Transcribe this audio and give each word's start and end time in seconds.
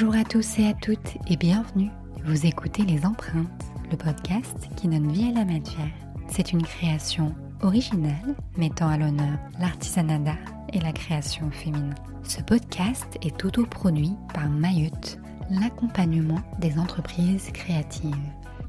Bonjour 0.00 0.14
à 0.14 0.22
tous 0.22 0.60
et 0.60 0.68
à 0.68 0.74
toutes 0.74 1.16
et 1.28 1.36
bienvenue. 1.36 1.90
Vous 2.24 2.46
écoutez 2.46 2.84
Les 2.84 3.04
Empreintes, 3.04 3.64
le 3.90 3.96
podcast 3.96 4.68
qui 4.76 4.86
donne 4.86 5.10
vie 5.10 5.28
à 5.28 5.32
la 5.32 5.44
matière. 5.44 5.90
C'est 6.28 6.52
une 6.52 6.62
création 6.62 7.34
originale 7.62 8.36
mettant 8.56 8.86
à 8.86 8.96
l'honneur 8.96 9.36
l'artisanat 9.58 10.20
d'art 10.20 10.36
et 10.72 10.78
la 10.78 10.92
création 10.92 11.50
féminine. 11.50 11.96
Ce 12.22 12.40
podcast 12.42 13.18
est 13.22 13.44
autoproduit 13.44 14.14
par 14.32 14.48
Mayut, 14.48 15.18
l'accompagnement 15.50 16.42
des 16.60 16.78
entreprises 16.78 17.50
créatives. 17.52 18.14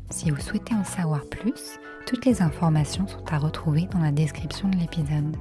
Si 0.09 0.31
vous 0.31 0.41
souhaitez 0.41 0.73
en 0.73 0.83
savoir 0.83 1.21
plus, 1.29 1.77
toutes 2.07 2.25
les 2.25 2.41
informations 2.41 3.07
sont 3.07 3.31
à 3.31 3.37
retrouver 3.37 3.87
dans 3.91 3.99
la 3.99 4.11
description 4.11 4.67
de 4.67 4.77
l'épisode. 4.77 5.37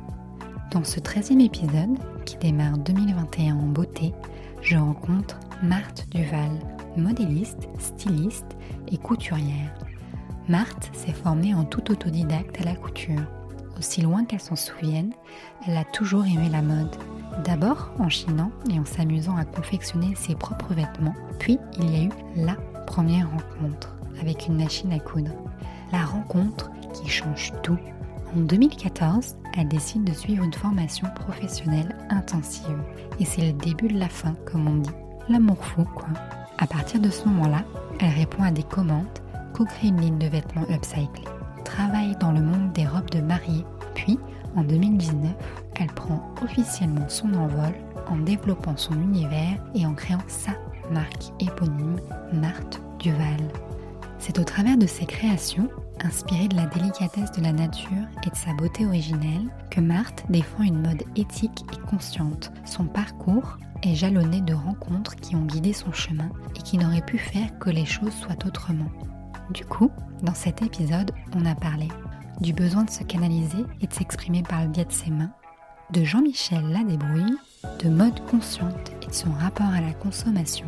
Dans 0.71 0.85
ce 0.85 1.01
13e 1.01 1.43
épisode, 1.43 1.97
qui 2.27 2.37
démarre 2.37 2.77
2021 2.77 3.57
en 3.57 3.69
beauté, 3.69 4.13
je 4.61 4.77
rencontre 4.77 5.41
Marthe 5.63 6.09
Duval, 6.11 6.53
modéliste, 6.97 7.69
styliste 7.81 8.57
et 8.93 8.97
couturière. 8.97 9.75
Marthe 10.49 10.89
s'est 10.93 11.13
formée 11.13 11.53
en 11.53 11.65
tout 11.65 11.91
autodidacte 11.91 12.61
à 12.61 12.65
la 12.65 12.77
couture. 12.77 13.23
Aussi 13.77 14.01
loin 14.01 14.25
qu'elle 14.25 14.41
s'en 14.41 14.55
souvienne, 14.55 15.13
elle 15.67 15.77
a 15.77 15.85
toujours 15.85 16.25
aimé 16.25 16.49
la 16.49 16.63
mode. 16.63 16.95
D'abord 17.45 17.91
en 17.99 18.09
chinant 18.09 18.53
et 18.71 18.79
en 18.79 18.85
s'amusant 18.85 19.37
à 19.37 19.45
confectionner 19.45 20.15
ses 20.15 20.37
propres 20.37 20.75
vêtements, 20.75 21.15
puis 21.41 21.59
il 21.79 21.91
y 21.91 22.01
a 22.03 22.05
eu 22.05 22.11
la 22.37 22.55
première 22.87 23.29
rencontre 23.29 23.97
avec 24.21 24.47
une 24.47 24.63
machine 24.63 24.93
à 24.93 25.01
coudre. 25.01 25.35
La 25.91 26.05
rencontre 26.05 26.71
qui 26.95 27.09
change 27.09 27.53
tout. 27.65 27.79
En 28.37 28.41
2014, 28.41 29.37
elle 29.57 29.69
décide 29.69 30.05
de 30.05 30.13
suivre 30.13 30.45
une 30.45 30.53
formation 30.53 31.09
professionnelle 31.17 31.97
intensive. 32.11 32.79
Et 33.19 33.25
c'est 33.25 33.43
le 33.43 33.53
début 33.53 33.89
de 33.89 33.99
la 33.99 34.09
fin, 34.09 34.35
comme 34.45 34.69
on 34.69 34.77
dit. 34.77 34.91
L'amour 35.29 35.63
fou, 35.63 35.85
quoi. 35.95 36.09
À 36.57 36.67
partir 36.67 37.01
de 37.01 37.11
ce 37.11 37.27
moment-là, 37.29 37.63
elle 38.01 38.15
répond 38.15 38.43
à 38.43 38.51
des 38.51 38.63
commandes, 38.63 39.07
co-crée 39.53 39.89
une 39.89 40.01
ligne 40.01 40.19
de 40.19 40.27
vêtements 40.27 40.67
upcyclés, 40.71 41.25
travaille 41.65 42.17
dans 42.17 42.33
le 42.33 42.41
monde 42.41 42.73
des 42.73 42.87
robes 42.87 43.11
de 43.11 43.21
mariée, 43.21 43.65
puis, 43.95 44.19
en 44.57 44.63
2019, 44.63 45.33
elle 45.79 45.93
prend 45.93 46.35
officiellement 46.43 47.09
son 47.09 47.35
envol 47.35 47.75
en 48.09 48.17
développant 48.17 48.77
son 48.77 48.95
univers 48.95 49.63
et 49.75 49.85
en 49.85 49.93
créant 49.93 50.19
sa 50.29 50.53
marque 50.91 51.33
éponyme, 51.41 52.01
Marthe 52.33 52.81
Duval. 52.99 53.53
C'est 54.19 54.39
au 54.39 54.45
travers 54.45 54.79
de 54.79 54.87
ses 54.87 55.05
créations, 55.05 55.69
inspirées 56.05 56.49
de 56.49 56.57
la 56.57 56.67
délicatesse 56.67 57.33
de 57.33 57.43
la 57.43 57.53
nature 57.53 58.07
et 58.27 58.31
de 58.31 58.37
sa 58.37 58.53
beauté 58.55 58.87
originelle, 58.87 59.49
que 59.71 59.81
Marthe 59.81 60.25
défend 60.29 60.63
une 60.63 60.83
mode 60.83 61.05
éthique 61.17 61.65
et 61.73 61.91
consciente. 61.91 62.53
Son 62.65 62.85
parcours 62.85 63.59
est 63.83 63.95
jalonné 63.95 64.41
de 64.41 64.55
rencontres 64.55 65.17
qui 65.17 65.37
ont 65.37 65.45
guidé 65.45 65.73
son 65.73 65.93
chemin 65.93 66.31
et 66.57 66.63
qui 66.63 66.79
n'auraient 66.79 67.01
pu 67.01 67.19
faire 67.19 67.59
que 67.59 67.71
les 67.71 67.87
choses 67.87 68.15
soient 68.15 68.47
autrement. 68.47 68.91
Du 69.51 69.65
coup, 69.65 69.91
dans 70.23 70.35
cet 70.35 70.63
épisode, 70.63 71.13
on 71.35 71.47
a 71.47 71.55
parlé 71.55 71.89
du 72.41 72.53
besoin 72.53 72.85
de 72.85 72.91
se 72.91 73.03
canaliser 73.03 73.65
et 73.81 73.87
de 73.87 73.93
s'exprimer 73.93 74.43
par 74.43 74.63
le 74.63 74.69
biais 74.69 74.85
de 74.85 74.93
ses 74.93 75.11
mains, 75.11 75.33
de 75.93 76.05
Jean-Michel 76.05 76.71
Ladébrouille, 76.71 77.37
de 77.83 77.89
mode 77.89 78.21
consciente 78.27 78.93
et 79.03 79.07
de 79.07 79.15
son 79.15 79.33
rapport 79.33 79.71
à 79.71 79.81
la 79.81 79.93
consommation, 79.93 80.67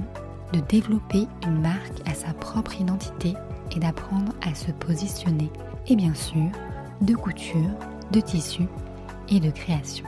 de 0.52 0.60
développer 0.60 1.28
une 1.46 1.60
marque 1.60 2.08
à 2.08 2.14
sa 2.14 2.32
propre 2.32 2.80
identité 2.80 3.34
et 3.74 3.80
d'apprendre 3.80 4.32
à 4.42 4.54
se 4.54 4.70
positionner, 4.72 5.50
et 5.86 5.96
bien 5.96 6.14
sûr, 6.14 6.50
de 7.00 7.14
couture, 7.14 7.70
de 8.12 8.20
tissu 8.20 8.64
et 9.28 9.40
de 9.40 9.50
création. 9.50 10.06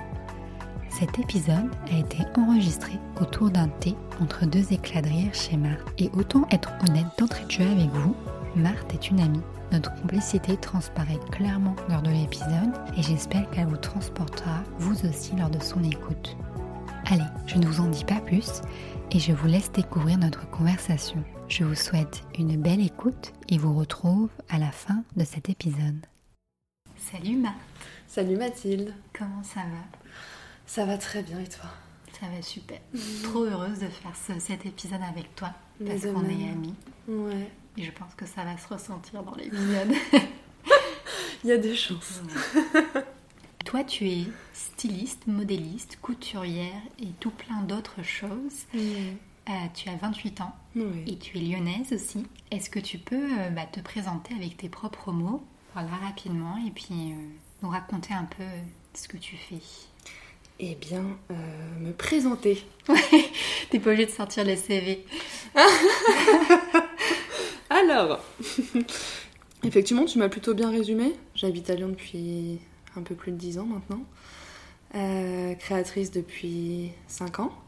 Cet 0.91 1.18
épisode 1.18 1.70
a 1.90 1.98
été 1.98 2.18
enregistré 2.36 2.92
autour 3.20 3.51
d'un 3.51 3.68
thé 3.68 3.95
entre 4.20 4.45
deux 4.45 4.72
éclats 4.72 5.01
de 5.01 5.08
rire 5.08 5.33
chez 5.33 5.56
Marthe. 5.56 5.89
Et 5.98 6.11
autant 6.14 6.46
être 6.51 6.70
honnête 6.86 7.06
d'entrée 7.18 7.45
de 7.46 7.51
jeu 7.51 7.67
avec 7.67 7.89
vous, 7.90 8.14
Marthe 8.55 8.92
est 8.92 9.11
une 9.11 9.20
amie. 9.20 9.40
Notre 9.72 9.95
complicité 10.02 10.56
transparaît 10.58 11.18
clairement 11.30 11.74
lors 11.89 12.02
de 12.02 12.11
l'épisode 12.11 12.72
et 12.96 13.02
j'espère 13.02 13.48
qu'elle 13.51 13.68
vous 13.68 13.78
transportera 13.78 14.62
vous 14.78 15.06
aussi 15.06 15.34
lors 15.34 15.48
de 15.48 15.62
son 15.62 15.83
écoute. 15.83 16.36
Allez, 17.06 17.24
je 17.46 17.56
ne 17.56 17.67
vous 17.67 17.80
en 17.80 17.89
dis 17.89 18.05
pas 18.05 18.20
plus 18.20 18.61
et 19.11 19.18
je 19.18 19.33
vous 19.33 19.46
laisse 19.46 19.72
découvrir 19.72 20.18
notre 20.18 20.48
conversation. 20.51 21.24
Je 21.48 21.64
vous 21.64 21.75
souhaite 21.75 22.23
une 22.39 22.57
belle 22.61 22.80
écoute 22.85 23.33
et 23.48 23.58
vous 23.58 23.75
retrouve 23.77 24.30
à 24.48 24.58
la 24.58 24.70
fin 24.70 25.03
de 25.17 25.25
cet 25.25 25.48
épisode. 25.48 26.05
Salut 26.97 27.36
Marthe. 27.36 27.57
Salut 28.07 28.36
Mathilde. 28.36 28.95
Comment 29.13 29.42
ça 29.42 29.61
va? 29.61 29.98
Ça 30.67 30.86
va 30.86 30.97
très 30.97 31.23
bien 31.23 31.41
et 31.41 31.48
toi? 31.48 31.70
Ça 32.19 32.27
va 32.35 32.41
super. 32.42 32.79
Trop 33.23 33.45
heureuse 33.45 33.81
de 33.81 33.89
faire 33.89 34.13
cet 34.39 34.64
épisode 34.67 35.01
avec 35.08 35.35
toi 35.35 35.51
parce 35.85 36.02
qu'on 36.02 36.25
est 36.29 36.48
amis. 36.48 36.75
Ouais. 37.08 37.51
Et 37.77 37.83
je 37.85 37.91
pense 37.91 38.14
que 38.14 38.27
ça 38.27 38.45
va 38.45 38.57
se 38.57 38.69
ressentir 38.69 39.23
dans 39.23 39.35
l'épisode. 39.36 39.92
Il 41.45 41.48
y 41.51 41.52
a 41.52 41.58
des 41.58 41.75
chances. 41.75 42.23
Toi, 43.64 43.85
tu 43.85 44.08
es 44.08 44.25
styliste, 44.52 45.27
modéliste, 45.27 45.98
couturière 46.01 46.81
et 47.01 47.08
tout 47.19 47.31
plein 47.31 47.63
d'autres 47.63 48.02
choses. 48.02 48.67
Euh, 49.48 49.53
tu 49.75 49.89
as 49.89 49.97
28 49.97 50.41
ans 50.41 50.55
et 51.07 51.19
tu 51.19 51.36
es 51.36 51.41
lyonnaise 51.41 51.92
aussi. 51.92 52.25
Est-ce 52.53 52.70
que 52.70 52.79
tu 52.79 52.98
peux 52.98 53.17
euh, 53.17 53.51
bah, 53.51 53.67
te 53.70 53.80
présenter 53.80 54.35
avec 54.35 54.57
tes 54.57 54.69
propres 54.69 55.11
mots, 55.11 55.42
voilà, 55.75 55.91
rapidement, 56.07 56.57
et 56.64 56.70
puis 56.70 57.13
euh, 57.13 57.17
nous 57.63 57.69
raconter 57.69 58.14
un 58.14 58.25
peu 58.25 58.45
ce 58.95 59.08
que 59.08 59.17
tu 59.17 59.36
fais? 59.36 59.58
Eh 60.61 60.77
bien, 60.77 61.02
me 61.81 61.92
présenter. 61.92 62.64
T'es 63.70 63.81
pas 63.81 63.91
obligée 63.91 64.07
de 64.07 64.13
sortir 64.13 64.45
les 64.45 64.55
CV. 64.55 65.05
Alors, 67.70 68.20
effectivement, 69.64 70.05
tu 70.05 70.19
m'as 70.19 70.29
plutôt 70.29 70.55
bien 70.55 70.70
résumé. 70.70 71.14
J'habite 71.35 71.69
à 71.69 71.75
Lyon 71.75 71.89
depuis 71.89 72.61
un 72.95 73.02
peu 73.02 73.17
plus 73.17 73.33
de 73.33 73.39
10 73.39 73.58
ans 73.58 73.67
maintenant. 73.67 74.05
créatrice 75.58 76.13
depuis 76.13 76.92
5 77.08 77.41
ans. 77.41 77.61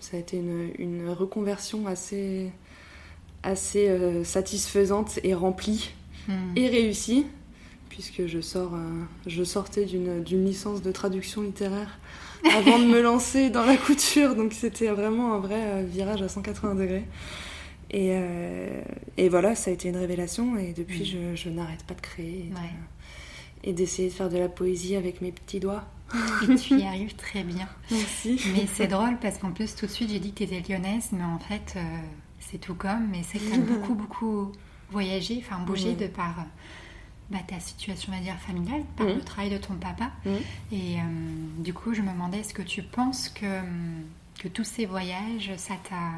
Ça 0.00 0.16
a 0.16 0.20
été 0.20 0.36
une, 0.36 1.08
reconversion 1.08 1.86
assez, 1.86 2.50
assez 3.42 3.88
euh, 3.88 4.24
satisfaisante 4.24 5.18
et 5.24 5.34
remplie 5.34 5.90
hmm. 6.28 6.52
et 6.56 6.68
réussie, 6.68 7.26
puisque 7.88 8.26
je, 8.26 8.40
sors, 8.40 8.74
euh, 8.74 9.02
je 9.26 9.42
sortais 9.42 9.84
d'une 9.84 10.44
licence 10.44 10.82
de 10.82 10.92
traduction 10.92 11.42
littéraire 11.42 11.98
avant 12.54 12.78
de 12.78 12.84
me 12.84 13.00
lancer 13.00 13.50
dans 13.50 13.64
la 13.64 13.76
couture, 13.76 14.34
donc 14.34 14.52
c'était 14.52 14.88
vraiment 14.88 15.34
un 15.34 15.38
vrai 15.38 15.62
euh, 15.64 15.84
virage 15.84 16.22
à 16.22 16.28
180 16.28 16.74
degrés. 16.74 17.04
Et, 17.92 18.18
et, 19.16 19.28
voilà, 19.28 19.54
ça 19.54 19.70
a 19.70 19.72
été 19.72 19.88
une 19.88 19.96
révélation, 19.96 20.58
et 20.58 20.72
depuis, 20.72 21.02
hmm. 21.02 21.36
je, 21.36 21.42
je 21.44 21.48
n'arrête 21.50 21.84
pas 21.84 21.94
de 21.94 22.00
créer 22.00 22.50
et 23.62 23.72
d'essayer 23.72 24.08
de 24.08 24.12
faire 24.14 24.28
de 24.28 24.38
la 24.38 24.48
poésie 24.48 24.96
avec 24.96 25.20
mes 25.20 25.32
petits 25.32 25.60
doigts. 25.60 25.84
Et 26.48 26.54
tu 26.56 26.78
y 26.78 26.84
arrives 26.84 27.16
très 27.16 27.42
bien. 27.42 27.68
Merci. 27.90 28.40
Mais 28.54 28.66
c'est 28.66 28.86
drôle 28.86 29.18
parce 29.18 29.38
qu'en 29.38 29.50
plus, 29.50 29.74
tout 29.74 29.86
de 29.86 29.90
suite, 29.90 30.10
j'ai 30.10 30.20
dit 30.20 30.32
que 30.32 30.44
tu 30.44 30.54
étais 30.54 30.72
lyonnaise, 30.72 31.08
mais 31.12 31.24
en 31.24 31.38
fait, 31.38 31.74
euh, 31.76 31.80
c'est 32.40 32.58
tout 32.58 32.74
comme. 32.74 33.08
Mais 33.08 33.22
c'est 33.22 33.38
que 33.38 33.48
tu 33.48 33.54
as 33.54 33.58
beaucoup, 33.58 33.94
beaucoup 33.94 34.52
voyagé, 34.90 35.42
enfin 35.44 35.58
bougé 35.64 35.94
de 35.94 36.06
par 36.06 36.38
euh, 36.38 36.42
bah, 37.30 37.38
ta 37.46 37.58
situation, 37.58 38.12
on 38.12 38.16
va 38.16 38.22
dire, 38.22 38.36
familiale, 38.36 38.82
par 38.96 39.06
le 39.06 39.20
travail 39.20 39.50
de 39.50 39.58
ton 39.58 39.74
papa. 39.74 40.12
Et 40.70 40.96
euh, 40.96 41.02
du 41.58 41.74
coup, 41.74 41.92
je 41.92 42.02
me 42.02 42.10
demandais, 42.12 42.38
est-ce 42.38 42.54
que 42.54 42.62
tu 42.62 42.82
penses 42.82 43.28
que, 43.28 43.60
que 44.38 44.48
tous 44.48 44.64
ces 44.64 44.86
voyages, 44.86 45.52
ça 45.56 45.74
t'a. 45.88 46.12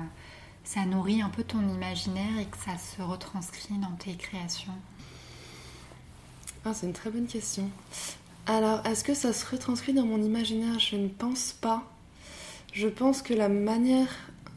Ça 0.64 0.84
nourrit 0.84 1.22
un 1.22 1.30
peu 1.30 1.44
ton 1.44 1.66
imaginaire 1.66 2.38
et 2.38 2.44
que 2.44 2.58
ça 2.58 2.76
se 2.76 3.00
retranscrit 3.00 3.78
dans 3.78 3.92
tes 3.92 4.14
créations? 4.16 4.74
Ah, 6.62 6.74
c'est 6.74 6.84
une 6.84 6.92
très 6.92 7.08
bonne 7.08 7.26
question. 7.26 7.70
Alors, 8.48 8.84
est-ce 8.86 9.04
que 9.04 9.12
ça 9.12 9.34
se 9.34 9.44
retranscrit 9.44 9.92
dans 9.92 10.06
mon 10.06 10.22
imaginaire? 10.22 10.78
Je 10.78 10.96
ne 10.96 11.08
pense 11.08 11.52
pas. 11.52 11.84
Je 12.72 12.88
pense 12.88 13.20
que 13.20 13.34
la 13.34 13.50
manière 13.50 14.08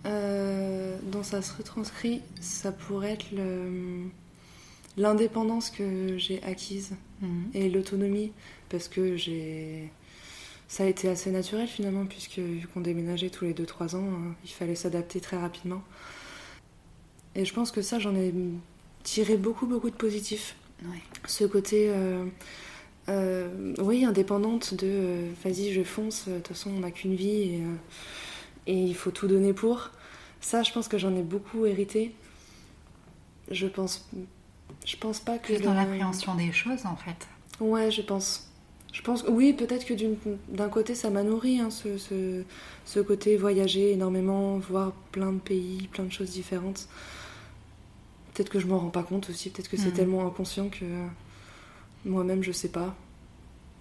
euh, 0.06 0.98
dont 1.12 1.24
ça 1.24 1.42
se 1.42 1.54
retranscrit, 1.58 2.22
ça 2.40 2.72
pourrait 2.72 3.12
être 3.12 3.26
l'indépendance 4.96 5.70
que 5.70 6.18
j'ai 6.18 6.42
acquise 6.44 6.96
mhm. 7.20 7.50
et 7.54 7.70
l'autonomie, 7.70 8.32
parce 8.70 8.88
que 8.88 9.18
j'ai 9.18 9.92
ça 10.70 10.84
a 10.84 10.88
été 10.88 11.10
assez 11.10 11.32
naturel 11.32 11.68
finalement, 11.68 12.06
puisque 12.06 12.40
vu 12.40 12.66
qu'on 12.74 12.80
déménageait 12.80 13.30
tous 13.30 13.44
les 13.44 13.54
2-3 13.54 13.98
ans, 13.98 14.06
euh, 14.06 14.32
il 14.46 14.52
fallait 14.52 14.76
s'adapter 14.76 15.20
très 15.20 15.36
rapidement. 15.36 15.84
Et 17.36 17.44
je 17.44 17.54
pense 17.54 17.72
que 17.72 17.82
ça, 17.82 18.00
j'en 18.00 18.16
ai 18.16 18.34
tiré 19.04 19.36
beaucoup, 19.36 19.66
beaucoup 19.66 19.90
de 19.90 19.96
positifs. 19.96 20.56
Ce 21.28 21.44
côté, 21.44 21.90
euh, 21.90 22.26
euh, 23.10 23.74
oui, 23.80 24.06
indépendante 24.06 24.74
de 24.76 24.88
euh, 24.88 25.30
vas-y, 25.44 25.72
je 25.74 25.84
fonce, 25.84 26.28
de 26.28 26.36
toute 26.38 26.50
façon, 26.50 26.72
on 26.72 26.80
n'a 26.80 26.92
qu'une 26.92 27.16
vie 27.16 27.60
et, 28.68 28.74
il 28.74 28.96
faut 28.96 29.12
tout 29.12 29.28
donner 29.28 29.54
pour. 29.54 29.90
Ça, 30.40 30.64
je 30.64 30.72
pense 30.72 30.88
que 30.88 30.98
j'en 30.98 31.16
ai 31.16 31.24
beaucoup 31.24 31.66
hérité. 31.66 32.14
Je 33.50 33.68
pense, 33.68 34.08
je 34.86 34.96
pense 34.98 35.20
pas 35.20 35.38
que. 35.38 35.62
dans 35.62 35.74
l'appréhension 35.74 36.36
des 36.36 36.52
choses, 36.52 36.86
en 36.86 36.96
fait. 36.96 37.28
Ouais, 37.60 37.92
je 37.92 38.02
pense. 38.02 38.48
Je 38.94 39.02
pense 39.02 39.24
oui, 39.30 39.54
peut-être 39.54 39.86
que 39.86 39.94
d'un 40.50 40.68
côté 40.68 40.96
ça 40.96 41.10
m'a 41.10 41.24
nourri, 41.24 41.60
hein, 41.62 41.70
ce, 41.70 41.98
ce, 41.98 42.44
ce 42.86 43.00
côté 43.00 43.38
voyager 43.38 43.92
énormément, 43.94 44.58
voir 44.58 44.92
plein 45.14 45.32
de 45.32 45.40
pays, 45.40 45.88
plein 45.94 46.04
de 46.04 46.12
choses 46.12 46.32
différentes. 46.32 46.90
Peut-être 48.34 48.50
que 48.50 48.60
je 48.60 48.68
m'en 48.68 48.80
rends 48.80 48.90
pas 48.90 49.04
compte 49.04 49.30
aussi, 49.30 49.50
peut-être 49.50 49.70
que 49.70 49.78
c'est 49.78 49.88
Mhm. 49.90 49.94
tellement 49.94 50.28
inconscient 50.28 50.68
que 50.70 50.84
moi-même 52.06 52.44
je 52.44 52.52
sais 52.52 52.70
pas. 52.72 52.96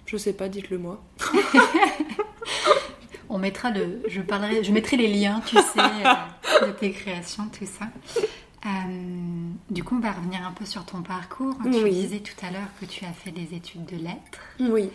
Je 0.06 0.16
sais 0.16 0.32
pas, 0.32 0.48
dites-le 0.48 0.78
moi. 0.78 1.00
On 3.28 3.38
mettra 3.38 3.70
le, 3.70 4.02
je 4.08 4.20
parlerai, 4.20 4.64
je 4.64 4.72
mettrai 4.72 4.96
les 4.96 5.06
liens, 5.06 5.40
tu 5.46 5.54
sais, 5.56 5.62
euh, 5.78 6.66
de 6.66 6.72
tes 6.72 6.90
créations, 6.90 7.46
tout 7.48 7.64
ça. 7.64 7.86
Euh, 8.66 8.68
du 9.70 9.84
coup, 9.84 9.94
on 9.96 10.00
va 10.00 10.10
revenir 10.12 10.44
un 10.44 10.50
peu 10.50 10.64
sur 10.64 10.84
ton 10.84 11.02
parcours. 11.02 11.56
Tu 11.62 11.68
Oui. 11.84 11.92
disais 11.92 12.18
tout 12.18 12.34
à 12.44 12.50
l'heure 12.50 12.66
que 12.80 12.86
tu 12.86 13.04
as 13.04 13.12
fait 13.12 13.30
des 13.30 13.54
études 13.54 13.86
de 13.86 13.96
lettres, 13.96 14.40
Oui, 14.58 14.90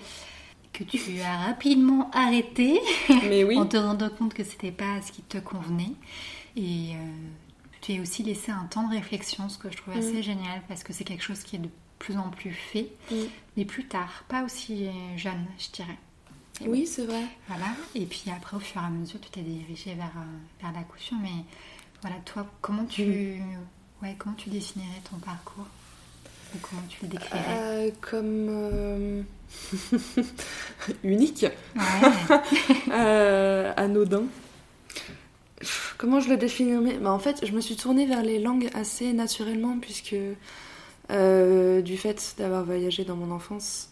que 0.74 0.84
tu 0.84 1.00
as 1.22 1.46
rapidement 1.46 2.12
arrêté 2.14 2.82
mais 3.24 3.46
oui. 3.46 3.58
en 3.60 3.66
te 3.66 3.78
rendant 3.78 4.10
compte 4.10 4.34
que 4.34 4.44
c'était 4.44 4.72
pas 4.74 5.02
ce 5.02 5.14
qui 5.14 5.22
te 5.22 5.38
convenait. 5.38 5.94
Et 6.58 6.92
euh, 6.92 6.96
tu 7.80 7.98
as 7.98 8.02
aussi 8.02 8.22
laissé 8.24 8.52
un 8.52 8.66
temps 8.66 8.88
de 8.90 8.96
réflexion, 8.96 9.48
ce 9.48 9.58
que 9.58 9.72
je 9.72 9.78
trouve 9.78 9.96
Mm. 9.96 10.00
assez 10.00 10.24
génial 10.24 10.62
parce 10.68 10.84
que 10.84 10.92
c'est 10.92 11.06
quelque 11.06 11.24
chose 11.24 11.40
qui 11.44 11.56
est 11.56 11.60
de 11.60 11.70
plus 12.00 12.18
en 12.18 12.30
plus 12.30 12.52
fait, 12.52 12.90
Mm. 13.12 13.16
mais 13.58 13.66
plus 13.66 13.86
tard, 13.88 14.24
pas 14.28 14.44
aussi 14.44 14.88
jeune, 15.18 15.46
je 15.58 15.70
dirais. 15.72 15.98
Et 16.64 16.68
Oui, 16.70 16.88
c'est 16.88 17.06
vrai. 17.06 17.24
Voilà, 17.48 17.68
et 17.96 18.06
puis 18.06 18.24
après, 18.36 18.56
au 18.58 18.60
fur 18.60 18.82
et 18.82 18.86
à 18.86 18.90
mesure, 18.90 19.20
tu 19.20 19.30
t'es 19.30 19.42
dirigé 19.42 19.94
vers, 19.94 20.06
euh, 20.18 20.62
vers 20.62 20.72
la 20.72 20.84
couture. 20.84 21.18
Mais 21.22 21.44
voilà, 22.02 22.16
toi, 22.26 22.46
comment 22.62 22.86
tu, 22.86 23.42
ouais, 24.02 24.16
comment 24.18 24.36
tu 24.36 24.50
dessinerais 24.50 25.02
ton 25.10 25.18
parcours? 25.18 25.66
Ou 26.54 26.58
comment 26.62 26.82
tu 26.88 27.00
le 27.04 27.08
décrirais? 27.10 27.44
Euh, 27.50 27.92
comme 28.00 28.48
euh, 28.50 29.22
unique, 31.04 31.46
Ouais, 31.76 32.38
euh, 32.92 33.74
anodin. 33.76 34.24
Comment 35.98 36.20
je 36.20 36.30
le 36.30 36.38
définirais? 36.38 36.98
Bah, 37.00 37.12
En 37.12 37.20
fait, 37.20 37.46
je 37.46 37.52
me 37.52 37.62
suis 37.62 37.76
tournée 37.76 38.06
vers 38.06 38.22
les 38.22 38.40
langues 38.40 38.70
assez 38.74 39.14
naturellement, 39.14 39.78
puisque 39.80 40.16
euh, 41.12 41.82
du 41.82 41.98
fait 41.98 42.36
d'avoir 42.38 42.64
voyagé 42.64 43.04
dans 43.06 43.16
mon 43.16 43.32
enfance, 43.32 43.90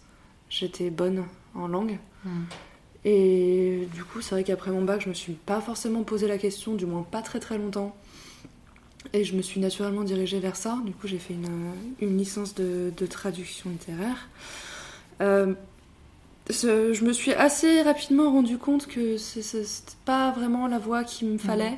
j'étais 0.49 0.89
bonne 0.89 1.25
en 1.55 1.67
langue. 1.67 1.97
Hmm. 2.25 2.43
Et 3.05 3.87
du 3.93 4.03
coup, 4.03 4.21
c'est 4.21 4.31
vrai 4.35 4.43
qu'après 4.43 4.71
mon 4.71 4.81
bac, 4.83 5.01
je 5.01 5.09
me 5.09 5.13
suis 5.13 5.33
pas 5.33 5.59
forcément 5.61 6.03
posé 6.03 6.27
la 6.27 6.37
question, 6.37 6.73
du 6.75 6.85
moins 6.85 7.03
pas 7.03 7.21
très 7.21 7.39
très 7.39 7.57
longtemps. 7.57 7.95
Et 9.11 9.25
je 9.25 9.35
me 9.35 9.41
suis 9.41 9.59
naturellement 9.59 10.03
dirigée 10.03 10.39
vers 10.39 10.55
ça. 10.55 10.79
Du 10.85 10.93
coup, 10.93 11.07
j'ai 11.07 11.17
fait 11.19 11.33
une, 11.33 11.49
une 11.99 12.17
licence 12.17 12.55
de, 12.55 12.93
de 12.95 13.05
traduction 13.05 13.69
littéraire. 13.69 14.29
Euh, 15.21 15.53
ce- 16.49 16.93
je 16.93 17.03
me 17.03 17.11
suis 17.11 17.33
assez 17.33 17.81
rapidement 17.81 18.31
rendu 18.31 18.57
compte 18.57 18.87
que 18.87 19.17
c'était 19.17 19.65
pas 20.05 20.31
vraiment 20.31 20.67
la 20.67 20.79
voie 20.79 21.03
qu'il 21.03 21.27
me 21.27 21.37
fallait. 21.37 21.77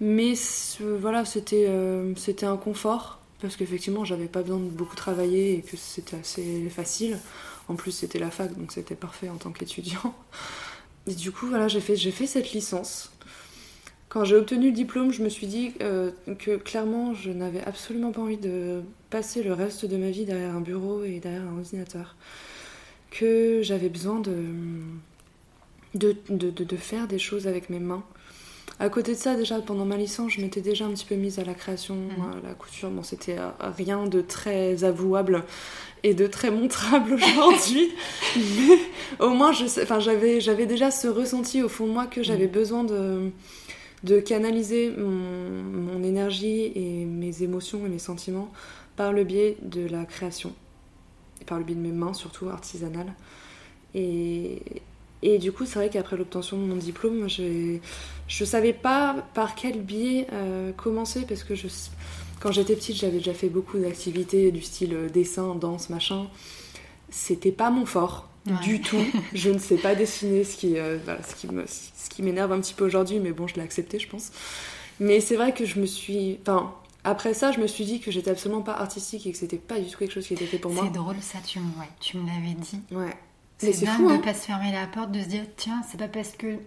Mais 0.00 0.32
voilà, 0.80 1.24
c'était 1.26 1.66
euh, 1.68 2.14
c'était 2.16 2.46
un 2.46 2.56
confort. 2.56 3.17
Parce 3.40 3.56
qu'effectivement, 3.56 4.04
j'avais 4.04 4.26
pas 4.26 4.42
besoin 4.42 4.58
de 4.58 4.64
beaucoup 4.68 4.96
travailler 4.96 5.54
et 5.58 5.62
que 5.62 5.76
c'était 5.76 6.16
assez 6.16 6.68
facile. 6.70 7.18
En 7.68 7.76
plus, 7.76 7.92
c'était 7.92 8.18
la 8.18 8.30
fac, 8.30 8.56
donc 8.58 8.72
c'était 8.72 8.96
parfait 8.96 9.28
en 9.28 9.36
tant 9.36 9.52
qu'étudiant. 9.52 10.14
Et 11.06 11.14
du 11.14 11.32
coup, 11.32 11.46
voilà, 11.46 11.68
j'ai 11.68 11.80
fait, 11.80 11.96
cette 12.26 12.52
licence. 12.52 13.10
Quand 14.08 14.24
j'ai 14.24 14.36
obtenu 14.36 14.66
le 14.68 14.72
diplôme, 14.72 15.12
je 15.12 15.22
me 15.22 15.28
suis 15.28 15.46
dit 15.46 15.72
euh, 15.82 16.10
que 16.38 16.56
clairement, 16.56 17.14
je 17.14 17.30
n'avais 17.30 17.62
absolument 17.64 18.12
pas 18.12 18.22
envie 18.22 18.38
de 18.38 18.82
passer 19.10 19.42
le 19.42 19.52
reste 19.52 19.84
de 19.86 19.96
ma 19.96 20.10
vie 20.10 20.24
derrière 20.24 20.54
un 20.54 20.60
bureau 20.60 21.04
et 21.04 21.20
derrière 21.20 21.42
un 21.42 21.56
ordinateur. 21.58 22.16
Que 23.10 23.60
j'avais 23.62 23.88
besoin 23.88 24.20
de- 24.20 24.42
de 25.94 26.76
faire 26.76 27.08
des 27.08 27.18
choses 27.18 27.46
avec 27.46 27.70
mes 27.70 27.78
mains. 27.80 28.04
À 28.80 28.88
côté 28.90 29.12
de 29.12 29.16
ça, 29.18 29.34
déjà 29.34 29.60
pendant 29.60 29.84
ma 29.84 29.96
licence, 29.96 30.32
je 30.32 30.40
m'étais 30.40 30.60
déjà 30.60 30.84
un 30.86 30.90
petit 30.90 31.04
peu 31.04 31.16
mise 31.16 31.38
à 31.40 31.44
la 31.44 31.54
création, 31.54 31.96
Mhm. 31.96 32.44
à 32.44 32.48
la 32.48 32.54
couture. 32.54 32.90
Bon, 32.90 33.02
c'était 33.02 33.36
euh, 33.38 33.48
rien 33.76 34.06
de 34.06 34.20
très 34.20 34.84
avouable 34.84 35.42
et 36.04 36.14
de 36.14 36.28
très 36.28 36.50
montrable 36.52 37.14
aujourd'hui, 37.14 37.90
mais 38.36 38.78
au 39.18 39.30
moins, 39.30 39.50
je 39.52 39.66
sais- 39.66 39.82
enfin, 39.82 39.98
j'avais, 39.98 40.40
j'avais 40.40 40.66
déjà 40.66 40.92
ce 40.92 41.08
ressenti 41.08 41.60
au 41.62 41.68
fond 41.68 41.86
de 41.88 41.92
moi 41.92 42.06
que 42.06 42.22
j'avais 42.22 42.46
besoin 42.46 42.84
de, 42.84 43.30
de 44.04 44.20
canaliser 44.20 44.90
mon, 44.96 45.10
mon 45.10 46.02
énergie 46.04 46.70
et 46.76 47.04
mes 47.04 47.42
émotions 47.42 47.84
et 47.84 47.88
mes 47.88 47.98
sentiments 47.98 48.48
par 48.94 49.12
le 49.12 49.24
biais 49.24 49.56
de 49.62 49.88
la 49.88 50.04
création, 50.04 50.52
et 51.40 51.44
par 51.44 51.58
le 51.58 51.64
biais 51.64 51.74
de 51.74 51.80
mes 51.80 51.90
mains 51.92 52.14
surtout 52.14 52.48
artisanales. 52.48 53.12
Et, 53.94 54.62
et 55.22 55.38
du 55.38 55.52
coup, 55.52 55.66
c'est 55.66 55.74
vrai 55.78 55.90
qu'après 55.90 56.16
l'obtention 56.16 56.56
de 56.58 56.62
mon 56.62 56.76
diplôme, 56.76 57.28
je 57.28 58.44
savais 58.44 58.72
pas 58.72 59.16
par 59.34 59.54
quel 59.54 59.80
biais 59.82 60.26
euh, 60.32 60.72
commencer 60.72 61.24
parce 61.28 61.42
que 61.44 61.54
je, 61.54 61.66
quand 62.40 62.52
j'étais 62.52 62.74
petite, 62.76 62.96
j'avais 62.96 63.18
déjà 63.18 63.34
fait 63.34 63.48
beaucoup 63.48 63.78
d'activités 63.78 64.50
du 64.52 64.62
style 64.62 64.94
euh, 64.94 65.08
dessin, 65.08 65.54
danse, 65.54 65.90
machin. 65.90 66.26
C'était 67.10 67.52
pas 67.52 67.70
mon 67.70 67.86
fort 67.86 68.28
Ouais. 68.46 68.54
du 68.62 68.80
tout. 68.80 68.96
Je 69.34 69.50
ne 69.50 69.58
sais 69.58 69.76
pas 69.76 69.94
dessiner, 69.94 70.42
ce 70.42 70.56
qui, 70.56 70.78
euh, 70.78 70.96
voilà, 71.04 71.22
ce 71.22 71.34
qui 71.34 71.48
me, 71.52 71.66
ce 71.66 72.08
qui 72.08 72.22
m'énerve 72.22 72.50
un 72.52 72.60
petit 72.60 72.72
peu 72.72 72.86
aujourd'hui, 72.86 73.18
mais 73.18 73.32
bon, 73.32 73.46
je 73.46 73.56
l'ai 73.56 73.60
accepté, 73.60 73.98
je 73.98 74.08
pense. 74.08 74.30
Mais 75.00 75.20
c'est 75.20 75.36
vrai 75.36 75.52
que 75.52 75.66
je 75.66 75.78
me 75.78 75.84
suis, 75.84 76.38
enfin, 76.42 76.72
après 77.04 77.34
ça, 77.34 77.52
je 77.52 77.60
me 77.60 77.66
suis 77.66 77.84
dit 77.84 78.00
que 78.00 78.10
j'étais 78.10 78.30
absolument 78.30 78.62
pas 78.62 78.72
artistique 78.72 79.26
et 79.26 79.32
que 79.32 79.36
c'était 79.38 79.58
pas 79.58 79.78
du 79.80 79.90
tout 79.90 79.98
quelque 79.98 80.12
chose 80.14 80.26
qui 80.26 80.32
était 80.32 80.46
fait 80.46 80.56
pour 80.58 80.72
moi. 80.72 80.84
c'est 80.86 80.94
drôle 80.98 81.16
ça, 81.20 81.38
tu, 81.46 81.58
me- 81.58 81.64
ouais, 81.78 81.88
tu 82.00 82.16
me 82.16 82.26
l'avais 82.26 82.54
dit. 82.54 82.80
Ouais. 82.90 83.14
C'est 83.58 83.84
dingue 83.84 83.96
fou, 83.96 84.08
de 84.08 84.12
hein. 84.12 84.16
ne 84.18 84.22
pas 84.22 84.34
se 84.34 84.46
fermer 84.46 84.72
la 84.72 84.86
porte, 84.86 85.10
de 85.12 85.20
se 85.20 85.26
dire 85.28 85.44
tiens, 85.56 85.82
c'est 85.88 85.98
pas 85.98 86.08
parce 86.08 86.30
que 86.32 86.58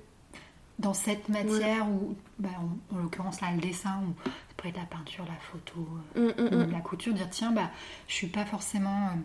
dans 0.79 0.93
cette 0.93 1.29
matière 1.29 1.87
ou 1.89 2.15
bah, 2.39 2.49
en, 2.91 2.95
en 2.95 2.99
l'occurrence 3.03 3.39
là 3.41 3.51
le 3.53 3.61
dessin 3.61 4.01
ou 4.07 4.13
ça 4.25 4.31
pourrait 4.57 4.69
être 4.69 4.77
la 4.77 4.85
peinture, 4.85 5.25
la 5.25 5.35
photo, 5.51 5.87
euh, 6.17 6.33
Mm, 6.37 6.41
mm, 6.55 6.65
mm. 6.67 6.71
la 6.71 6.79
couture, 6.79 7.13
dire 7.13 7.29
tiens 7.29 7.51
bah 7.51 7.69
je 8.07 8.13
suis 8.15 8.27
pas 8.27 8.45
forcément 8.45 9.07
euh, 9.07 9.19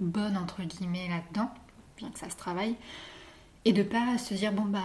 bonne 0.00 0.36
entre 0.36 0.62
guillemets 0.62 1.08
là-dedans, 1.08 1.50
bien 1.98 2.10
que 2.10 2.18
ça 2.18 2.30
se 2.30 2.36
travaille. 2.36 2.76
Et 3.66 3.72
de 3.74 3.82
pas 3.82 4.16
se 4.18 4.32
dire 4.34 4.52
bon 4.52 4.62
bah 4.64 4.78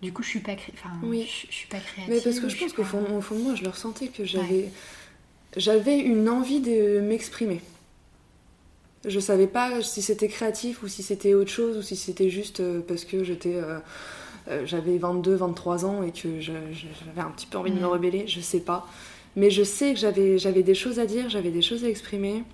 du 0.00 0.12
coup 0.12 0.22
je 0.22 0.28
suis 0.28 0.40
pas 0.40 0.54
cré- 0.54 0.72
enfin 0.74 0.90
Oui. 1.02 1.28
je, 1.28 1.48
je 1.48 1.52
suis 1.54 1.68
pas 1.68 1.78
créative. 1.80 2.14
Mais 2.14 2.20
parce 2.22 2.40
que 2.40 2.48
je 2.48 2.56
pense 2.56 2.72
qu'au 2.72 2.82
pas- 2.82 2.88
fond, 2.88 3.16
au 3.16 3.20
fond 3.20 3.34
de 3.34 3.42
moi, 3.42 3.54
je 3.56 3.62
le 3.64 3.68
ressentais 3.70 4.08
que 4.08 4.24
j'avais, 4.24 4.70
j'avais 5.56 5.98
une 5.98 6.28
envie 6.28 6.60
de 6.60 7.00
m'exprimer. 7.00 7.60
Je 9.06 9.20
savais 9.20 9.46
pas 9.46 9.82
si 9.82 10.00
c'était 10.02 10.28
créatif 10.28 10.82
ou 10.82 10.88
si 10.88 11.02
c'était 11.02 11.34
autre 11.34 11.50
chose 11.50 11.76
ou 11.78 11.82
si 11.82 11.96
c'était 11.96 12.30
juste 12.30 12.60
euh, 12.60 12.80
parce 12.86 13.04
que 13.04 13.22
j'étais, 13.22 13.54
euh, 13.56 13.78
euh, 14.48 14.64
j'avais 14.66 14.96
22, 14.98 15.34
23 15.34 15.84
ans 15.84 16.02
et 16.02 16.10
que 16.10 16.40
j'avais 16.40 17.20
un 17.20 17.30
petit 17.30 17.46
peu 17.46 17.58
envie 17.58 17.70
de 17.70 17.76
me 17.76 17.82
Mhm. 17.82 17.86
rebeller. 17.86 18.26
Je 18.26 18.40
sais 18.40 18.60
pas. 18.60 18.86
Mais 19.36 19.50
je 19.50 19.62
sais 19.62 19.92
que 19.94 19.98
j'avais, 20.00 20.38
j'avais 20.38 20.62
des 20.62 20.74
choses 20.74 20.98
à 21.00 21.06
dire, 21.06 21.28
j'avais 21.28 21.50
des 21.50 21.62
choses 21.62 21.84
à 21.84 21.88
exprimer. 21.88 22.44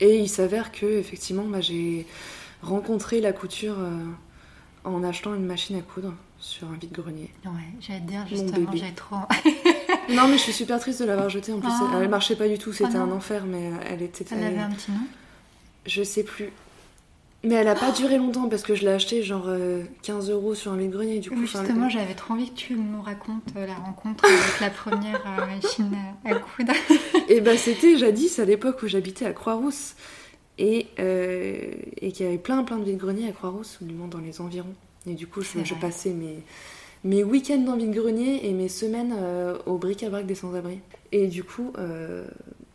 Et 0.00 0.16
il 0.18 0.28
s'avère 0.28 0.72
que 0.72 0.86
effectivement, 0.86 1.44
bah, 1.44 1.60
j'ai 1.60 2.06
rencontré 2.62 3.20
la 3.20 3.32
couture 3.32 3.76
euh, 3.78 3.90
en 4.84 5.02
achetant 5.04 5.34
une 5.34 5.44
machine 5.44 5.76
à 5.76 5.80
coudre 5.82 6.14
sur 6.38 6.68
un 6.68 6.76
vide-grenier. 6.80 7.30
Ouais, 7.44 7.50
j'allais 7.80 8.00
te 8.00 8.06
dire 8.06 8.26
justement 8.28 8.72
j'ai 8.72 8.92
trop. 8.94 9.16
Non, 10.14 10.28
mais 10.28 10.34
je 10.36 10.42
suis 10.42 10.52
super 10.52 10.78
triste 10.80 11.00
de 11.00 11.06
l'avoir 11.06 11.30
jetée. 11.30 11.52
En 11.52 11.60
plus, 11.60 11.70
Ah. 11.72 11.98
elle 12.02 12.08
marchait 12.10 12.36
pas 12.36 12.46
du 12.48 12.58
tout. 12.58 12.72
C'était 12.74 12.96
Ah 12.96 13.02
un 13.02 13.10
enfer, 13.10 13.44
mais 13.46 13.70
elle 13.88 14.02
était. 14.02 14.24
Elle 14.30 14.44
avait 14.44 14.58
un 14.58 14.70
petit 14.70 14.90
nom? 14.90 14.98
Je 15.86 16.02
sais 16.02 16.22
plus. 16.22 16.50
Mais 17.42 17.56
elle 17.56 17.68
a 17.68 17.74
pas 17.74 17.92
duré 17.92 18.16
longtemps 18.16 18.48
parce 18.48 18.62
que 18.62 18.74
je 18.74 18.82
l'ai 18.82 18.92
achetée 18.92 19.22
genre 19.22 19.44
euh, 19.48 19.82
15 20.02 20.30
euros 20.30 20.54
sur 20.54 20.72
un 20.72 20.76
vide-grenier. 20.76 21.18
Du 21.18 21.30
coup, 21.30 21.42
justement, 21.42 21.90
j'avais 21.90 22.14
trop 22.14 22.32
envie 22.32 22.50
que 22.50 22.56
tu 22.56 22.74
nous 22.74 23.02
racontes 23.02 23.52
euh, 23.56 23.66
la 23.66 23.74
rencontre 23.74 24.24
avec 24.24 24.60
la 24.60 24.70
première 24.70 25.22
euh, 25.26 25.46
machine 25.46 25.94
à, 26.24 26.34
coudre. 26.36 26.72
Et 27.28 27.42
bah, 27.42 27.58
c'était 27.58 27.98
jadis 27.98 28.38
à 28.38 28.46
l'époque 28.46 28.82
où 28.82 28.86
j'habitais 28.86 29.26
à 29.26 29.32
Croix-Rousse. 29.32 29.94
Et, 30.58 30.86
euh, 31.00 31.72
et 32.00 32.12
qu'il 32.12 32.26
y 32.26 32.28
avait 32.28 32.38
plein, 32.38 32.62
plein 32.62 32.78
de 32.78 32.84
vide-greniers 32.84 33.28
à 33.28 33.32
Croix-Rousse, 33.32 33.78
ou 33.82 33.86
du 33.86 33.94
moins 33.94 34.08
dans 34.08 34.18
les 34.18 34.40
environs. 34.40 34.74
Et 35.06 35.14
du 35.14 35.26
coup, 35.26 35.42
je, 35.42 35.74
passais 35.74 36.10
mes, 36.10 36.38
mes 37.02 37.24
week-ends 37.24 37.58
dans 37.58 37.76
vide-grenier 37.76 38.48
et 38.48 38.52
mes 38.52 38.68
semaines 38.68 39.14
euh, 39.18 39.58
au 39.66 39.78
bric-à-brac 39.78 40.26
des 40.26 40.34
sans-abri. 40.34 40.78
Et 41.12 41.26
du 41.26 41.44
coup, 41.44 41.72
euh, 41.78 42.26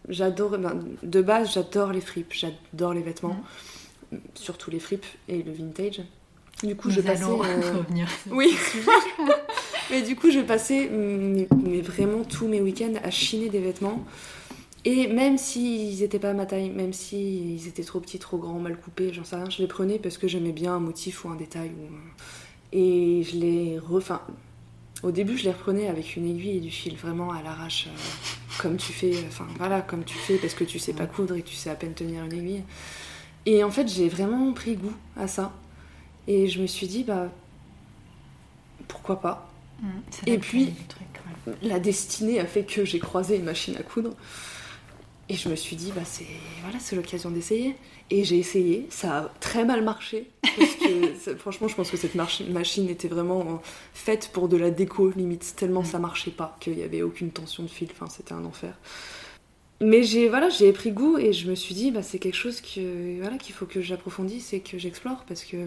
j'adore. 0.09 0.57
ben, 0.57 0.83
de 1.03 1.21
base, 1.21 1.53
j'adore 1.53 1.91
les 1.91 2.01
fripes, 2.01 2.33
j'adore 2.33 2.93
les 2.93 3.01
vêtements. 3.01 3.37
surtout 4.35 4.71
les 4.71 4.79
fripes 4.79 5.05
et 5.27 5.43
le 5.43 5.51
vintage. 5.51 6.01
Du 6.63 6.75
coup, 6.75 6.89
Nous 6.89 6.95
je 6.95 7.01
passais. 7.01 7.23
euh, 7.23 7.77
revenir. 7.77 8.07
Oui. 8.31 8.55
Mais 9.91 10.01
du 10.01 10.15
coup, 10.15 10.29
je 10.29 10.41
passais 10.41 10.87
mais, 10.91 11.47
mais 11.63 11.81
vraiment 11.81 12.23
tous 12.23 12.47
mes 12.47 12.61
week-ends 12.61 12.93
à 13.03 13.09
chiner 13.09 13.49
des 13.49 13.59
vêtements. 13.59 14.03
Et 14.85 15.07
même 15.07 15.37
s'ils 15.37 16.03
étaient 16.03 16.19
pas 16.19 16.29
à 16.29 16.33
ma 16.33 16.45
taille, 16.45 16.69
même 16.69 16.93
s'ils 16.93 17.67
étaient 17.67 17.83
trop 17.83 17.99
petits, 17.99 18.19
trop 18.19 18.37
grands, 18.37 18.59
mal 18.59 18.77
coupés, 18.77 19.11
j'en 19.13 19.23
sais 19.23 19.35
rien, 19.35 19.49
je 19.49 19.61
les 19.61 19.67
prenais 19.67 19.97
parce 19.99 20.17
que 20.17 20.27
j'aimais 20.27 20.51
bien 20.51 20.75
un 20.75 20.79
motif 20.79 21.25
ou 21.25 21.29
un 21.29 21.35
détail. 21.35 21.71
Ou... 21.71 21.93
Et 22.71 23.23
je 23.23 23.37
les 23.37 23.79
refin. 23.79 24.21
Au 25.03 25.11
début, 25.11 25.37
je 25.37 25.43
les 25.45 25.51
reprenais 25.51 25.87
avec 25.87 26.15
une 26.17 26.29
aiguille 26.29 26.57
et 26.57 26.59
du 26.59 26.71
fil, 26.71 26.95
vraiment 26.97 27.31
à 27.31 27.41
l'arrache, 27.41 27.87
euh, 27.87 27.97
comme 28.61 28.75
tu 28.77 28.91
fais, 28.91 29.13
enfin 29.27 29.47
voilà, 29.57 29.81
comme 29.81 30.03
tu 30.03 30.17
fais 30.17 30.35
parce 30.35 30.53
que 30.53 30.65
tu 30.65 30.77
sais 30.77 30.91
pas 30.93 31.05
coudre 31.05 31.35
et 31.35 31.41
tu 31.41 31.55
sais 31.55 31.69
à 31.69 31.75
peine 31.75 31.93
tenir 31.93 32.25
une 32.25 32.33
aiguille. 32.33 32.63
Et 33.45 33.63
en 33.63 33.71
fait, 33.71 33.87
j'ai 33.87 34.09
vraiment 34.09 34.51
pris 34.51 34.75
goût 34.75 34.93
à 35.15 35.27
ça. 35.27 35.53
Et 36.27 36.47
je 36.47 36.61
me 36.61 36.67
suis 36.67 36.87
dit, 36.87 37.03
bah, 37.05 37.31
pourquoi 38.87 39.21
pas? 39.21 39.49
Mm, 39.81 39.87
c'est 40.11 40.27
Et 40.27 40.37
puis- 40.37 40.73
truc, 40.89 41.07
ouais. 41.47 41.53
La 41.63 41.79
destinée 41.79 42.39
a 42.39 42.45
fait 42.45 42.63
que 42.63 42.83
j'ai 42.83 42.99
croisé 42.99 43.37
une 43.37 43.45
machine 43.45 43.75
à 43.77 43.83
coudre. 43.83 44.11
Et 45.29 45.35
je 45.35 45.47
me 45.47 45.55
suis 45.55 45.75
dit, 45.75 45.91
bah, 45.95 46.01
c'est 46.03 46.25
voilà, 46.63 46.79
c'est 46.79 46.95
l'occasion 46.95 47.29
d'essayer. 47.29 47.75
Et 48.09 48.23
j'ai 48.23 48.39
essayé, 48.39 48.87
ça 48.89 49.17
a 49.17 49.31
très 49.39 49.63
mal 49.63 49.83
marché. 49.83 50.27
Parce 50.41 50.75
que 50.75 51.35
franchement, 51.37 51.67
je 51.67 51.75
pense 51.75 51.91
que 51.91 51.97
cette 51.97 52.15
machine 52.15 52.89
était 52.89 53.07
vraiment 53.07 53.41
euh, 53.41 53.57
faite 53.93 54.31
pour 54.33 54.49
de 54.49 54.57
la 54.57 54.71
déco, 54.71 55.11
limite, 55.11 55.53
tellement 55.55 55.83
ça 55.83 55.99
marchait 55.99 56.31
pas, 56.31 56.57
qu'il 56.59 56.73
n'y 56.73 56.83
avait 56.83 57.03
aucune 57.03 57.29
tension 57.29 57.61
de 57.61 57.67
fil, 57.67 57.89
enfin, 57.91 58.07
c'était 58.09 58.33
un 58.33 58.43
enfer. 58.43 58.73
Mais 59.81 60.03
j'ai 60.03 60.27
voilà, 60.27 60.49
j'ai 60.49 60.73
pris 60.73 60.91
goût 60.91 61.17
et 61.19 61.31
je 61.31 61.49
me 61.49 61.55
suis 61.55 61.75
dit, 61.75 61.91
bah, 61.91 62.01
c'est 62.01 62.19
quelque 62.19 62.35
chose 62.35 62.59
que, 62.59 63.21
voilà, 63.21 63.37
qu'il 63.37 63.53
faut 63.53 63.67
que 63.67 63.81
j'approfondisse 63.81 64.53
et 64.53 64.61
que 64.61 64.79
j'explore 64.79 65.23
parce 65.27 65.43
que 65.43 65.57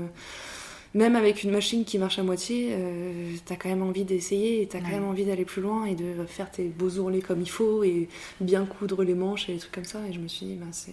même 0.94 1.16
avec 1.16 1.42
une 1.42 1.50
machine 1.50 1.84
qui 1.84 1.98
marche 1.98 2.18
à 2.18 2.22
moitié, 2.22 2.68
euh, 2.72 3.34
t'as 3.46 3.56
quand 3.56 3.68
même 3.68 3.82
envie 3.82 4.04
d'essayer 4.04 4.62
et 4.62 4.66
t'as 4.68 4.80
quand 4.80 4.88
même 4.90 5.04
envie 5.04 5.24
d'aller 5.24 5.44
plus 5.44 5.62
loin 5.62 5.84
et 5.86 5.94
de 5.94 6.24
faire 6.26 6.50
tes 6.50 6.64
beaux 6.64 6.90
ourlets 6.98 7.20
comme 7.22 7.40
il 7.40 7.48
faut 7.50 7.82
et 7.82 8.08
bien 8.40 8.64
coudre 8.66 9.02
les 9.04 9.14
manches 9.14 9.48
et 9.48 9.54
des 9.54 9.58
trucs 9.58 9.72
comme 9.72 9.84
ça. 9.84 10.00
Et 10.08 10.12
je 10.12 10.18
me 10.20 10.28
suis 10.28 10.46
dit, 10.46 10.54
bah, 10.56 10.66
c'est, 10.72 10.92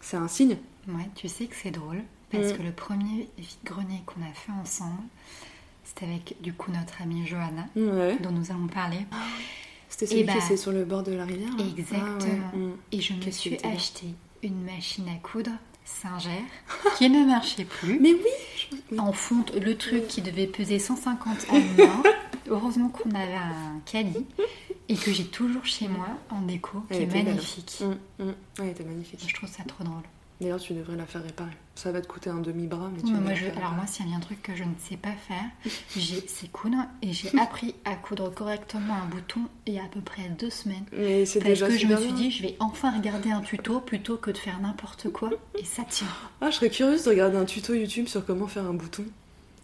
c'est 0.00 0.16
un 0.16 0.28
signe. 0.28 0.56
Ouais, 0.88 1.08
tu 1.16 1.28
sais 1.28 1.46
que 1.46 1.56
c'est 1.60 1.70
drôle 1.72 2.02
parce 2.30 2.52
Mm. 2.52 2.56
que 2.58 2.62
le 2.62 2.70
premier 2.72 3.28
vide-grenier 3.38 4.02
qu'on 4.06 4.22
a 4.22 4.32
fait 4.32 4.52
ensemble, 4.62 5.02
c'était 5.82 6.06
avec 6.06 6.36
du 6.40 6.52
coup 6.52 6.70
notre 6.70 7.02
amie 7.02 7.26
Johanna, 7.26 7.66
Ouais. 7.74 8.16
dont 8.22 8.30
nous 8.30 8.50
allons 8.52 8.68
parler. 8.68 8.98
C'était 9.88 10.06
celui 10.06 10.20
Et 10.20 10.24
bah, 10.24 10.34
était 10.42 10.56
sur 10.56 10.70
le 10.70 10.84
bord 10.84 11.02
de 11.02 11.12
la 11.12 11.24
rivière. 11.24 11.50
là 11.58 11.64
Exactement. 11.76 12.18
Ah 12.52 12.56
ouais, 12.56 12.60
mm. 12.62 12.72
Et 12.92 13.00
je 13.00 13.12
me 13.14 13.18
Qu'est-ce 13.20 13.38
suis 13.40 13.56
acheté 13.64 14.06
une 14.44 14.62
machine 14.62 15.08
à 15.08 15.16
coudre 15.26 15.50
Singer 15.84 16.44
qui 16.98 17.10
ne 17.10 17.26
marchait 17.26 17.64
plus. 17.64 17.98
Mais 17.98 18.12
oui, 18.12 18.59
En 18.98 19.12
fonte, 19.12 19.54
le 19.54 19.76
truc 19.76 20.06
qui 20.08 20.22
devait 20.22 20.46
peser 20.46 20.78
150 20.78 21.46
à 21.50 21.52
main. 21.54 22.02
Heureusement 22.48 22.88
qu'on 22.88 23.10
avait 23.10 23.34
un 23.34 23.80
Cali 23.86 24.26
et 24.88 24.96
que 24.96 25.12
j'ai 25.12 25.26
toujours 25.26 25.64
chez 25.64 25.86
moi 25.88 26.08
en 26.30 26.42
déco, 26.42 26.80
qui 26.90 26.96
Elle 26.96 27.02
est 27.02 27.24
magnifique. 27.24 27.80
Mm, 27.80 28.24
mm. 28.24 28.26
Ouais, 28.28 28.34
elle 28.58 28.68
était 28.68 28.84
magnifique. 28.84 29.24
Je 29.26 29.34
trouve 29.34 29.48
ça 29.48 29.62
trop 29.64 29.84
drôle. 29.84 30.02
D'ailleurs, 30.40 30.58
tu 30.60 30.72
devrais 30.72 30.96
la 30.96 31.04
faire 31.04 31.22
réparer. 31.22 31.50
Ça 31.74 31.92
va 31.92 32.00
te 32.00 32.06
coûter 32.06 32.30
un 32.30 32.38
demi-bras, 32.40 32.90
mais 32.94 33.00
tu 33.02 33.08
Mais 33.08 33.12
vas 33.12 33.20
moi, 33.20 33.34
je- 33.34 33.42
alors 33.44 33.54
réparer. 33.56 33.74
moi, 33.76 33.86
s'il 33.86 34.08
y 34.08 34.12
a 34.14 34.16
un 34.16 34.20
truc 34.20 34.42
que 34.42 34.54
je 34.56 34.64
ne 34.64 34.72
sais 34.78 34.96
pas 34.96 35.12
faire, 35.12 35.44
c'est 36.26 36.50
coudre 36.50 36.78
et 37.02 37.12
j'ai 37.12 37.30
appris 37.38 37.74
à 37.84 37.94
coudre 37.94 38.32
correctement 38.32 38.94
un 38.94 39.06
bouton 39.06 39.40
il 39.66 39.74
y 39.74 39.78
a 39.78 39.84
à 39.84 39.88
peu 39.88 40.00
près 40.00 40.28
deux 40.38 40.48
semaines. 40.50 40.84
Mais 40.92 41.26
c'est 41.26 41.40
Parce 41.40 41.50
déjà 41.50 41.68
que 41.68 41.76
je 41.76 41.86
me 41.86 41.96
suis 41.96 42.12
dit, 42.12 42.30
je 42.30 42.42
vais 42.42 42.56
enfin 42.58 42.90
regarder 42.96 43.30
un 43.30 43.40
tuto 43.42 43.80
plutôt 43.80 44.16
que 44.16 44.30
de 44.30 44.38
faire 44.38 44.58
n'importe 44.60 45.10
quoi. 45.10 45.30
Et 45.58 45.64
ça 45.64 45.82
tient. 45.84 46.06
Ah, 46.40 46.50
je 46.50 46.56
serais 46.56 46.70
curieuse 46.70 47.04
de 47.04 47.10
regarder 47.10 47.36
un 47.36 47.44
tuto 47.44 47.74
YouTube 47.74 48.06
sur 48.08 48.24
comment 48.24 48.46
faire 48.46 48.64
un 48.64 48.74
bouton. 48.74 49.04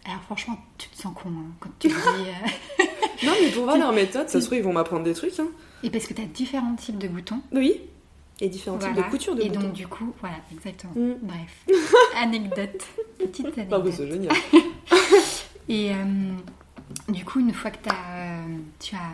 Alors 0.05 0.21
franchement, 0.21 0.57
tu 0.77 0.89
te 0.89 0.95
sens 0.97 1.13
con 1.15 1.29
hein, 1.29 1.45
quand 1.59 1.69
tu 1.79 1.87
dis... 1.89 1.93
euh, 1.93 2.83
Non, 3.25 3.33
mais 3.41 3.49
pour 3.49 3.63
voir 3.63 3.77
leur 3.79 3.93
méthode, 3.93 4.29
ça 4.29 4.39
se 4.39 4.45
trouve, 4.45 4.59
ils 4.59 4.63
vont 4.63 4.73
m'apprendre 4.73 5.03
des 5.03 5.13
trucs. 5.13 5.37
Hein. 5.39 5.47
Et 5.83 5.89
parce 5.89 6.05
que 6.05 6.13
tu 6.13 6.21
as 6.21 6.25
différents 6.25 6.75
types 6.75 6.97
de 6.99 7.07
boutons. 7.07 7.41
Oui. 7.51 7.81
Et 8.39 8.49
différents 8.49 8.77
types 8.77 8.89
Voilà. 8.91 9.07
de 9.07 9.11
couture 9.11 9.35
de 9.35 9.41
Et 9.41 9.49
boutons. 9.49 9.61
donc 9.61 9.73
du 9.73 9.87
coup, 9.87 10.13
voilà, 10.19 10.35
exactement. 10.53 10.93
Mm. 10.95 11.13
Bref, 11.23 11.65
anecdote, 12.15 12.83
petite 13.19 13.47
Ah, 13.57 13.61
anecdote. 13.61 13.93
c'est 13.95 14.07
génial. 14.07 14.33
Et 15.69 15.91
euh, 15.91 15.95
du 17.09 17.25
coup, 17.25 17.39
une 17.39 17.53
fois 17.53 17.71
que 17.71 17.77
t'as, 17.83 17.91
euh, 18.15 18.45
tu 18.79 18.95
as 18.95 19.11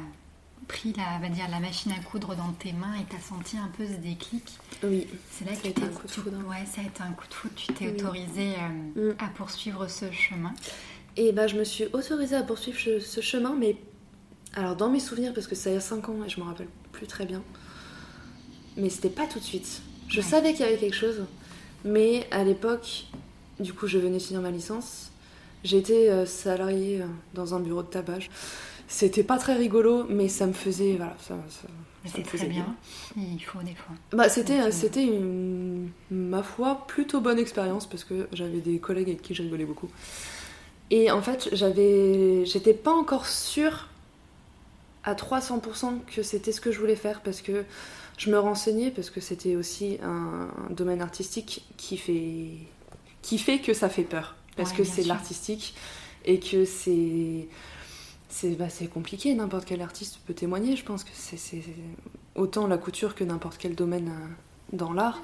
pris 0.68 0.94
la, 0.94 1.20
va 1.20 1.30
dire, 1.34 1.46
la 1.50 1.60
machine 1.60 1.92
à 1.92 2.03
coudre 2.03 2.36
dans 2.36 2.51
tes 2.53 2.74
mains 2.74 2.94
et 3.01 3.06
tu 3.10 3.15
as 3.15 3.20
senti 3.20 3.58
un 3.58 3.70
peu 3.77 3.86
ce 3.86 3.94
déclic, 4.00 4.44
Oui. 4.84 5.08
c'est 5.32 5.46
là 5.46 5.53
Ça 5.56 5.68
a 5.68 5.72
que 5.72 5.80
tu 5.80 5.84
un 5.84 5.88
coup 5.88 6.08
de 6.08 6.12
foudre. 6.12 6.38
Ouais, 6.50 6.65
ça 6.72 6.82
a 6.82 6.84
été 6.84 7.01
un 7.01 7.12
coup 7.12 7.27
de 7.27 7.34
foudre. 7.34 7.53
Tu 7.56 7.68
t'es 7.74 7.86
Oui. 7.88 7.92
autorisé 8.00 8.53
euh, 8.96 9.12
Mm. 9.12 9.15
à 9.20 9.27
poursuivre 9.30 9.88
ce 9.88 10.12
chemin. 10.12 10.53
Et 11.18 11.32
bah, 11.32 11.48
je 11.48 11.56
me 11.58 11.63
suis 11.63 11.86
autorisée 11.94 12.36
à 12.36 12.44
poursuivre 12.44 12.77
ce, 13.00 13.22
chemin, 13.22 13.56
mais 13.58 13.77
alors 14.56 14.75
dans 14.75 14.89
mes 14.89 15.00
souvenirs, 15.00 15.34
parce 15.34 15.48
que 15.48 15.56
ça 15.56 15.70
y 15.72 15.75
a 15.75 15.80
5 15.80 16.10
ans 16.10 16.24
et 16.25 16.30
je 16.30 16.39
me 16.39 16.46
rappelle 16.46 16.68
plus 16.92 17.08
très 17.08 17.25
bien, 17.25 17.42
mais 18.77 18.89
c'était 18.89 19.10
pas 19.10 19.27
tout 19.27 19.39
de 19.39 19.44
suite. 19.44 19.82
Je 20.08 20.22
Ouais. 20.22 20.25
savais 20.27 20.51
qu'il 20.53 20.62
y 20.65 20.70
avait 20.70 20.77
quelque 20.77 20.96
chose, 20.96 21.24
mais 21.86 22.27
à 22.32 22.44
l'époque, 22.44 23.06
du 23.60 23.74
coup, 23.74 23.88
je 23.88 23.98
venais 23.98 24.20
finir 24.20 24.42
ma 24.42 24.51
licence. 24.51 25.10
J'étais 25.63 26.10
euh, 26.10 26.25
salariée 26.25 27.01
euh, 27.01 27.06
dans 27.34 27.56
un 27.56 27.60
bureau 27.60 27.84
de 27.84 27.88
tabac. 27.88 28.20
C'était 28.88 29.24
pas 29.24 29.38
très 29.38 29.56
rigolo, 29.56 30.06
mais 30.10 30.27
ça 30.27 30.46
me 30.46 30.53
faisait. 30.53 30.96
Voilà, 30.98 31.15
ça, 31.20 31.36
ça- 31.50 31.68
me 32.03 32.10
faisait 32.10 32.24
très 32.24 32.48
bien. 32.48 32.75
Il 33.15 33.39
faut 33.39 33.60
des 33.60 33.74
fois. 33.75 33.96
Bah, 34.12 34.27
c'était, 34.27 34.60
euh, 34.60 34.72
c'était 34.72 35.06
une, 35.06 35.89
ma 36.12 36.44
foi, 36.44 36.84
plutôt 36.86 37.22
bonne 37.22 37.39
expérience 37.39 37.88
parce 37.88 38.03
que 38.03 38.27
j'avais 38.34 38.60
des 38.60 38.77
collègues 38.80 39.08
avec 39.08 39.22
qui 39.22 39.34
je 39.34 39.42
rigolais 39.44 39.63
beaucoup. 39.65 39.89
Et 40.92 41.10
en 41.12 41.22
fait, 41.22 41.48
j'avais, 41.53 42.46
j'étais 42.46 42.74
pas 42.74 42.92
encore 42.92 43.25
sûre 43.25 43.88
à 45.06 45.15
300% 45.15 46.00
que 46.13 46.24
c'était 46.24 46.51
ce 46.51 46.60
que 46.62 46.72
je 46.74 46.80
voulais 46.80 46.96
faire 46.98 47.22
parce 47.22 47.42
que 47.42 47.63
je 48.17 48.29
me 48.32 48.39
renseignais 48.39 48.91
parce 48.91 49.10
que 49.10 49.22
c'était 49.22 49.55
aussi 49.55 49.98
un, 50.03 50.50
un 50.70 50.74
domaine 50.74 51.01
artistique 51.01 51.65
qui 51.77 51.98
fait, 51.98 52.50
qui 53.22 53.38
fait 53.38 53.60
que 53.60 53.74
ça 53.74 53.89
fait 53.89 54.03
peur. 54.03 54.36
Parce 54.55 54.72
Ouais, 54.72 54.77
que 54.77 54.84
c'est 54.84 55.03
l'artistique 55.03 55.75
et 56.25 56.39
que 56.39 56.65
c'est 56.65 57.48
c'est 58.29 58.51
bah, 58.55 58.70
c'est 58.70 58.88
compliqué, 58.88 59.34
n'importe 59.36 59.65
quel 59.65 59.82
artiste 59.82 60.20
peut 60.25 60.34
témoigner, 60.34 60.75
je 60.75 60.84
pense 60.84 61.03
que 61.03 61.12
c'est 61.13 61.38
autant 62.36 62.67
la 62.67 62.77
couture 62.77 63.15
que 63.15 63.24
n'importe 63.24 63.58
quel 63.60 63.75
domaine 63.75 64.10
euh, 64.10 64.77
dans 64.77 64.93
l'art. 64.93 65.22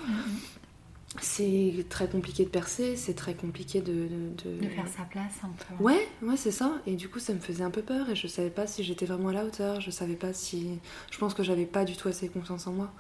C'est 1.22 1.86
très 1.89 2.08
compliqué 2.08 2.44
de 2.46 2.50
percer, 2.50 2.96
c'est 2.96 3.16
très 3.16 3.34
compliqué 3.34 3.82
de... 3.82 3.92
De, 3.94 4.51
de- 4.51 4.62
De 4.62 4.70
faire 4.70 4.88
sa 4.88 5.04
place 5.04 5.34
un 5.44 5.50
peu. 5.78 5.84
Ouais, 5.84 6.08
ouais, 6.22 6.38
c'est 6.38 6.51
ça. 6.51 6.72
Et 6.86 6.96
du 6.96 7.10
coup, 7.10 7.18
ça 7.20 7.34
me 7.34 7.39
faisait 7.39 7.63
un 7.63 7.72
peu 7.72 7.82
peur 7.82 8.10
et 8.10 8.16
je 8.16 8.28
savais 8.28 8.51
pas 8.51 8.68
si 8.68 8.84
j'étais 8.84 9.06
vraiment 9.08 9.30
à 9.30 9.34
la 9.34 9.44
hauteur, 9.46 9.82
je 9.82 9.89
savais 9.89 10.13
pas 10.16 10.34
si... 10.34 10.78
Je 11.12 11.18
pense 11.18 11.34
que 11.34 11.42
j'avais 11.42 11.66
pas 11.66 11.84
du 11.84 11.96
tout 11.98 12.08
assez 12.08 12.30
confiance 12.30 12.68
en 12.68 12.74
moi. 12.74 12.92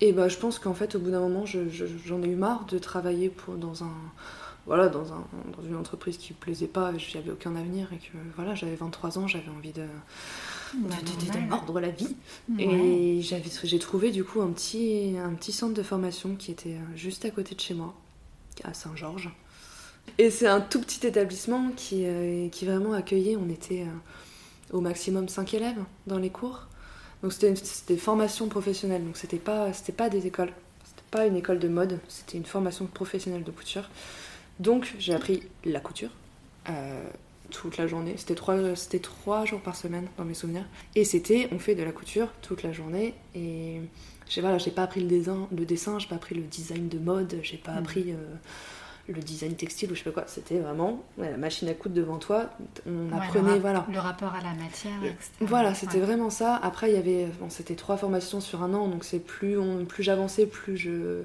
Et 0.00 0.12
bah, 0.12 0.28
je 0.28 0.36
pense 0.38 0.58
qu'en 0.58 0.74
fait, 0.74 0.94
au 0.96 0.98
bout 0.98 1.10
d'un 1.10 1.20
moment, 1.20 1.46
je- 1.46 1.68
je- 1.68 1.86
j'en 2.04 2.20
ai 2.22 2.26
eu 2.28 2.34
marre 2.36 2.64
de 2.66 2.78
travailler 2.78 3.28
pour, 3.28 3.54
dans 3.54 3.84
un... 3.84 3.92
Voilà, 4.66 4.88
dans, 4.88 5.12
un, 5.12 5.24
dans 5.56 5.62
une 5.64 5.76
entreprise 5.76 6.16
qui 6.18 6.32
me 6.32 6.38
plaisait 6.38 6.66
pas, 6.66 6.92
j'avais 6.98 7.30
aucun 7.30 7.54
avenir 7.56 7.92
et 7.92 7.96
que 7.98 8.16
voilà, 8.36 8.54
j'avais 8.54 8.74
23 8.76 9.18
ans, 9.18 9.26
j'avais 9.26 9.48
envie 9.56 9.72
de, 9.72 9.84
Bah, 10.74 10.94
de, 11.00 11.06
de- 11.06 11.26
de 11.26 11.38
normal. 11.38 11.48
mordre 11.48 11.80
la 11.80 11.90
vie. 11.90 12.16
Ouais. 12.56 12.64
Et 12.64 13.22
j'ai 13.22 13.78
trouvé 13.78 14.10
du 14.12 14.24
coup 14.24 14.40
un 14.40 14.50
petit, 14.50 15.14
un 15.18 15.34
petit 15.34 15.52
centre 15.52 15.74
de 15.74 15.82
formation 15.82 16.36
qui 16.36 16.50
était 16.52 16.74
euh, 16.74 16.96
juste 16.96 17.24
à 17.24 17.30
côté 17.30 17.54
de 17.54 17.60
chez 17.60 17.74
moi, 17.74 17.94
à 18.64 18.72
Saint-Georges. 18.74 19.30
Et 20.18 20.30
c'est 20.30 20.46
un 20.46 20.60
tout 20.60 20.80
petit 20.80 21.06
établissement 21.06 21.70
qui, 21.76 22.02
euh, 22.06 22.48
qui 22.48 22.64
vraiment 22.66 22.92
accueillait, 22.92 23.36
on 23.36 23.48
était 23.48 23.82
euh, 23.82 24.76
au 24.76 24.80
maximum 24.80 25.28
5 25.28 25.54
élèves 25.54 25.82
dans 26.06 26.18
les 26.18 26.30
cours. 26.30 26.66
Donc 27.22 27.32
c'était, 27.32 27.48
une- 27.50 27.56
c'était 27.56 27.96
formation 27.96 28.48
professionnelle, 28.48 29.04
donc 29.04 29.16
c'était 29.16 29.38
pas, 29.38 29.72
c'était 29.72 29.92
pas 29.92 30.08
des 30.08 30.26
écoles. 30.26 30.52
C'était 30.84 31.02
pas 31.10 31.26
une 31.26 31.36
école 31.36 31.58
de 31.58 31.68
mode, 31.68 31.98
c'était 32.08 32.38
une 32.38 32.44
formation 32.46 32.86
professionnelle 32.86 33.44
de 33.44 33.50
couture. 33.50 33.88
Donc 34.58 34.94
j'ai 34.98 35.14
appris 35.14 35.42
la 35.64 35.80
couture. 35.80 36.10
euh, 36.68 37.02
toute 37.50 37.76
la 37.76 37.86
journée. 37.86 38.14
C'était 38.16 38.34
trois, 38.34 38.56
c'était 38.76 38.98
trois 39.00 39.44
jours 39.44 39.60
par 39.60 39.76
semaine 39.76 40.06
dans 40.16 40.24
mes 40.24 40.34
souvenirs. 40.34 40.64
Et 40.94 41.04
c'était, 41.04 41.48
on 41.52 41.58
fait 41.58 41.74
de 41.74 41.82
la 41.82 41.92
couture 41.92 42.28
toute 42.42 42.62
la 42.62 42.72
journée. 42.72 43.14
Et 43.34 43.80
j'ai 44.28 44.40
voilà, 44.40 44.58
j'ai 44.58 44.70
pas 44.70 44.82
appris 44.84 45.00
le 45.00 45.06
dessin, 45.08 45.48
le 45.56 45.64
dessin, 45.64 45.98
j'ai 45.98 46.08
pas 46.08 46.14
appris 46.16 46.34
le 46.34 46.42
design 46.42 46.88
de 46.88 46.98
mode, 46.98 47.36
j'ai 47.42 47.56
pas 47.58 47.72
Mhm. 47.72 47.78
appris 47.78 48.12
euh, 48.12 48.16
le 49.08 49.20
design 49.20 49.56
textile 49.56 49.90
ou 49.90 49.94
je 49.94 49.98
sais 50.04 50.10
pas 50.10 50.12
quoi. 50.22 50.24
C'était 50.28 50.58
vraiment 50.60 51.02
ouais, 51.18 51.30
la 51.30 51.36
machine 51.36 51.68
à 51.68 51.74
coudre 51.74 51.94
devant 51.96 52.18
toi. 52.18 52.50
On 52.86 53.08
Ouais, 53.10 53.16
apprenait, 53.24 53.54
le, 53.54 53.60
voilà. 53.60 53.86
le 53.92 53.98
rapport 53.98 54.34
à 54.34 54.40
la 54.40 54.54
matière, 54.54 55.02
etc. 55.04 55.30
Voilà, 55.40 55.74
c'était 55.74 55.98
Ouais. 55.98 56.04
vraiment 56.06 56.30
ça. 56.30 56.56
Après, 56.62 56.90
il 56.90 56.94
y 56.94 56.98
avait, 56.98 57.26
bon, 57.40 57.50
c'était 57.50 57.74
trois 57.74 57.96
formations 57.96 58.40
sur 58.40 58.62
un 58.62 58.72
an, 58.72 58.86
donc 58.88 59.04
c'est 59.04 59.18
plus, 59.18 59.58
on- 59.58 59.84
plus 59.84 60.02
j'avançais, 60.04 60.46
plus 60.46 60.76
je, 60.76 61.22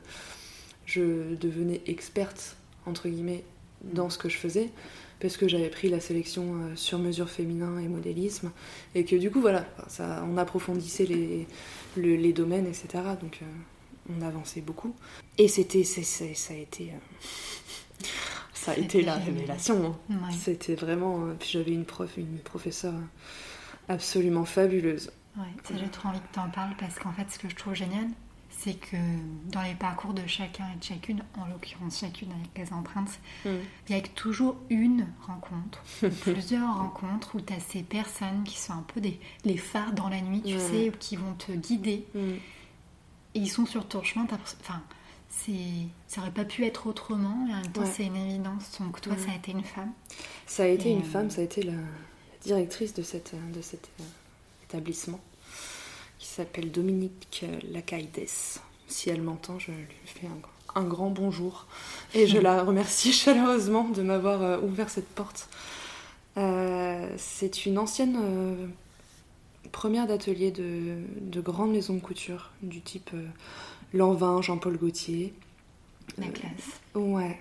je 0.86 1.36
devenais 1.36 1.82
experte 1.86 2.55
entre 2.88 3.08
guillemets 3.10 3.44
dans 3.84 4.10
ce 4.10 4.17
que 4.17 4.29
je 4.29 4.38
faisais, 4.38 4.70
parce 5.19 5.38
que 5.38 5.48
j'avais 5.48 5.69
pris 5.69 5.89
la 5.89 6.00
sélection 6.00 6.55
euh, 6.55 6.75
sur 6.75 7.00
mesure 7.00 7.29
féminin 7.29 7.79
et 7.79 7.88
modélisme, 7.88 8.51
et 8.95 9.05
que 9.05 9.15
du 9.15 9.31
coup 9.31 9.41
voilà, 9.41 9.65
ça, 9.88 10.24
on 10.29 10.38
approfondissait 10.38 11.05
les, 11.05 11.48
le- 11.98 12.15
les 12.15 12.34
domaines, 12.34 12.67
etc. 12.67 12.88
Donc 13.22 13.39
euh, 13.41 13.45
on 14.17 14.22
avançait 14.22 14.62
beaucoup. 14.62 14.93
Et 15.38 15.48
c'était, 15.48 15.84
ça 15.84 16.01
a 16.53 16.57
été, 16.57 16.91
euh, 16.91 18.05
ça 18.53 18.72
a 18.72 18.77
été 18.77 19.01
la 19.01 19.15
révélation. 19.15 19.98
hein. 20.10 20.13
Ouais. 20.13 20.34
C'était 20.39 20.75
vraiment. 20.75 21.27
Puis 21.39 21.50
j'avais 21.51 21.72
une 21.72 21.86
prof, 21.86 22.15
une 22.17 22.39
professeure 22.39 22.93
absolument 23.88 24.45
fabuleuse. 24.45 25.12
Ouais, 25.38 25.43
ça, 25.63 25.75
j'ai 25.77 25.88
trop 25.89 26.10
envie 26.10 26.19
que 26.19 26.34
tu 26.34 26.39
en 26.39 26.50
parles 26.50 26.75
parce 26.79 26.95
qu'en 26.98 27.12
fait, 27.12 27.25
ce 27.29 27.38
que 27.39 27.50
je 27.50 27.55
trouve 27.55 27.74
génial, 27.74 28.07
c'est 28.65 28.74
que 28.74 28.98
dans 29.51 29.62
les 29.62 29.75
parcours 29.75 30.13
de 30.13 30.25
chacun 30.25 30.65
et 30.74 30.79
de 30.79 30.84
chacune, 30.84 31.24
en 31.38 31.45
l'occurrence 31.45 32.00
chacune 32.00 32.31
avec 32.31 32.67
les 32.67 32.74
empreintes, 32.74 33.19
il 33.45 33.95
y 33.95 34.00
a 34.00 34.01
toujours 34.01 34.55
une 34.72 35.07
rencontre, 35.27 35.84
plusieurs 36.22 36.75
rencontres 36.75 37.36
où 37.36 37.41
tu 37.41 37.53
as 37.53 37.60
ces 37.60 37.84
personnes 37.84 38.43
qui 38.43 38.57
sont 38.57 38.74
un 38.74 38.86
peu 38.93 39.00
des 39.01 39.19
les 39.43 39.57
phares 39.57 39.93
dans 39.93 40.10
la 40.10 40.19
nuit, 40.19 40.41
tu 40.43 40.55
Ouais. 40.55 40.60
sais, 40.60 40.91
qui 41.00 41.15
vont 41.15 41.34
te 41.36 41.51
guider. 41.51 42.07
Mm. 42.15 42.19
Et 43.36 43.39
ils 43.39 43.50
sont 43.50 43.65
sur 43.65 43.88
ton 43.88 44.01
chemin. 44.01 44.25
Enfin, 44.62 44.81
ça 46.07 46.22
aurait 46.22 46.31
pas 46.31 46.45
pu 46.45 46.65
être 46.65 46.88
autrement, 46.88 47.48
et 47.48 47.53
en 47.53 47.62
même 47.62 47.72
temps, 47.72 47.86
c'est 47.86 48.05
une 48.05 48.15
évidence. 48.15 48.79
Donc, 48.79 49.01
toi, 49.01 49.13
ça 49.17 49.31
a 49.31 49.36
été 49.36 49.51
une 49.51 49.63
femme. 49.63 49.91
Ça 50.45 50.63
a 50.63 50.67
été 50.67 50.89
une 50.89 51.01
euh, 51.01 51.03
femme, 51.03 51.29
ça 51.29 51.41
a 51.41 51.43
été 51.43 51.62
la, 51.62 51.74
directrice 52.43 52.93
de, 52.93 53.03
cette, 53.03 53.36
de 53.53 53.62
cet 53.62 53.89
euh, 54.00 54.03
établissement, 54.63 55.19
qui 56.25 56.32
s'appelle 56.32 56.72
Dominique 56.72 57.46
Lacaides. 57.72 58.27
Si 58.88 59.10
elle 59.10 59.22
m'entend, 59.22 59.60
je 59.60 59.72
lui 59.72 59.88
fais 60.05 60.27
un, 60.75 60.84
grand 60.84 61.10
bonjour. 61.10 61.67
Et 62.13 62.27
je 62.27 62.38
la 62.38 62.63
remercie 62.70 63.13
chaleureusement 63.24 63.88
de 63.89 64.01
m'avoir 64.01 64.41
euh, 64.41 64.60
ouvert 64.60 64.89
cette 64.89 65.08
porte. 65.08 65.48
c'est 67.17 67.65
une 67.65 67.77
ancienne 67.77 68.17
première 69.72 70.08
d'atelier 70.08 70.51
de, 70.51 70.98
de 71.22 71.41
grandes 71.41 71.72
maisons 71.72 71.96
de 71.96 72.01
couture, 72.01 72.51
du 72.62 72.82
type 72.82 73.12
Lanvin, 73.94 74.41
Jean-Paul 74.41 74.77
Gaultier. 74.77 75.34
La 76.17 76.27
classe. 76.27 76.82
Ouais. 76.94 77.39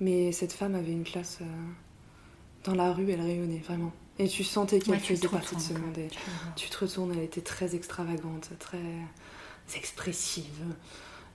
Mais 0.00 0.32
cette 0.32 0.52
femme 0.52 0.74
avait 0.74 0.92
une 0.92 1.04
classe. 1.04 1.38
Euh, 1.40 1.44
dans 2.64 2.74
la 2.74 2.92
rue, 2.92 3.10
elle 3.10 3.20
rayonnait 3.20 3.62
vraiment. 3.64 3.92
Et 4.18 4.28
tu 4.28 4.44
sentais 4.44 4.78
qu'elle 4.78 5.00
faisait 5.00 5.28
partie 5.28 5.56
de 5.56 5.60
ce 5.60 5.72
monde. 5.72 5.98
tu, 6.56 6.70
te 6.70 6.78
retournes, 6.78 7.12
elle 7.12 7.24
était 7.24 7.40
très 7.40 7.74
extravagante, 7.74 8.50
très 8.58 8.78
expressive. 9.76 10.62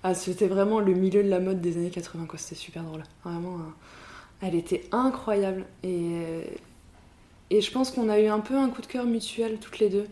Ah, 0.03 0.13
c'était 0.13 0.47
vraiment 0.47 0.79
le 0.79 0.93
milieu 0.93 1.23
de 1.23 1.29
la 1.29 1.39
mode 1.39 1.59
des 1.59 1.77
années 1.77 1.89
80, 1.89 2.25
quoi. 2.25 2.39
C'était 2.39 2.55
super 2.55 2.83
drôle. 2.83 3.03
Vraiment, 3.25 3.55
euh, 3.55 4.41
elle 4.41 4.55
était 4.55 4.83
incroyable. 4.93 5.65
Et, 5.83 6.11
euh, 6.13 6.43
et 7.49 7.61
je 7.61 7.71
pense 7.71 7.91
qu'on 7.91 8.07
a 8.09 8.19
eu 8.19 8.27
un 8.27 8.39
peu 8.39 8.55
un 8.55 8.69
coup 8.69 8.81
de 8.81 8.87
cœur 8.87 9.05
mutuel 9.05 9.57
toutes 9.59 9.79
les 9.79 9.89
deux. 9.89 10.07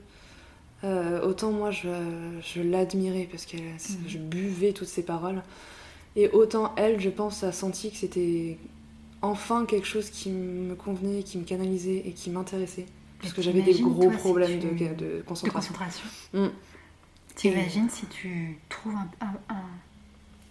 Euh, 0.84 1.26
autant 1.26 1.52
moi 1.52 1.72
je, 1.72 1.90
je 2.40 2.62
l'admirais 2.62 3.28
parce 3.32 3.48
que 3.48 3.58
mhm. 3.58 3.78
je 4.08 4.18
buvais 4.18 4.74
toutes 4.74 4.88
ses 4.88 5.04
paroles. 5.04 5.42
Et 6.16 6.30
autant 6.30 6.74
elle, 6.76 7.00
je 7.00 7.10
pense, 7.10 7.44
a 7.44 7.52
senti 7.52 7.92
que 7.92 7.98
c'était 7.98 8.58
enfin 9.22 9.66
quelque 9.66 9.88
chose 9.88 10.10
qui 10.10 10.30
me 10.30 10.76
convenait, 10.76 11.24
qui 11.24 11.38
me 11.38 11.44
canalisait 11.44 12.04
et 12.06 12.12
qui 12.12 12.30
m'intéressait. 12.30 12.86
Parce 13.22 13.34
que 13.34 13.42
j'avais 13.42 13.62
des 13.62 13.80
gros 13.80 14.12
problèmes 14.12 14.60
de, 14.60 14.94
de, 14.94 15.24
concentration. 15.26 15.74
De 15.74 15.78
concentration. 15.78 16.06
Mm. 16.34 16.48
T'imagines 17.36 17.90
si 17.90 18.06
tu 18.08 18.60
trouves 18.70 18.96
un, 18.96 19.34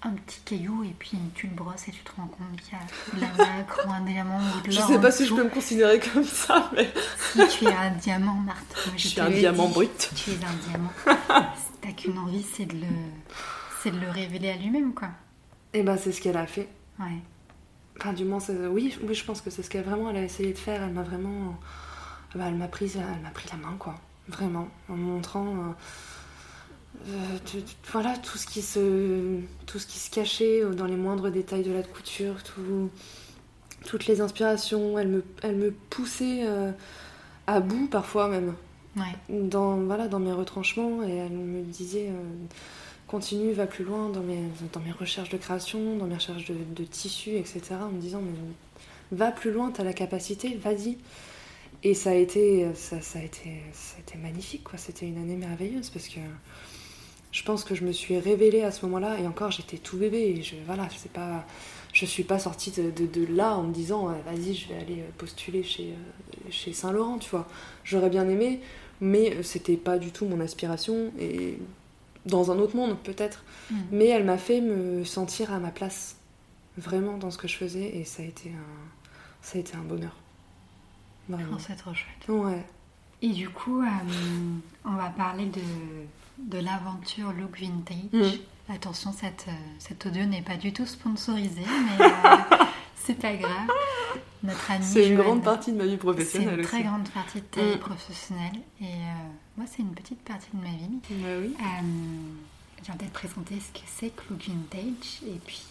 un 0.07 0.11
petit 0.11 0.41
caillou 0.45 0.85
et 0.85 0.95
puis 0.99 1.19
tu 1.35 1.47
le 1.49 1.55
brosses 1.55 1.89
et 1.89 1.91
tu 1.91 2.01
te 2.01 2.11
rends 2.17 2.29
compte 2.29 2.61
qu'il 2.61 2.75
y 2.75 2.77
a 2.77 3.29
de 3.29 3.39
la 3.39 3.57
nacre 3.57 3.87
ou 3.87 3.91
un 3.91 4.01
diamant 4.03 4.39
ou 4.39 4.69
de 4.69 4.75
l'or. 4.75 4.87
Je 4.87 4.93
sais 4.93 5.01
pas 5.01 5.11
si 5.11 5.27
je 5.27 5.35
peux 5.35 5.45
me 5.45 5.51
considérer 5.51 5.99
comme 6.01 6.25
ça, 6.25 6.71
mais. 6.75 6.93
Si 7.33 7.59
tu 7.59 7.65
es 7.65 7.73
un 7.73 7.91
diamant, 7.91 8.35
Marthe. 8.35 8.91
je, 8.97 9.09
suis 9.09 9.21
un 9.21 9.31
diamant 9.31 9.69
brut. 9.69 10.11
Tu 10.15 10.31
es 10.31 10.35
un 10.35 10.69
diamant. 10.69 10.93
T'as 11.81 11.93
qu'une 11.93 12.19
envie, 12.19 12.45
c'est 12.55 12.67
de 12.67 12.75
le, 12.75 13.91
de 13.91 13.99
le 13.99 14.11
révéler 14.11 14.51
à 14.51 14.57
lui-même, 14.57 14.93
quoi. 14.95 15.09
Et 15.73 15.81
eh 15.81 15.83
ben 15.83 15.97
c'est 15.97 16.13
ce 16.13 16.21
qu'elle 16.21 16.37
a 16.37 16.47
fait. 16.47 16.69
Ouais. 16.99 17.19
Enfin, 17.99 18.13
du 18.13 18.25
moins, 18.25 18.39
oui, 18.71 18.97
oui, 19.03 19.15
je 19.15 19.25
pense 19.25 19.41
que 19.41 19.51
c'est 19.51 19.63
ce 19.63 19.71
qu'elle 19.71 19.85
vraiment 19.85 20.11
elle 20.11 20.17
a 20.17 20.23
essayé 20.23 20.53
de 20.53 20.59
faire. 20.59 20.83
Elle 20.83 20.93
m'a 20.93 21.03
vraiment, 21.03 21.59
bah, 22.35 22.45
elle 22.49 22.57
m'a 22.57 22.69
pris, 22.69 22.93
elle 22.95 23.23
m'a 23.23 23.31
pris 23.31 23.49
la 23.51 23.57
main, 23.59 23.77
quoi. 23.79 23.95
Vraiment, 24.29 24.69
en 24.89 24.97
me 24.97 25.05
montrant. 25.05 25.47
Euh, 25.47 25.73
euh, 27.09 27.61
voilà 27.93 28.17
tout 28.17 28.39
ce 28.39 28.47
qui 28.47 28.63
se 28.63 29.39
tout 29.67 29.79
ce 29.79 29.87
qui 29.87 29.99
se 29.99 30.11
cachait 30.11 30.63
dans 30.75 30.87
les 30.87 30.97
moindres 30.97 31.31
détails 31.31 31.63
de 31.63 31.73
la 31.73 31.83
couture 31.83 32.37
toutes 33.85 34.07
les 34.07 34.21
inspirations 34.21 34.99
elle 34.99 35.09
me 35.09 35.25
elle 35.43 35.57
me 35.57 35.71
poussait 35.71 36.41
euh, 36.47 36.73
à 37.47 37.61
bout 37.61 37.87
parfois 37.87 38.29
même 38.29 38.55
dans 39.29 39.77
voilà 39.77 40.09
dans 40.09 40.19
mes 40.19 40.33
retranchements 40.33 41.03
et 41.03 41.15
elle 41.17 41.33
me 41.33 41.63
disait 41.63 42.09
euh, 42.09 42.47
continue 43.07 43.53
va 43.53 43.67
plus 43.67 43.85
loin 43.85 44.09
dans 44.09 44.23
mes 44.23 44.93
recherches 44.99 45.31
de 45.31 45.37
création 45.37 45.97
dans 45.97 46.07
mes 46.07 46.15
recherches 46.15 46.47
de, 46.47 46.85
tissus 46.85 47.37
etc 47.37 47.77
en 47.81 47.91
me 47.91 48.01
disant 48.01 48.21
mais 48.21 48.33
va 49.13 49.31
plus 49.31 49.53
loin 49.53 49.71
t'as 49.71 49.85
la 49.85 49.93
capacité 49.93 50.57
vas-y. 50.57 50.99
Et 51.83 51.95
ça 51.95 52.11
a 52.11 52.15
été 52.15 52.67
ça, 52.75 52.97
a 52.97 53.23
été 53.23 53.63
ça 53.73 53.97
a 53.97 54.01
été 54.01 54.19
magnifique 54.19 54.65
quoi. 54.65 54.79
C'était 54.79 55.07
une 55.07 55.19
année 55.19 55.37
merveilleuse 55.37 55.91
parce 55.91 56.09
que 56.09 56.21
je 57.31 57.43
pense 57.43 57.65
que 57.65 57.75
je 57.75 57.85
me 57.85 57.93
suis 57.93 58.19
révélée 58.19 58.63
à 58.63 58.71
ce 58.71 58.85
moment-là 58.87 59.21
et 59.21 59.27
encore 59.27 59.51
j'étais 59.51 59.77
tout 59.77 59.99
bébé 59.99 60.37
et 60.37 60.43
je 60.43 60.57
voilà 60.67 60.89
suis 61.93 62.25
pas 62.25 62.39
sortie 62.39 62.73
de, 62.73 63.27
là 63.35 63.55
en 63.55 63.65
me 63.65 63.73
disant 63.73 64.07
vas-y 64.07 64.55
je 64.55 64.69
vais 64.69 64.77
aller 64.81 65.05
postuler 65.19 65.63
chez, 65.63 65.91
euh, 65.91 66.51
chez 66.51 66.73
Saint 66.73 66.93
Laurent 66.93 67.19
tu 67.19 67.31
vois. 67.31 67.47
J'aurais 67.85 68.11
bien 68.11 68.29
aimé 68.29 68.61
mais 69.01 69.43
c'était 69.43 69.77
pas 69.77 69.99
du 69.99 70.11
tout 70.11 70.25
mon 70.25 70.41
aspiration 70.41 71.13
dans 72.27 72.51
un 72.51 72.59
autre 72.59 72.77
monde 72.77 72.97
peut-être 72.99 73.45
mm. 73.71 73.77
mais 73.93 74.07
elle 74.07 74.25
m'a 74.25 74.39
fait 74.39 74.61
me 74.61 75.05
sentir 75.05 75.53
à 75.53 75.59
ma 75.59 75.71
place 75.71 76.17
vraiment 76.77 77.17
dans 77.17 77.31
ce 77.31 77.39
que 77.39 77.49
je 77.49 77.57
faisais 77.57 77.97
et 77.97 78.05
ça 78.05 78.23
a 78.23 78.27
été 78.27 78.51
un 78.51 78.91
ça 79.43 79.59
a 79.59 79.61
été 79.61 79.77
un 79.77 79.83
bonheur 79.83 80.15
vraiment 81.29 81.59
c'est 81.59 81.77
trop 81.77 81.95
chouette 81.95 82.29
ouais 82.29 82.65
et 83.23 83.31
du 83.31 83.49
coup 83.49 83.81
euh, 83.81 83.87
on 84.85 84.93
va 84.93 85.11
parler 85.11 85.47
de 85.47 85.61
de 86.39 86.59
l'aventure 86.59 87.33
Look 87.33 87.59
Vintage. 87.61 88.13
Mm. 88.13 88.73
Attention, 88.73 89.13
cette, 89.13 89.47
euh, 89.49 89.53
cet 89.79 90.07
audio 90.07 90.25
n'est 90.25 90.43
pas 90.43 90.57
du 90.57 90.73
tout 90.73 90.87
sponsorisé, 90.87 91.63
mais 91.63 92.05
euh, 92.05 92.65
c'est 92.97 93.15
pas 93.15 93.35
grave. 93.35 93.69
Notre 94.43 94.71
amie. 94.71 94.85
C'est 94.85 95.09
une 95.09 95.17
grande 95.17 95.43
partie 95.43 95.73
de 95.73 95.79
ma 95.79 95.87
vie 95.87 95.97
professionnelle. 95.97 96.57
C'est 96.57 96.61
une 96.61 96.67
très 96.67 96.83
grande 96.83 97.09
partie 97.11 97.41
de 97.41 97.47
ta 97.47 97.63
vie 97.63 97.77
mm. 97.77 97.79
professionnelle. 97.79 98.61
Et 98.81 98.85
euh, 98.85 99.29
moi, 99.57 99.67
c'est 99.71 99.83
une 99.83 99.95
petite 99.95 100.23
partie 100.23 100.49
de 100.53 100.63
ma 100.63 100.71
vie. 100.71 101.01
Bah 101.11 101.29
oui. 101.41 101.55
J'ai 102.85 102.93
envie 102.93 103.05
de 103.05 103.09
te 103.09 103.15
présenter 103.15 103.55
ce 103.59 103.73
que 103.79 103.87
c'est 103.87 104.11
que 104.11 104.23
Look 104.31 104.47
Vintage 104.47 105.23
et 105.27 105.41
puis 105.45 105.65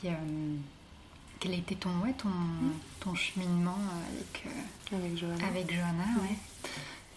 quel 1.39 1.51
a 1.51 1.55
été 1.55 1.75
ton, 1.75 1.91
ouais, 2.03 2.13
ton, 2.17 2.29
mm. 2.29 2.73
ton 2.99 3.15
cheminement 3.15 3.77
avec, 4.09 4.45
avec 4.91 5.17
Johanna. 5.17 5.47
Avec 5.47 5.71
Johanna 5.71 6.21
ouais. 6.21 6.35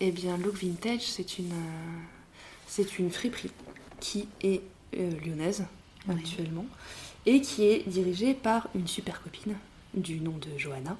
Eh 0.00 0.12
bien, 0.12 0.36
Look 0.36 0.62
Vintage, 0.62 1.02
c'est 1.02 1.38
une 1.38 1.54
c'est 2.68 2.98
une 2.98 3.10
friperie 3.10 3.50
qui 3.98 4.28
est 4.42 4.62
euh, 4.96 5.10
lyonnaise 5.24 5.64
actuellement 6.08 6.66
et 7.26 7.40
qui 7.40 7.64
est 7.64 7.88
dirigée 7.88 8.34
par 8.34 8.68
une 8.74 8.86
super 8.86 9.20
copine 9.22 9.56
du 9.98 10.20
nom 10.20 10.36
de 10.38 10.56
Johanna 10.56 10.96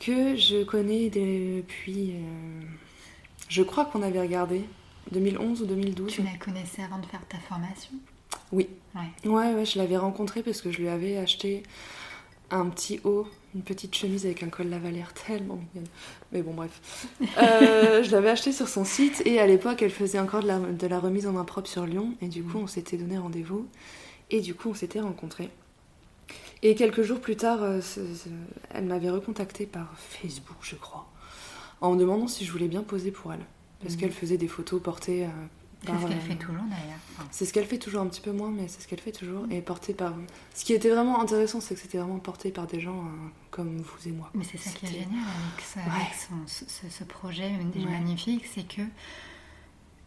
que 0.00 0.36
je 0.36 0.64
connais 0.64 1.10
depuis. 1.10 2.12
Euh, 2.12 2.62
je 3.48 3.62
crois 3.62 3.84
qu'on 3.84 4.02
avait 4.02 4.20
regardé 4.20 4.64
2011 5.12 5.62
ou 5.62 5.66
2012. 5.66 6.12
Tu 6.12 6.22
la 6.22 6.36
connaissais 6.38 6.82
avant 6.82 6.98
de 6.98 7.06
faire 7.06 7.24
ta 7.28 7.38
formation? 7.38 7.92
Oui. 8.50 8.68
Ouais. 8.94 9.30
ouais, 9.30 9.54
ouais 9.54 9.64
je 9.64 9.78
l'avais 9.78 9.96
rencontrée 9.96 10.42
parce 10.42 10.60
que 10.60 10.70
je 10.70 10.78
lui 10.78 10.88
avais 10.88 11.16
acheté 11.16 11.62
un 12.50 12.66
petit 12.66 13.00
haut, 13.04 13.26
une 13.54 13.62
petite 13.62 13.94
chemise 13.94 14.26
avec 14.26 14.42
un 14.42 14.48
col 14.48 14.68
lavalière 14.68 15.12
tellement 15.26 15.56
mignonne. 15.56 15.88
Mais 16.32 16.42
bon, 16.42 16.54
bref. 16.54 17.08
Euh, 17.38 18.02
je 18.02 18.10
l'avais 18.10 18.30
acheté 18.30 18.52
sur 18.52 18.68
son 18.68 18.84
site 18.84 19.22
et 19.24 19.40
à 19.40 19.46
l'époque, 19.46 19.82
elle 19.82 19.90
faisait 19.90 20.18
encore 20.18 20.42
de 20.42 20.86
la, 20.86 20.98
remise 20.98 21.26
en 21.26 21.32
main 21.32 21.44
propre 21.44 21.68
sur 21.68 21.86
Lyon. 21.86 22.14
Et 22.20 22.28
du 22.28 22.42
coup, 22.42 22.58
on 22.58 22.66
s'était 22.66 22.96
donné 22.96 23.18
rendez-vous. 23.18 23.66
Et 24.30 24.40
du 24.40 24.54
coup, 24.54 24.70
on 24.70 24.74
s'était 24.74 25.00
rencontrés. 25.00 25.50
Et 26.62 26.74
quelques 26.74 27.02
jours 27.02 27.20
plus 27.20 27.36
tard, 27.36 27.62
euh, 27.62 27.80
elle 28.70 28.84
m'avait 28.84 29.10
recontacté 29.10 29.66
par 29.66 29.92
Facebook, 29.98 30.58
je 30.62 30.76
crois, 30.76 31.08
en 31.80 31.92
me 31.92 31.98
demandant 31.98 32.28
si 32.28 32.44
je 32.44 32.52
voulais 32.52 32.68
bien 32.68 32.82
poser 32.82 33.10
pour 33.10 33.32
elle. 33.32 33.44
Parce 33.80 33.94
mmh. 33.94 33.96
qu'elle 33.98 34.12
faisait 34.12 34.36
des 34.36 34.48
photos 34.48 34.80
portées 34.80 35.24
euh, 35.24 35.28
c'est 35.84 36.00
ce 36.00 36.06
qu'elle 36.06 36.20
fait 36.20 36.36
toujours 36.36 36.62
d'ailleurs. 36.62 37.26
C'est 37.30 37.44
ce 37.44 37.52
qu'elle 37.52 37.66
fait 37.66 37.78
toujours 37.78 38.02
un 38.02 38.06
petit 38.06 38.20
peu 38.20 38.30
moins, 38.30 38.50
mais 38.50 38.68
c'est 38.68 38.80
ce 38.80 38.88
qu'elle 38.88 39.00
fait 39.00 39.12
toujours. 39.12 39.46
Et 39.50 39.60
porté 39.60 39.94
par. 39.94 40.14
Ce 40.54 40.64
qui 40.64 40.72
était 40.72 40.90
vraiment 40.90 41.20
intéressant, 41.20 41.60
c'est 41.60 41.74
que 41.74 41.80
c'était 41.80 41.98
vraiment 41.98 42.18
porté 42.18 42.50
par 42.50 42.66
des 42.66 42.80
gens 42.80 43.00
euh, 43.00 43.28
comme 43.50 43.78
vous 43.78 44.08
et 44.08 44.12
moi. 44.12 44.30
Mais 44.34 44.44
c'est 44.44 44.58
ça 44.58 44.70
qui 44.70 44.86
est 44.86 44.90
génial 44.90 45.24
avec, 45.76 46.14
ce, 46.46 47.04
projet 47.04 47.50
magnifique, 47.74 48.46
c'est 48.54 48.66
que 48.66 48.82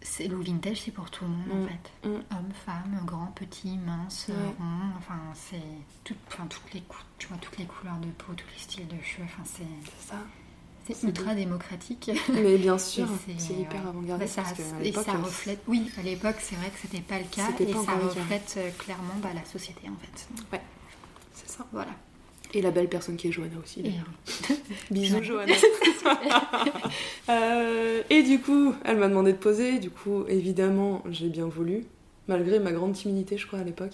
c'est 0.06 0.28
le 0.28 0.38
vintage, 0.38 0.82
c'est 0.82 0.92
pour 0.92 1.10
tout 1.10 1.26
le 1.26 1.32
monde 1.32 1.52
en 1.52 1.64
mm. 1.64 1.68
fait. 1.68 2.08
Mm. 2.08 2.14
Homme, 2.14 2.54
femme, 2.66 3.02
grand, 3.06 3.28
petit, 3.28 3.78
mince, 3.78 4.28
rond. 4.30 4.92
Enfin, 4.98 5.20
c'est 5.34 5.62
tout, 6.04 6.16
enfin, 6.28 6.46
toutes 6.48 6.74
les 6.74 6.84
tu 7.18 7.28
vois 7.28 7.38
toutes 7.38 7.58
les 7.58 7.66
couleurs 7.66 7.98
de 7.98 8.08
peau, 8.12 8.34
tous 8.34 8.48
les 8.54 8.60
styles 8.62 8.88
de 8.88 9.02
cheveux. 9.04 9.26
Enfin, 9.26 9.44
c'est 9.46 10.08
ça. 10.08 10.16
C'est 10.88 11.08
ultra 11.08 11.34
démocratique. 11.34 12.12
Mais 12.32 12.58
bien 12.58 12.78
sûr, 12.78 13.08
c'est 13.38 13.54
hyper 13.54 13.88
avant-gardiste. 13.88 14.40
et 14.84 14.92
ça 14.92 15.16
euh, 15.16 15.18
reflète, 15.24 15.62
oui, 15.68 15.92
à 15.98 16.04
l'époque, 16.04 16.36
c'est 16.40 16.56
vrai 16.56 16.70
que 16.70 16.78
c'était 16.80 17.02
pas 17.02 17.18
le 17.18 17.26
cas, 17.26 17.50
et 17.60 17.74
ça 17.74 17.94
reflète 17.96 18.54
euh, 18.58 18.70
clairement 18.78 19.16
bah, 19.22 19.30
la 19.34 19.44
société 19.46 19.90
en 19.90 19.96
fait. 19.96 20.28
Ouais, 20.54 20.62
c'est 21.34 21.50
ça. 21.50 21.66
Voilà. 21.72 21.92
Et 22.56 22.62
la 22.62 22.72
belle 22.72 22.88
personne 22.88 23.18
qui 23.18 23.28
est 23.28 23.34
Johanna 23.34 23.58
aussi. 23.62 23.84
Bisous 24.92 25.22
Johanna. 25.22 25.54
Euh, 27.28 28.04
et 28.12 28.22
du 28.22 28.40
coup, 28.40 28.76
elle 28.86 28.98
m'a 28.98 29.08
demandé 29.08 29.34
de 29.34 29.38
poser. 29.38 29.80
Du 29.80 29.90
coup, 29.90 30.26
évidemment, 30.28 31.04
j'ai 31.10 31.28
bien 31.28 31.48
voulu, 31.48 31.86
malgré 32.28 32.60
ma 32.60 32.72
grande 32.72 32.94
timidité, 32.94 33.36
je 33.36 33.48
crois, 33.48 33.60
à 33.60 33.64
l'époque. 33.64 33.94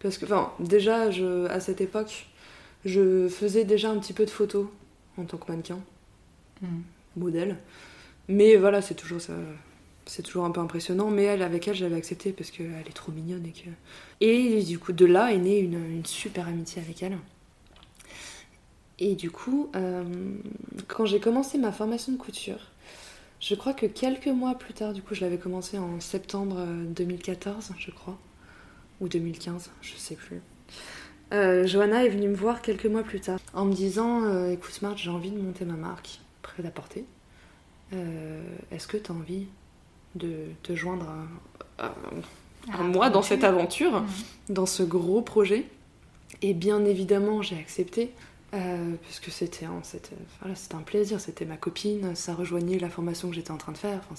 Parce 0.00 0.16
que, 0.16 0.24
enfin, 0.26 0.52
déjà, 0.60 1.10
je, 1.10 1.46
à 1.46 1.58
cette 1.58 1.80
époque, 1.80 2.28
je 2.84 3.28
faisais 3.28 3.64
déjà 3.64 3.90
un 3.90 3.98
petit 3.98 4.12
peu 4.12 4.24
de 4.24 4.30
photos 4.30 4.66
en 5.16 5.24
tant 5.24 5.38
que 5.38 5.50
mannequin. 5.50 5.80
Mm. 6.62 6.66
modèle. 7.16 7.56
Mais 8.28 8.54
voilà, 8.54 8.80
c'est 8.80 8.94
toujours 8.94 9.20
ça. 9.20 9.34
c'est 10.06 10.22
toujours 10.22 10.44
un 10.44 10.52
peu 10.52 10.60
impressionnant, 10.60 11.10
mais 11.10 11.24
elle, 11.24 11.42
avec 11.42 11.66
elle, 11.66 11.74
j'avais 11.74 11.96
accepté 11.96 12.30
parce 12.32 12.52
qu'elle 12.52 12.86
est 12.88 12.94
trop 12.94 13.10
mignonne 13.10 13.44
et 13.44 13.52
que. 13.52 13.68
Et 14.20 14.62
du 14.62 14.78
coup, 14.78 14.92
de 14.92 15.04
là 15.04 15.32
est 15.32 15.38
née 15.38 15.58
une, 15.58 15.84
une 15.84 16.06
super 16.06 16.46
amitié 16.46 16.80
avec 16.80 17.02
elle. 17.02 17.18
Et 18.98 19.14
du 19.14 19.30
coup, 19.30 19.70
euh, 19.76 20.02
quand 20.88 21.06
j'ai 21.06 21.20
commencé 21.20 21.56
ma 21.58 21.70
formation 21.72 22.12
de 22.12 22.16
couture, 22.18 22.58
je 23.40 23.54
crois 23.54 23.72
que 23.72 23.86
quelques 23.86 24.26
mois 24.26 24.54
plus 24.56 24.74
tard, 24.74 24.92
du 24.92 25.02
coup, 25.02 25.14
je 25.14 25.20
l'avais 25.20 25.38
commencé 25.38 25.78
en 25.78 26.00
septembre 26.00 26.64
2014, 26.88 27.72
je 27.78 27.90
crois, 27.92 28.18
ou 29.00 29.08
2015, 29.08 29.70
je 29.82 29.94
sais 29.96 30.16
plus. 30.16 30.40
Euh, 31.32 31.66
Johanna 31.66 32.04
est 32.04 32.08
venue 32.08 32.28
me 32.28 32.34
voir 32.34 32.62
quelques 32.62 32.86
mois 32.86 33.02
plus 33.04 33.20
tard 33.20 33.38
en 33.54 33.66
me 33.66 33.72
disant 33.74 34.24
euh, 34.24 34.50
Écoute, 34.50 34.72
Smart, 34.72 34.96
j'ai 34.96 35.10
envie 35.10 35.30
de 35.30 35.38
monter 35.40 35.64
ma 35.64 35.74
marque, 35.74 36.20
prêt 36.42 36.64
à 36.66 36.70
porter. 36.70 37.04
Est-ce 38.70 38.86
que 38.86 38.96
tu 38.98 39.10
as 39.10 39.14
envie 39.14 39.46
de 40.14 40.32
te 40.62 40.74
joindre 40.74 41.06
à, 41.78 41.86
à- 41.86 41.94
à 42.78 42.82
moi 42.82 43.08
dans 43.08 43.22
cette 43.22 43.44
aventure, 43.44 44.04
dans 44.50 44.66
ce 44.66 44.82
gros 44.82 45.22
projet? 45.22 45.64
Et 46.42 46.52
bien 46.52 46.84
évidemment, 46.84 47.40
j'ai 47.40 47.56
accepté. 47.56 48.10
Euh, 48.54 48.94
puisque 49.02 49.30
c'était 49.30 49.66
voilà, 50.40 50.54
un 50.74 50.82
plaisir, 50.82 51.20
c'était 51.20 51.44
ma 51.44 51.58
copine, 51.58 52.14
ça 52.14 52.34
rejoignait 52.34 52.78
la 52.78 52.88
formation 52.88 53.28
que 53.28 53.34
j'étais 53.34 53.50
en 53.50 53.58
train 53.58 53.72
de 53.72 53.78
faire, 53.78 53.98
enfin, 53.98 54.14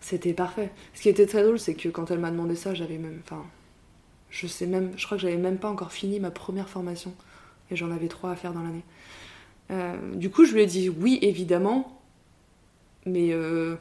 c'était, 0.00 0.32
parfait. 0.32 0.70
Ce 0.94 1.02
qui 1.02 1.08
était 1.08 1.26
très 1.26 1.42
drôle, 1.42 1.58
c'est 1.58 1.74
que 1.74 1.88
quand 1.88 2.10
elle 2.12 2.20
m'a 2.20 2.30
demandé 2.30 2.54
ça, 2.54 2.72
j'avais 2.72 2.98
même, 2.98 3.20
enfin, 3.24 3.44
je 4.30 4.46
sais 4.46 4.66
même, 4.66 4.92
je 4.96 5.06
crois 5.06 5.16
que 5.16 5.22
j'avais 5.22 5.36
même 5.36 5.58
pas 5.58 5.70
encore 5.70 5.90
fini 5.90 6.20
ma 6.20 6.30
première 6.30 6.68
formation, 6.68 7.12
et 7.70 7.76
j'en 7.76 7.90
avais 7.90 8.08
trois 8.08 8.30
à 8.30 8.36
faire 8.36 8.52
dans 8.52 8.62
l'année. 8.62 8.84
Euh, 9.72 10.14
du 10.14 10.30
coup, 10.30 10.44
je 10.44 10.54
lui 10.54 10.62
ai 10.62 10.66
dit 10.66 10.88
oui, 10.88 11.18
évidemment, 11.20 12.00
mais 13.06 13.32
euh, 13.32 13.74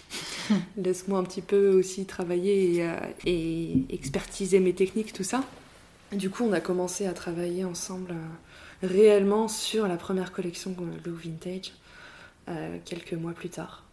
laisse-moi 0.76 1.18
un 1.18 1.24
petit 1.24 1.42
peu 1.42 1.70
aussi 1.70 2.04
travailler 2.04 2.86
et 3.24 3.84
expertiser 3.88 4.60
mes 4.60 4.74
techniques, 4.74 5.14
tout 5.14 5.24
ça. 5.24 5.42
Du 6.12 6.28
coup, 6.30 6.44
on 6.44 6.52
a 6.52 6.60
commencé 6.60 7.06
à 7.06 7.12
travailler 7.12 7.64
ensemble 7.64 8.12
euh, 8.12 8.86
réellement 8.86 9.48
sur 9.48 9.88
la 9.88 9.96
première 9.96 10.32
collection 10.32 10.74
Look 11.06 11.24
Vintage 11.24 11.72
euh, 12.48 12.78
quelques 12.84 13.14
mois 13.14 13.32
plus 13.32 13.48
tard. 13.48 13.84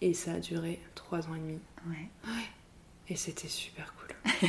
Et 0.00 0.14
ça 0.14 0.32
a 0.32 0.38
duré 0.40 0.80
trois 0.94 1.20
ans 1.28 1.34
et 1.36 1.38
demi. 1.38 1.58
Ouais. 1.88 2.08
Et 3.08 3.16
c'était 3.16 3.48
super 3.48 3.94
cool. 3.94 4.48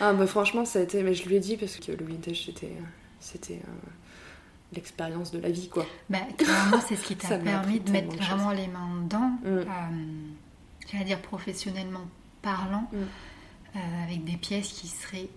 ah 0.00 0.12
bah 0.12 0.26
franchement, 0.26 0.64
ça 0.64 0.80
a 0.80 0.82
été... 0.82 1.02
Mais 1.02 1.14
je 1.14 1.28
lui 1.28 1.36
ai 1.36 1.40
dit 1.40 1.56
parce 1.56 1.76
que 1.76 1.92
le 1.92 2.04
vintage, 2.04 2.44
c'était... 2.46 2.66
euh, 2.66 2.84
C'était 3.20 3.54
euh, 3.64 3.90
l'expérience 4.74 5.30
de 5.30 5.38
la 5.38 5.50
vie, 5.50 5.68
quoi. 5.68 5.86
Bah, 6.10 6.18
clairement, 6.36 6.80
c'est 6.86 6.96
ce 6.96 7.04
qui 7.04 7.16
t'a 7.16 7.38
permis 7.38 7.78
de 7.80 7.90
mettre 7.92 8.08
de 8.08 8.16
vraiment 8.16 8.50
les 8.50 8.66
mains 8.66 9.02
dedans. 9.04 9.30
Mm. 9.44 10.34
J'allais 10.90 11.04
dire 11.04 11.22
professionnellement 11.22 12.06
parlant, 12.42 12.90
Mm. 12.92 13.78
avec 14.04 14.24
des 14.24 14.36
pièces 14.36 14.68
qui 14.68 14.88
seraient 14.88 15.28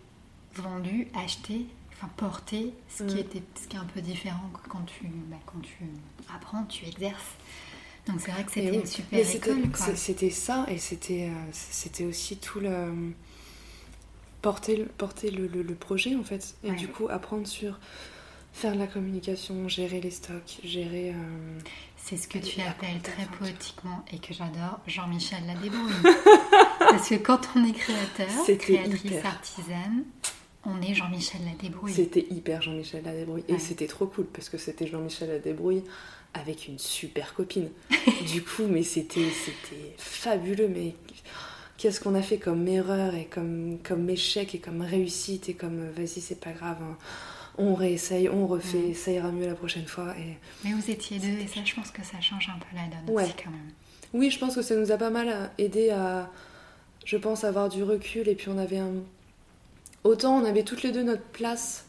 vendues, 0.61 1.07
achetées, 1.15 1.65
enfin 1.93 2.09
portées, 2.17 2.73
ce 2.89 3.03
qui, 3.03 3.15
Mm. 3.15 3.19
était, 3.19 3.43
ce 3.61 3.67
qui 3.67 3.75
est 3.75 3.79
un 3.79 3.85
peu 3.85 4.01
différent 4.01 4.49
que 4.53 4.67
quand 4.69 4.83
tu, 4.85 5.05
bah, 5.29 5.37
quand 5.45 5.59
tu 5.61 5.77
apprends, 6.33 6.63
tu 6.65 6.85
exerces. 6.85 7.35
Donc 8.07 8.21
c'est 8.21 8.31
vrai 8.31 8.43
que 8.45 8.51
c'était 8.51 8.71
oui. 8.71 8.77
une 8.77 8.85
super 8.85 9.19
Mais 9.19 9.35
école. 9.35 9.63
C'était 9.95 10.29
ça, 10.29 10.65
et 10.69 10.77
c'était 10.77 11.29
euh, 11.29 11.49
c'était 11.51 12.05
aussi 12.05 12.37
tout 12.37 12.59
le. 12.59 13.13
porter, 14.41 14.77
le- 14.77 14.85
porter 14.85 15.31
le, 15.31 15.47
le- 15.47 15.61
le 15.63 15.75
projet, 15.75 16.15
en 16.15 16.23
fait. 16.23 16.55
Et 16.63 16.69
Ouais. 16.69 16.75
du 16.75 16.87
coup, 16.87 17.07
apprendre 17.09 17.47
sur 17.47 17.79
faire 18.53 18.73
de 18.73 18.79
la 18.79 18.87
communication, 18.87 19.67
gérer 19.67 19.99
les 20.01 20.11
stocks, 20.11 20.59
gérer. 20.63 21.11
euh, 21.11 21.59
C'est 21.97 22.15
ce 22.17 22.27
que 22.29 22.37
tu 22.37 22.61
appelles 22.61 23.01
très 23.01 23.25
poétiquement 23.25 24.05
et 24.13 24.19
que 24.19 24.33
j'adore, 24.33 24.79
Jean-Michel 24.87 25.45
la 25.45 25.55
débrouille. 25.55 25.91
Parce 26.79 27.09
que 27.09 27.15
quand 27.15 27.41
on 27.55 27.65
est 27.65 27.73
créateur, 27.73 28.27
créatrice 28.57 29.03
hyper. 29.03 29.25
artisane, 29.25 30.03
on 30.67 30.81
est 30.81 30.93
Jean-Michel 30.93 31.41
la 31.45 31.53
débrouille. 31.61 31.91
C'était 31.93 32.27
hyper 32.29 32.61
Jean-Michel 32.61 33.03
Ladébrouille. 33.03 33.43
Ouais. 33.49 33.55
Et 33.55 33.59
c'était 33.59 33.87
trop 33.87 34.05
cool 34.05 34.25
parce 34.25 34.49
que 34.49 34.57
c'était 34.57 34.85
Jean-Michel 34.87 35.29
Ladébrouille 35.29 35.83
avec 36.33 36.67
une 36.67 36.77
super 36.77 37.33
copine. 37.33 37.69
du 38.31 38.43
coup, 38.43 38.67
mais 38.69 38.83
c'était 38.83 39.29
c'était 39.31 39.95
fabuleux. 39.97 40.67
Mais 40.67 40.93
qu'est-ce 41.77 41.99
qu'on 42.01 42.13
a 42.15 42.21
fait 42.21 42.37
comme 42.37 42.67
erreur 42.67 43.15
et 43.15 43.25
comme, 43.25 43.79
comme 43.83 44.09
échec 44.09 44.53
et 44.55 44.59
comme 44.59 44.81
réussite 44.81 45.49
et 45.49 45.53
comme 45.53 45.79
euh, 45.79 45.91
vas-y, 45.95 46.21
c'est 46.21 46.39
pas 46.39 46.51
grave. 46.51 46.77
hein. 46.81 46.97
On 47.59 47.73
réessaye, 47.73 48.29
on 48.29 48.45
refait, 48.45 48.77
Ouais. 48.89 48.93
ça 48.93 49.09
ira 49.11 49.31
mieux 49.31 49.47
la 49.47 49.55
prochaine 49.55 49.87
fois. 49.87 50.13
Et 50.19 50.37
Mais 50.63 50.73
vous 50.73 50.91
étiez 50.91 51.17
deux 51.17 51.39
et 51.39 51.47
ça, 51.47 51.61
je 51.65 51.73
pense 51.73 51.89
que 51.89 52.03
ça 52.03 52.21
change 52.21 52.49
un 52.55 52.59
peu 52.59 52.75
la 52.75 52.83
donne 52.83 53.15
Ouais. 53.15 53.23
aussi 53.23 53.33
quand 53.43 53.49
même. 53.49 53.71
oui, 54.13 54.29
je 54.29 54.37
pense 54.37 54.53
que 54.55 54.61
ça 54.61 54.75
nous 54.75 54.91
a 54.91 54.97
pas 54.97 55.09
mal 55.09 55.49
aidé 55.57 55.89
à, 55.89 56.29
je 57.05 57.17
pense, 57.17 57.43
avoir 57.45 57.69
du 57.69 57.81
recul. 57.81 58.27
Et 58.27 58.35
puis 58.35 58.49
on 58.49 58.57
avait 58.59 58.77
un. 58.77 58.91
Autant 60.07 60.37
on 60.41 60.45
avait 60.45 60.63
toutes 60.63 60.83
les 60.83 60.91
deux 60.93 61.03
notre 61.03 61.21
place 61.23 61.85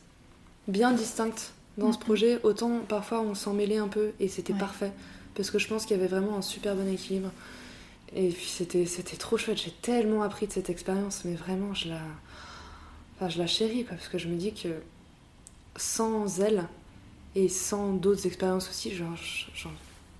bien 0.66 0.90
distincte 0.92 1.52
dans 1.76 1.92
ce 1.92 1.98
projet, 1.98 2.40
autant 2.42 2.81
parfois 2.81 3.20
on 3.20 3.35
s'en 3.37 3.52
mêlait 3.54 3.76
un 3.78 3.87
peu 3.87 4.11
et 4.18 4.26
c'était 4.26 4.52
Ouais. 4.52 4.59
parfait. 4.59 4.92
Parce 5.37 5.52
que 5.52 5.61
je 5.61 5.68
pense 5.68 5.87
qu'il 5.87 5.96
y 5.96 6.00
avait 6.00 6.09
vraiment 6.09 6.37
un 6.37 6.42
super 6.42 6.74
bon 6.74 6.88
équilibre. 6.92 7.31
Et 8.16 8.31
puis 8.31 8.46
c'était, 8.46 8.87
c'était 8.87 9.16
trop 9.16 9.37
chouette. 9.37 9.59
J'ai 9.59 9.70
tellement 9.70 10.22
appris 10.22 10.48
de 10.48 10.52
cette 10.52 10.68
expérience, 10.68 11.24
mais 11.24 11.35
vraiment 11.35 11.74
je 11.74 11.90
la, 11.90 12.00
enfin, 13.16 13.28
je 13.28 13.38
la 13.38 13.46
chéris 13.46 13.85
quoi, 13.85 13.96
parce 13.96 14.09
que 14.09 14.18
je 14.18 14.26
me 14.26 14.35
dis 14.37 14.52
que 14.52 14.68
sans 15.76 16.40
elle 16.40 16.64
et 17.37 17.48
sans 17.48 17.92
d'autres 17.92 18.26
expériences 18.26 18.68
aussi, 18.68 18.92
genre, 18.96 19.14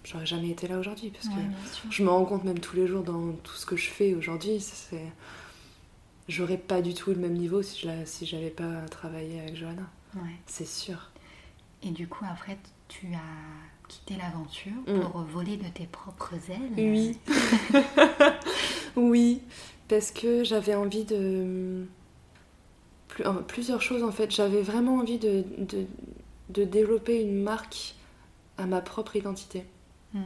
j'aurais 0.05 0.27
jamais 0.27 0.51
été 0.51 0.69
là 0.69 0.79
aujourd'hui. 0.79 1.11
Parce 1.11 1.27
que 1.27 1.33
Ouais, 1.41 1.91
je 1.91 2.03
me 2.05 2.11
rends 2.11 2.25
compte 2.27 2.45
même 2.45 2.61
tous 2.61 2.77
les 2.77 2.87
jours 2.87 3.03
dans 3.03 3.33
tout 3.43 3.55
ce 3.57 3.67
que 3.67 3.77
je 3.77 3.89
fais 3.91 4.15
aujourd'hui, 4.15 4.61
c'est 4.61 5.03
j'aurais 6.29 6.59
pas 6.59 6.83
du 6.83 6.95
tout 6.95 7.11
le 7.11 7.17
même 7.17 7.35
niveau 7.35 7.63
si 7.63 7.81
je 7.81 7.89
si 8.05 8.27
j'avais 8.27 8.51
pas 8.51 8.83
travaillé 8.91 9.41
avec 9.41 9.57
Johanna, 9.57 9.89
Ouais. 10.15 10.37
c'est 10.47 10.67
sûr. 10.67 11.11
Et 11.83 11.91
du 11.91 12.07
coup, 12.09 12.25
après, 12.31 12.59
tu 12.89 13.07
as 13.15 13.89
quitté 13.89 14.17
l'aventure 14.17 14.73
Mm. 14.87 15.01
pour 15.01 15.21
voler 15.23 15.57
de 15.57 15.69
tes 15.69 15.87
propres 15.87 16.35
ailes. 16.51 16.73
Oui. 16.77 17.19
oui, 18.97 19.41
parce 19.89 20.11
que 20.11 20.45
j'avais 20.45 20.75
envie 20.75 21.05
de 21.05 21.85
euh, 23.21 23.33
plusieurs 23.47 23.83
choses 23.83 24.03
en 24.03 24.13
fait. 24.13 24.31
J'avais 24.31 24.63
vraiment 24.63 24.97
envie 24.97 25.19
de, 25.19 25.45
de, 25.59 25.87
de 26.51 26.65
développer 26.65 27.21
une 27.23 27.43
marque 27.43 27.95
à 28.57 28.67
ma 28.67 28.81
propre 28.81 29.17
identité 29.17 29.65
Mm. 30.15 30.21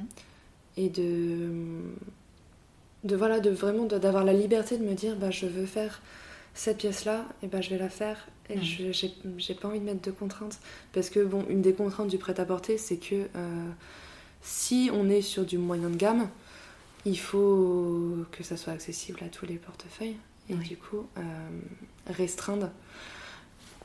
et 0.77 0.89
de 0.89 1.51
de 3.05 3.17
voilà 3.17 3.41
de 3.41 3.51
vraiment 3.51 3.85
d'avoir 3.85 4.25
la 4.25 4.33
liberté 4.33 4.79
de 4.79 4.85
me 4.85 4.95
dire 4.95 5.17
bah 5.17 5.31
je 5.31 5.47
veux 5.47 5.67
faire 5.67 6.01
cette 6.55 6.79
pièce 6.79 7.05
là 7.05 7.25
et 7.43 7.47
bah 7.47 7.61
je 7.61 7.71
vais 7.71 7.79
la 7.79 7.89
faire 7.89 8.29
et 8.51 8.57
Mm. 8.57 8.63
je- 8.63 8.93
j'ai 8.93 9.15
j'ai 9.39 9.55
pas 9.55 9.69
envie 9.69 9.81
de 9.81 9.85
mettre 9.85 10.03
de 10.03 10.11
contraintes 10.11 10.59
parce 10.93 11.09
que 11.11 11.21
bon 11.25 11.45
une 11.49 11.63
des 11.63 11.73
contraintes 11.73 12.09
du 12.09 12.19
prêt 12.19 12.39
à 12.39 12.45
porter 12.45 12.79
c'est 12.79 12.97
que 12.99 13.27
euh, 13.37 13.69
si 14.43 14.91
on 14.93 15.09
est 15.09 15.23
sur 15.23 15.45
du 15.45 15.59
moyen 15.59 15.89
de 15.91 15.97
gamme 15.97 16.29
il 17.05 17.19
faut 17.19 18.17
que 18.31 18.45
ça 18.45 18.57
soit 18.57 18.73
accessible 18.73 19.21
à 19.25 19.29
tous 19.29 19.47
les 19.47 19.57
portefeuilles 19.57 20.17
et 20.51 20.55
Oui. 20.55 20.69
du 20.69 20.77
coup 20.77 21.07
euh, 21.19 21.23
restreindre 22.09 22.71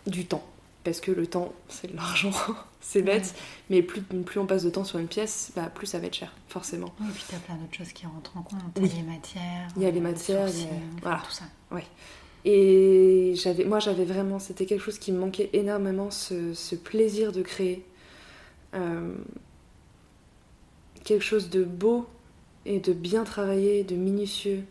du 0.05 0.25
temps 0.25 0.45
parce 0.89 1.01
que 1.01 1.11
le 1.11 1.27
temps 1.27 1.51
c'est 1.67 1.91
de 1.91 1.95
l'argent 1.97 2.31
c'est 2.79 3.01
bête 3.01 3.35
mais 3.69 3.81
plus, 3.81 4.01
plus 4.01 4.39
on 4.39 4.45
passe 4.45 4.63
de 4.63 4.69
temps 4.69 4.85
sur 4.85 4.99
une 4.99 5.07
pièce 5.09 5.51
bah, 5.53 5.69
plus 5.73 5.85
ça 5.85 5.99
va 5.99 6.07
être 6.07 6.13
cher 6.15 6.31
forcément 6.47 6.93
Oui, 7.01 7.07
puis 7.13 7.25
tu 7.27 7.35
as 7.35 7.39
plein 7.39 7.55
d'autres 7.55 7.75
choses 7.75 7.91
qui 7.91 8.05
rentrent 8.05 8.37
en 8.37 8.41
compte. 8.43 8.59
T'as 8.73 8.81
Oui. 8.81 8.89
les 8.95 9.03
matières, 9.03 9.67
Il 9.75 9.81
y 9.83 9.85
a 9.85 9.91
les 9.91 9.99
le 9.99 10.01
matières, 10.01 10.47
il 10.47 10.61
y 10.61 10.63
a- 10.63 10.67
voilà. 11.01 11.21
tout 11.25 11.31
ça. 11.33 11.43
Et 12.45 13.33
j'avais, 13.35 13.65
moi, 13.65 13.79
j'avais 13.79 14.05
vraiment, 14.05 14.39
c'était 14.39 14.65
quelque 14.65 14.81
chose 14.81 14.99
qui 14.99 15.11
me 15.11 15.19
manquait 15.19 15.49
énormément, 15.51 16.09
ce, 16.11 16.53
ce 16.53 16.75
plaisir 16.75 17.33
de 17.33 17.41
créer 17.41 17.83
euh, 18.73 19.13
quelque 21.03 21.23
chose 21.25 21.49
de 21.49 21.65
beau 21.65 22.05
et 22.65 22.79
de 22.79 22.93
bien 22.93 23.25
travaillé, 23.25 23.83
de 23.83 23.95
minutieux 23.95 24.63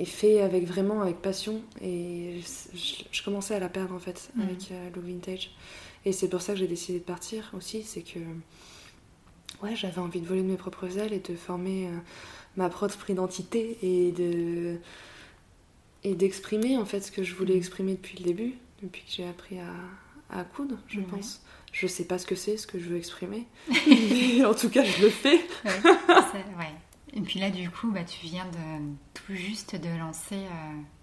et 0.00 0.04
fait 0.04 0.40
avec 0.40 0.64
vraiment 0.66 1.02
avec 1.02 1.20
passion. 1.22 1.62
Et 1.82 2.40
je, 2.74 3.04
je 3.10 3.22
commençais 3.22 3.54
à 3.54 3.60
la 3.60 3.68
perdre 3.68 3.94
en 3.94 3.98
fait 3.98 4.30
Mhm. 4.34 4.42
avec 4.42 4.70
euh, 4.72 4.90
le 4.94 5.00
vintage. 5.00 5.50
Et 6.04 6.12
c'est 6.12 6.28
pour 6.28 6.40
ça 6.40 6.52
que 6.54 6.58
j'ai 6.58 6.66
décidé 6.66 6.98
de 6.98 7.04
partir 7.04 7.50
aussi, 7.56 7.82
c'est 7.82 8.02
que 8.02 8.20
ouais, 9.62 9.76
j'avais 9.76 9.98
envie 10.00 10.20
de 10.20 10.26
voler 10.26 10.42
de 10.42 10.48
mes 10.48 10.56
propres 10.56 10.96
ailes 10.98 11.12
et 11.12 11.18
de 11.20 11.34
former 11.36 11.88
euh, 11.88 11.90
ma 12.56 12.68
propre 12.70 13.10
identité 13.10 13.76
et 13.82 14.12
de 14.12 14.78
et 16.02 16.14
d'exprimer 16.14 16.78
en 16.78 16.86
fait 16.86 17.02
ce 17.02 17.12
que 17.12 17.22
je 17.22 17.34
voulais 17.34 17.52
Mhm. 17.54 17.58
exprimer 17.58 17.92
depuis 17.94 18.16
le 18.18 18.24
début, 18.24 18.54
depuis 18.82 19.02
que 19.02 19.10
j'ai 19.12 19.26
appris 19.28 19.58
à, 19.58 20.38
à 20.40 20.44
coudre, 20.44 20.78
je 20.88 21.00
pense. 21.00 21.42
Je 21.72 21.86
sais 21.86 22.04
pas 22.04 22.18
ce 22.18 22.26
que 22.26 22.34
c'est, 22.34 22.56
ce 22.56 22.66
que 22.66 22.78
je 22.80 22.86
veux 22.88 22.96
exprimer, 22.96 23.46
mais 23.68 24.44
en 24.44 24.54
tout 24.54 24.70
cas 24.70 24.82
je 24.82 25.02
le 25.02 25.10
fais. 25.10 25.40
Ouais. 25.64 26.72
Et 27.14 27.20
puis 27.20 27.40
là, 27.40 27.50
du 27.50 27.68
coup, 27.70 27.90
bah, 27.90 28.04
tu 28.04 28.24
viens 28.26 28.44
de 28.46 28.92
tout 29.14 29.34
juste 29.34 29.74
de 29.76 29.88
lancer 29.98 30.44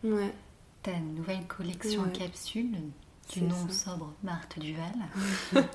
euh, 0.04 0.16
Ouais. 0.16 0.34
ta 0.84 0.98
nouvelle 1.00 1.46
collection 1.48 2.04
Ouais. 2.04 2.12
capsule 2.12 2.72
du 3.34 3.42
nom 3.44 3.68
ça. 3.70 3.92
sobre 3.92 4.14
Marthe 4.24 4.58
Duval. 4.60 4.94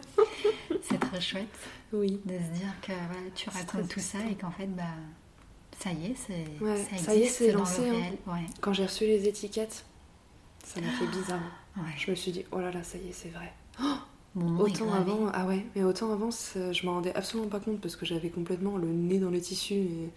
C'est 0.82 0.98
très 0.98 1.20
chouette 1.20 1.54
Oui. 1.92 2.20
de 2.24 2.38
se 2.38 2.58
dire 2.58 2.72
que 2.80 2.92
voilà, 2.92 3.30
tu 3.34 3.50
racontes 3.50 3.88
tout 3.88 4.00
ça 4.00 4.18
et 4.30 4.34
qu'en 4.34 4.50
fait, 4.50 4.66
bah, 4.66 4.84
ça 5.78 5.92
y 5.92 6.06
est, 6.06 6.14
c'est 6.14 6.46
Ouais, 6.64 6.82
ça, 6.84 6.96
ça 6.98 7.14
y 7.14 7.22
est, 7.22 7.28
c'est 7.28 7.52
lancé, 7.52 7.82
le 7.90 7.96
hein. 8.30 8.40
Quand 8.60 8.72
j'ai 8.72 8.84
reçu 8.86 9.04
les 9.04 9.28
étiquettes, 9.28 9.84
ça 10.64 10.80
m'a 10.80 10.88
fait 10.92 11.06
bizarre. 11.06 11.40
Je 11.96 12.10
me 12.10 12.16
suis 12.16 12.32
dit, 12.32 12.44
oh 12.52 12.58
là 12.58 12.70
là, 12.70 12.82
ça 12.82 12.96
y 12.98 13.08
est, 13.08 13.12
c'est 13.12 13.30
vrai. 13.30 13.52
Mon 14.34 14.48
nom 14.50 14.66
est 14.66 14.70
Autant 14.72 14.86
gravé. 14.86 15.10
avant, 15.12 15.30
ah 15.34 15.46
ouais, 15.46 15.66
mais 15.76 15.82
autant 15.84 16.10
avant, 16.12 16.30
je 16.30 16.86
m'en 16.86 16.92
rendais 16.94 17.14
absolument 17.14 17.48
pas 17.50 17.60
compte 17.60 17.80
parce 17.80 17.96
que 17.96 18.06
j'avais 18.06 18.30
complètement 18.30 18.76
le 18.78 18.88
nez 18.88 19.18
dans 19.18 19.30
les 19.30 19.40
tissus. 19.40 19.74
Et... 19.74 20.10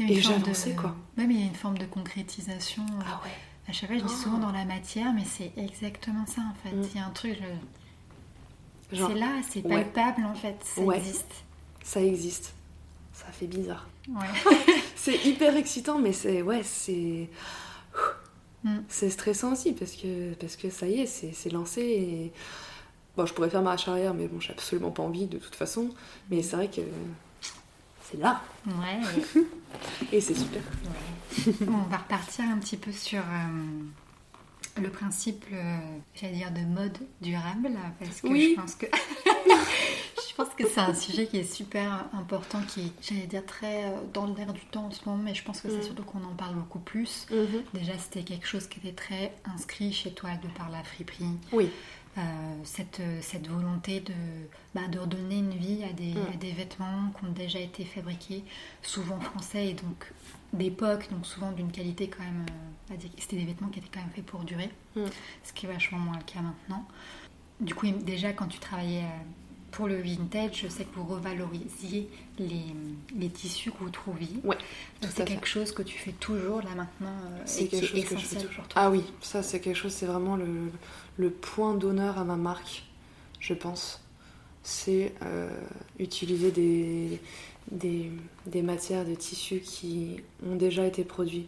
Et 0.00 0.20
j'avançais, 0.20 0.74
de- 0.74 0.80
quoi. 0.80 0.94
Mais 1.16 1.24
il 1.24 1.40
y 1.40 1.42
a 1.42 1.46
une 1.46 1.54
forme 1.54 1.78
de 1.78 1.86
concrétisation. 1.86 2.82
euh, 2.84 3.02
Ah 3.06 3.20
ouais. 3.24 3.30
À 3.68 3.72
chaque 3.72 3.88
fois, 3.90 3.98
je 3.98 4.04
dis 4.04 4.12
Oh. 4.14 4.22
souvent 4.22 4.38
dans 4.38 4.52
la 4.52 4.64
matière, 4.64 5.12
mais 5.14 5.24
c'est 5.24 5.52
exactement 5.56 6.24
ça 6.26 6.42
en 6.42 6.54
fait. 6.62 6.74
Mm. 6.76 6.82
Il 6.94 6.96
y 6.96 7.02
a 7.02 7.06
un 7.06 7.10
truc, 7.10 7.36
je- 8.92 8.96
Genre, 8.96 9.10
c'est 9.12 9.18
là, 9.18 9.40
c'est 9.48 9.62
ouais. 9.66 9.84
palpable 9.84 10.24
en 10.26 10.34
fait, 10.34 10.56
ça 10.62 10.80
Ouais. 10.82 10.96
existe. 10.98 11.44
ça 11.82 12.02
existe. 12.02 12.54
Ça 13.12 13.26
fait 13.32 13.46
bizarre. 13.46 13.88
Ouais. 14.08 14.26
C'est 14.96 15.24
hyper 15.26 15.56
excitant, 15.56 15.98
mais 15.98 16.12
c'est. 16.12 16.42
Ouais, 16.42 16.62
c'est. 16.62 17.28
Mm. 18.64 18.78
C'est 18.88 19.10
stressant 19.10 19.52
aussi 19.52 19.72
parce 19.72 19.92
que, 19.92 20.34
parce 20.34 20.56
que 20.56 20.70
ça 20.70 20.86
y 20.86 21.00
est, 21.00 21.06
c'est 21.06 21.32
c'est 21.32 21.50
lancé 21.50 21.80
et. 21.82 22.32
Bon, 23.18 23.26
je 23.26 23.34
pourrais 23.34 23.50
faire 23.50 23.62
marche 23.62 23.88
arrière, 23.88 24.14
mais 24.14 24.28
bon, 24.28 24.38
j'ai 24.38 24.52
absolument 24.52 24.92
pas 24.92 25.02
envie 25.02 25.26
de 25.26 25.38
toute 25.38 25.56
façon. 25.56 25.90
Mais 26.30 26.40
c'est 26.40 26.54
vrai 26.54 26.68
que. 26.68 26.82
C'est 28.08 28.16
là 28.16 28.40
Ouais, 28.64 29.42
et 30.12 30.20
c'est 30.20 30.36
super. 30.36 30.62
ouais. 30.84 31.52
On 31.68 31.90
va 31.90 31.96
repartir 31.96 32.44
un 32.44 32.58
petit 32.58 32.76
peu 32.76 32.92
sur 32.92 33.18
euh, 33.18 34.80
le 34.80 34.88
principe, 34.88 35.44
euh, 35.52 35.78
j'allais 36.14 36.36
dire, 36.36 36.52
de 36.52 36.60
mode 36.60 36.96
durable, 37.20 37.70
parce 37.98 38.20
que 38.20 38.28
Oui. 38.28 38.54
je 38.56 38.60
pense 38.62 38.76
que 38.76 38.86
pense 40.44 40.54
que 40.54 40.68
c'est 40.68 40.80
un 40.80 40.94
sujet 40.94 41.26
qui 41.26 41.38
est 41.38 41.42
super 41.52 42.06
important, 42.12 42.60
qui 42.62 42.80
est, 42.80 42.92
j'allais 43.02 43.26
dire, 43.26 43.44
très 43.44 43.84
euh, 43.86 43.96
dans 44.14 44.26
l'air 44.26 44.52
du 44.52 44.60
temps 44.66 44.86
en 44.86 44.90
ce 44.90 45.00
moment, 45.06 45.22
mais 45.22 45.34
je 45.34 45.42
pense 45.42 45.60
que 45.60 45.68
c'est 45.68 45.78
Mm. 45.78 45.82
surtout 45.82 46.04
qu'on 46.04 46.22
en 46.24 46.34
parle 46.34 46.54
beaucoup 46.54 46.78
plus. 46.78 47.26
Mhm. 47.30 47.62
Déjà, 47.74 47.98
c'était 47.98 48.22
quelque 48.22 48.46
chose 48.46 48.66
qui 48.68 48.78
était 48.78 48.92
très 48.92 49.32
inscrit 49.44 49.92
chez 49.92 50.12
toi 50.12 50.30
de 50.42 50.48
par 50.56 50.70
la 50.70 50.82
friperie. 50.84 51.26
Oui. 51.52 51.70
Euh, 52.16 52.20
cette, 52.64 53.00
cette 53.20 53.46
volonté 53.48 54.00
de, 54.00 54.12
bah, 54.74 54.88
de 54.88 54.98
redonner 54.98 55.36
une 55.38 55.50
vie 55.56 55.84
à 55.84 55.92
des, 55.92 56.14
Mm. 56.14 56.26
à 56.32 56.36
des 56.36 56.52
vêtements 56.52 57.10
qui 57.18 57.24
ont 57.26 57.32
déjà 57.32 57.58
été 57.60 57.84
fabriqués, 57.84 58.44
souvent 58.82 59.20
français 59.20 59.68
et 59.68 59.74
donc 59.74 60.12
d'époque, 60.52 61.08
donc 61.10 61.26
souvent 61.26 61.52
d'une 61.52 61.70
qualité 61.70 62.08
quand 62.08 62.22
même. 62.24 62.46
euh, 62.92 62.94
C'était 63.18 63.36
des 63.36 63.44
vêtements 63.44 63.68
qui 63.68 63.80
étaient 63.80 63.90
quand 63.92 64.00
même 64.00 64.10
faits 64.14 64.24
pour 64.26 64.40
durer, 64.44 64.70
Mm. 64.96 65.02
ce 65.44 65.52
qui 65.52 65.66
est 65.66 65.68
vachement 65.72 65.98
moins 65.98 66.16
le 66.16 66.24
cas 66.24 66.40
maintenant. 66.40 66.84
Du 67.60 67.74
coup, 67.74 67.86
déjà, 67.88 68.32
quand 68.32 68.46
tu 68.46 68.58
travaillais 68.60 69.02
euh, 69.02 69.24
pour 69.78 69.86
le 69.86 70.02
vintage, 70.02 70.62
je 70.64 70.66
sais 70.68 70.82
que 70.82 70.92
vous 70.96 71.04
revalorisiez 71.04 72.08
les, 72.40 72.64
les 73.16 73.28
tissus 73.30 73.70
que 73.70 73.78
vous 73.78 73.90
trouviez. 73.90 74.28
Ouais, 74.42 74.58
c'est 75.02 75.08
fait. 75.18 75.24
quelque 75.24 75.46
chose 75.46 75.70
que 75.70 75.82
tu 75.82 75.96
fais 75.96 76.10
toujours 76.10 76.60
là 76.62 76.70
maintenant 76.74 77.06
euh, 77.30 77.42
C'est 77.44 77.62
et 77.62 77.68
qui 77.68 77.80
quelque 77.80 77.84
est 77.96 78.00
chose 78.00 78.08
que 78.08 78.16
je 78.16 78.26
fais 78.26 78.26
essentiel 78.26 78.42
toujours. 78.48 78.64
pour 78.64 78.68
toi. 78.72 78.82
Ah 78.82 78.90
oui, 78.90 79.04
ça 79.22 79.44
c'est 79.44 79.60
quelque 79.60 79.76
chose, 79.76 79.92
c'est 79.92 80.06
vraiment 80.06 80.34
le, 80.34 80.72
le 81.16 81.30
point 81.30 81.74
d'honneur 81.74 82.18
à 82.18 82.24
ma 82.24 82.34
marque, 82.34 82.82
je 83.38 83.54
pense. 83.54 84.00
C'est 84.64 85.14
euh, 85.22 85.48
utiliser 86.00 86.50
des, 86.50 87.20
des, 87.70 88.10
des 88.46 88.62
matières, 88.62 89.04
des 89.04 89.16
tissus 89.16 89.60
qui 89.60 90.16
ont 90.44 90.56
déjà 90.56 90.84
été 90.88 91.04
produits 91.04 91.46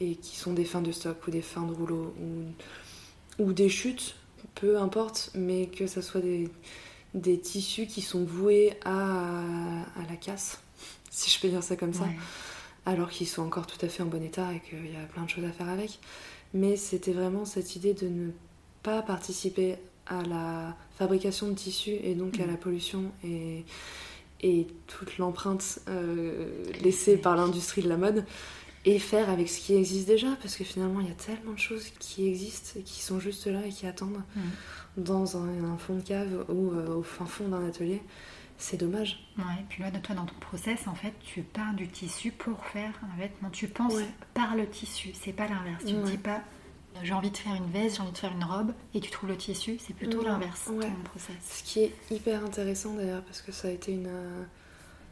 et 0.00 0.14
qui 0.16 0.34
sont 0.38 0.54
des 0.54 0.64
fins 0.64 0.80
de 0.80 0.92
stock 0.92 1.18
ou 1.28 1.30
des 1.30 1.42
fins 1.42 1.66
de 1.66 1.74
rouleau 1.74 2.14
ou, 3.38 3.44
ou 3.44 3.52
des 3.52 3.68
chutes, 3.68 4.16
peu 4.54 4.78
importe, 4.78 5.30
mais 5.34 5.66
que 5.66 5.86
ce 5.86 6.00
soit 6.00 6.22
des, 6.22 6.48
des 7.14 7.38
tissus 7.38 7.86
qui 7.86 8.02
sont 8.02 8.24
voués 8.24 8.74
à, 8.84 9.40
à 9.96 10.10
la 10.10 10.16
casse, 10.16 10.60
si 11.10 11.30
je 11.30 11.40
peux 11.40 11.48
dire 11.48 11.62
ça 11.62 11.76
comme 11.76 11.94
ça 11.94 12.04
Ouais. 12.04 12.16
alors 12.86 13.08
qu'ils 13.10 13.28
sont 13.28 13.42
encore 13.42 13.66
tout 13.66 13.78
à 13.84 13.88
fait 13.88 14.02
en 14.02 14.06
bon 14.06 14.22
état 14.22 14.52
et 14.52 14.60
qu'il 14.60 14.92
y 14.92 14.96
a 14.96 15.06
plein 15.06 15.22
de 15.24 15.30
choses 15.30 15.44
à 15.44 15.52
faire 15.52 15.68
avec. 15.68 16.00
Mais 16.52 16.76
c'était 16.76 17.12
vraiment 17.12 17.44
cette 17.44 17.76
idée 17.76 17.94
de 17.94 18.08
ne 18.08 18.30
pas 18.82 19.00
participer 19.02 19.76
à 20.06 20.22
la 20.22 20.76
fabrication 20.98 21.48
de 21.48 21.54
tissus 21.54 21.96
et 22.02 22.14
donc 22.14 22.38
à 22.40 22.44
Mhm. 22.44 22.50
la 22.50 22.56
pollution 22.56 23.12
et, 23.24 23.64
et 24.42 24.66
toute 24.86 25.16
l'empreinte 25.18 25.78
euh, 25.88 26.48
laissée 26.82 27.16
par 27.16 27.36
l'industrie 27.36 27.82
de 27.82 27.88
la 27.88 27.96
mode 27.96 28.24
et 28.86 28.98
faire 28.98 29.30
avec 29.30 29.48
ce 29.48 29.60
qui 29.60 29.74
existe 29.74 30.06
déjà 30.06 30.36
parce 30.42 30.56
que 30.56 30.64
finalement 30.64 31.00
il 31.00 31.08
y 31.08 31.10
a 31.10 31.14
tellement 31.14 31.52
de 31.52 31.58
choses 31.58 31.88
qui 31.98 32.28
existent 32.28 32.80
qui 32.84 33.00
sont 33.02 33.18
juste 33.18 33.46
là 33.46 33.64
et 33.66 33.70
qui 33.70 33.86
attendent 33.86 34.22
Mhm. 34.36 35.04
dans 35.04 35.36
un, 35.38 35.64
un 35.72 35.76
fond 35.78 35.96
de 35.96 36.02
cave 36.02 36.44
ou 36.48 36.72
euh, 36.72 36.96
au 36.96 37.02
fin 37.02 37.24
fond 37.26 37.48
d'un 37.48 37.66
atelier. 37.66 38.02
C'est 38.56 38.76
dommage. 38.76 39.18
Ouais, 39.36 39.44
et 39.60 39.64
puis 39.68 39.82
là, 39.82 39.90
toi, 39.90 40.14
dans 40.14 40.26
ton 40.26 40.34
process, 40.38 40.86
en 40.86 40.94
fait, 40.94 41.12
tu 41.20 41.42
pars 41.42 41.74
du 41.74 41.88
tissu 41.88 42.30
pour 42.30 42.64
faire 42.66 42.92
un 43.02 43.18
vêtement. 43.20 43.50
Tu 43.50 43.66
penses 43.66 43.94
Ouais. 43.94 44.06
par 44.32 44.54
le 44.54 44.68
tissu, 44.68 45.10
c'est 45.12 45.32
pas 45.32 45.48
l'inverse. 45.48 45.82
Tu 45.84 45.92
ne 45.94 46.02
Ouais. 46.04 46.10
dis 46.12 46.18
pas 46.18 46.40
j'ai 47.02 47.12
envie 47.12 47.32
de 47.32 47.36
faire 47.36 47.54
une 47.56 47.68
veste, 47.72 47.96
j'ai 47.96 48.02
envie 48.02 48.12
de 48.12 48.18
faire 48.18 48.30
une 48.32 48.44
robe, 48.44 48.72
et 48.94 49.00
tu 49.00 49.10
trouves 49.10 49.28
le 49.28 49.36
tissu, 49.36 49.78
c'est 49.84 49.94
plutôt 49.94 50.22
l'inverse, 50.22 50.68
ouais. 50.68 50.86
ton 50.86 51.02
process. 51.02 51.34
Ce 51.42 51.64
qui 51.64 51.80
est 51.80 51.92
hyper 52.12 52.44
intéressant 52.44 52.94
d'ailleurs, 52.94 53.22
parce 53.24 53.42
que 53.42 53.50
ça 53.50 53.66
a 53.66 53.72
été 53.72 53.90
une. 53.90 54.06
euh, 54.06 54.44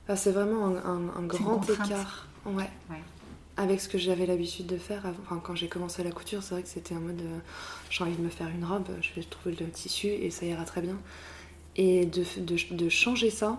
enfin, 0.04 0.14
c'est 0.14 0.30
vraiment 0.30 0.66
un, 0.66 0.76
un- 0.76 1.08
un 1.16 1.20
une 1.22 1.26
grand 1.26 1.60
écart. 1.68 2.28
Ouais. 2.46 2.70
Ouais. 2.88 3.02
Avec 3.56 3.80
ce 3.80 3.88
que 3.88 3.98
j'avais 3.98 4.24
l'habitude 4.26 4.66
de 4.66 4.78
faire. 4.78 5.04
Enfin, 5.22 5.40
quand 5.44 5.54
j'ai 5.54 5.68
commencé 5.68 6.02
la 6.02 6.10
couture, 6.10 6.42
c'est 6.42 6.54
vrai 6.54 6.62
que 6.62 6.68
c'était 6.68 6.94
en 6.94 7.00
mode 7.00 7.20
euh, 7.20 7.38
j'ai 7.90 8.02
envie 8.02 8.16
de 8.16 8.22
me 8.22 8.30
faire 8.30 8.48
une 8.48 8.64
robe, 8.64 8.88
je 9.02 9.10
vais 9.14 9.22
trouver 9.26 9.54
le 9.60 9.68
tissu 9.70 10.08
et 10.08 10.30
ça 10.30 10.46
ira 10.46 10.64
très 10.64 10.80
bien. 10.80 10.98
Et 11.76 12.06
de, 12.06 12.24
de- 12.40 12.74
de 12.76 12.88
changer 12.88 13.30
ça, 13.30 13.58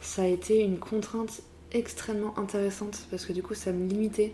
ça 0.00 0.22
a 0.22 0.26
été 0.26 0.60
une 0.62 0.78
contrainte 0.78 1.42
extrêmement 1.72 2.38
intéressante 2.38 3.06
parce 3.10 3.26
que 3.26 3.32
du 3.34 3.42
coup, 3.42 3.54
ça 3.54 3.72
me 3.72 3.88
limitait. 3.88 4.32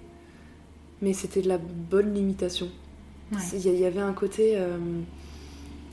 Mais 1.00 1.12
c'était 1.12 1.42
de 1.42 1.48
la 1.48 1.58
bonne 1.58 2.14
limitation. 2.14 2.68
Ouais. 3.32 3.38
Y, 3.58 3.66
il 3.66 3.80
y 3.80 3.84
avait 3.86 4.00
un 4.00 4.12
côté. 4.12 4.52
euh, 4.56 4.78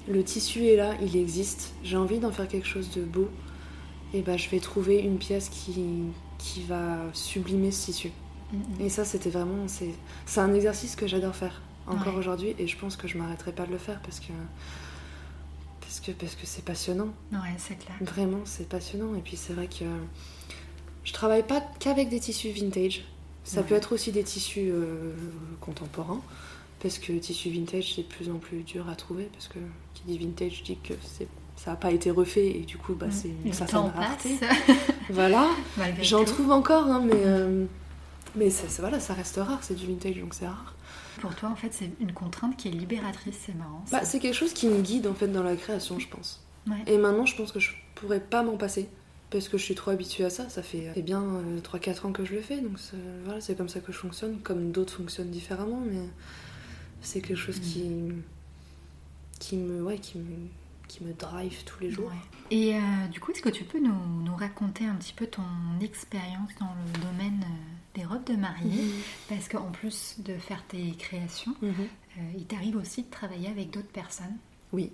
le 0.08 0.24
tissu 0.24 0.66
est 0.66 0.76
là, 0.76 0.96
il 1.02 1.16
existe. 1.18 1.74
J'ai 1.84 1.98
envie 1.98 2.20
d'en 2.20 2.32
faire 2.32 2.48
quelque 2.48 2.68
chose 2.68 2.90
de 2.92 3.02
beau. 3.04 3.30
Et 4.14 4.22
bah, 4.22 4.38
je 4.38 4.50
vais 4.50 4.60
trouver 4.60 5.00
une 5.00 5.18
pièce 5.20 5.50
qui, 5.50 5.84
qui 6.40 6.62
va 6.64 6.98
sublimer 7.14 7.72
ce 7.72 7.86
tissu. 7.88 8.12
Et 8.80 8.90
ça, 8.90 9.06
c'était 9.06 9.30
vraiment. 9.30 9.68
C'est 9.68 9.92
c'est 10.26 10.40
un 10.42 10.54
exercice 10.54 10.96
que 10.96 11.08
j'adore 11.08 11.36
faire 11.36 11.62
encore 11.88 12.14
Ouais. 12.14 12.20
aujourd'hui. 12.20 12.56
Et 12.60 12.68
je 12.68 12.78
pense 12.78 12.96
que 12.96 13.08
je 13.08 13.18
m'arrêterai 13.18 13.52
pas 13.52 13.66
de 13.66 13.72
le 13.72 13.78
faire 13.78 14.00
parce 14.02 14.20
que. 14.20 14.32
Parce 15.82 16.00
que 16.00 16.12
parce 16.12 16.36
que 16.36 16.46
c'est 16.46 16.64
passionnant. 16.64 17.10
Ouais, 17.32 17.40
c'est 17.58 17.76
clair. 17.78 17.96
Vraiment, 18.02 18.42
c'est 18.46 18.68
passionnant. 18.68 19.16
Et 19.16 19.22
puis, 19.22 19.36
c'est 19.38 19.54
vrai 19.54 19.68
que. 19.68 19.86
Je 21.04 21.14
travaille 21.14 21.44
pas 21.44 21.62
qu'avec 21.80 22.10
des 22.10 22.20
tissus 22.20 22.50
vintage. 22.52 23.04
Ça 23.44 23.62
Ouais. 23.62 23.68
peut 23.68 23.76
être 23.76 23.94
aussi 23.94 24.12
des 24.12 24.24
tissus 24.24 24.70
euh, 24.72 25.14
contemporains. 25.62 26.22
Parce 26.82 27.00
que 27.00 27.12
le 27.12 27.20
tissu 27.20 27.50
vintage, 27.50 27.94
c'est 27.96 28.04
de 28.04 28.08
plus 28.08 28.30
en 28.30 28.36
plus 28.38 28.64
dur 28.64 28.88
à 28.90 28.96
trouver. 28.96 29.30
Parce 29.34 29.48
que 29.48 29.60
qui 29.96 30.04
dit 30.06 30.18
vintage 30.18 30.64
dit 30.64 30.78
que 30.84 30.94
c'est- 31.04 31.28
ça 31.56 31.72
n'a 31.72 31.78
pas 31.78 31.92
été 31.92 32.12
refait. 32.12 32.48
Et 32.48 32.60
du 32.62 32.78
coup, 32.78 32.94
bah, 32.94 33.08
Mhm. 33.08 33.12
c'est 33.54 33.72
rareté. 33.74 34.36
passe, 34.40 34.78
Voilà. 35.10 35.48
J'en 36.02 36.24
trouve 36.26 36.52
encore, 36.52 36.86
hein, 36.88 37.02
mais, 37.04 37.14
euh, 37.16 37.66
mais 38.36 38.50
ça, 38.50 38.68
voilà, 38.80 39.00
ça 39.00 39.14
reste 39.14 39.38
rare, 39.38 39.60
c'est 39.62 39.76
du 39.76 39.88
vintage, 39.88 40.18
donc 40.20 40.34
c'est 40.34 40.48
rare. 40.48 40.76
Pour 41.22 41.36
toi, 41.36 41.50
en 41.50 41.56
fait, 41.56 41.74
c'est 41.74 41.92
une 42.00 42.14
contrainte 42.14 42.56
qui 42.58 42.70
est 42.70 42.72
libératrice, 42.72 43.36
c'est 43.46 43.56
marrant. 43.56 43.84
Bah, 43.92 44.04
c'est 44.04 44.20
quelque 44.20 44.36
chose 44.36 44.54
qui 44.54 44.68
me 44.68 44.82
guide 44.82 45.08
en 45.08 45.14
fait 45.14 45.28
dans 45.28 45.44
la 45.44 45.56
création, 45.56 46.00
je 46.00 46.08
pense. 46.08 46.46
Ouais. 46.68 46.84
Et 46.88 46.98
maintenant, 46.98 47.26
je 47.26 47.36
pense 47.36 47.52
que 47.52 47.60
je 47.60 47.72
pourrais 47.96 48.20
pas 48.20 48.44
m'en 48.44 48.58
passer. 48.58 48.90
Parce 49.30 49.48
que 49.48 49.60
je 49.60 49.64
suis 49.64 49.76
trop 49.76 49.92
habituée 49.92 50.26
à 50.26 50.32
ça, 50.32 50.50
ça 50.50 50.64
fait 50.64 50.92
eh 50.96 51.04
bien 51.04 51.24
3-4 51.64 52.08
ans 52.08 52.12
que 52.12 52.26
je 52.26 52.34
le 52.34 52.42
fais, 52.42 52.62
donc 52.62 52.80
voilà, 53.26 53.40
c'est 53.40 53.56
comme 53.56 53.70
ça 53.70 53.80
que 53.80 53.92
je 53.92 53.98
fonctionne, 54.00 54.40
comme 54.40 54.72
d'autres 54.72 54.94
fonctionnent 54.96 55.30
différemment, 55.30 55.80
mais 55.86 56.02
c'est 57.02 57.22
quelque 57.22 57.38
chose 57.38 57.60
qui, 57.60 57.92
qui, 59.40 59.58
me, 59.58 59.84
ouais, 59.84 60.00
qui, 60.00 60.18
me, 60.18 60.48
qui 60.88 61.04
me 61.04 61.14
drive 61.14 61.64
tous 61.64 61.80
les 61.80 61.92
jours. 61.92 62.08
Ouais. 62.08 62.40
Et 62.50 62.76
euh, 62.76 62.80
du 63.12 63.20
coup, 63.20 63.32
est-ce 63.32 63.44
que 63.44 63.50
tu 63.50 63.66
peux 63.66 63.80
nous, 63.80 64.24
nous 64.24 64.36
raconter 64.36 64.86
un 64.86 64.96
petit 64.96 65.14
peu 65.14 65.28
ton 65.28 65.44
expérience 65.80 66.50
dans 66.60 66.74
le 66.74 67.00
domaine 67.00 67.44
euh, 67.44 67.79
des 68.00 68.06
robes 68.06 68.24
de 68.26 68.36
mariée 68.36 68.84
Mhm. 68.84 68.92
Parce 69.28 69.48
qu'en 69.50 69.72
plus 69.72 70.16
de 70.20 70.38
faire 70.38 70.64
tes 70.68 70.92
créations, 70.92 71.54
Mhm. 71.62 71.74
euh, 71.80 72.22
il 72.38 72.46
t'arrive 72.46 72.78
aussi 72.78 73.04
de 73.04 73.10
travailler 73.10 73.48
avec 73.50 73.70
d'autres 73.72 73.92
personnes. 73.92 74.38
Oui, 74.72 74.92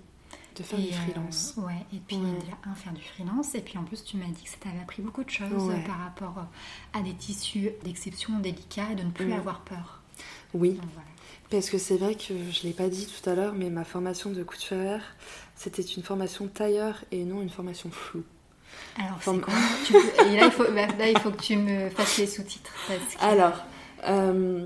de 0.56 0.62
faire 0.62 0.78
Et, 0.78 0.82
du 0.84 0.88
euh, 0.88 0.96
freelance. 0.96 1.54
ouais, 1.58 1.86
et 1.92 1.98
puis 2.06 2.16
Ouais. 2.16 2.38
un, 2.64 2.74
faire 2.74 2.92
du 2.92 3.02
freelance. 3.02 3.54
Et 3.54 3.60
puis 3.60 3.78
en 3.78 3.84
plus, 3.84 4.02
tu 4.04 4.16
m'as 4.16 4.26
dit 4.26 4.42
que 4.42 4.48
ça 4.50 4.56
t'avait 4.60 4.80
appris 4.80 5.02
beaucoup 5.02 5.22
de 5.24 5.30
choses 5.30 5.64
Ouais. 5.68 5.74
euh, 5.74 5.86
par 5.86 5.98
rapport 5.98 6.38
euh, 6.38 6.98
à 6.98 7.02
des 7.02 7.14
tissus 7.14 7.70
d'exception 7.84 8.38
délicats 8.40 8.90
et 8.92 8.94
de 8.96 9.02
ne 9.02 9.10
plus 9.10 9.32
avoir 9.32 9.60
peur. 9.60 10.02
Oui, 10.54 10.70
Donc 10.72 10.84
voilà. 10.94 11.08
Parce 11.50 11.70
que 11.70 11.78
c'est 11.78 11.96
vrai 11.98 12.14
que 12.16 12.34
je 12.50 12.60
ne 12.60 12.62
l'ai 12.64 12.72
pas 12.72 12.88
dit 12.88 13.06
tout 13.06 13.30
à 13.30 13.34
l'heure, 13.36 13.54
mais 13.54 13.70
ma 13.70 13.84
formation 13.84 14.30
de 14.30 14.42
couturière, 14.42 15.02
c'était 15.54 15.82
une 15.82 16.02
formation 16.02 16.48
tailleur 16.48 17.04
et 17.12 17.24
non 17.24 17.40
une 17.42 17.50
formation 17.50 17.88
floue. 17.90 18.24
Alors, 18.98 19.16
c'est 19.18 19.24
Forme- 19.24 19.40
quoi 19.40 19.54
Tu 19.86 19.92
peux- 19.92 20.26
Et 20.32 20.36
là 20.36 20.46
il, 20.46 20.50
faut, 20.52 20.64
bah, 20.64 20.86
là, 20.98 21.08
il 21.10 21.18
faut 21.18 21.30
que 21.30 21.42
tu 21.42 21.56
me 21.56 21.90
fasses 21.90 22.18
les 22.18 22.26
sous-titres. 22.26 22.72
que- 22.88 23.24
Alors, 23.24 23.64
euh, 24.08 24.64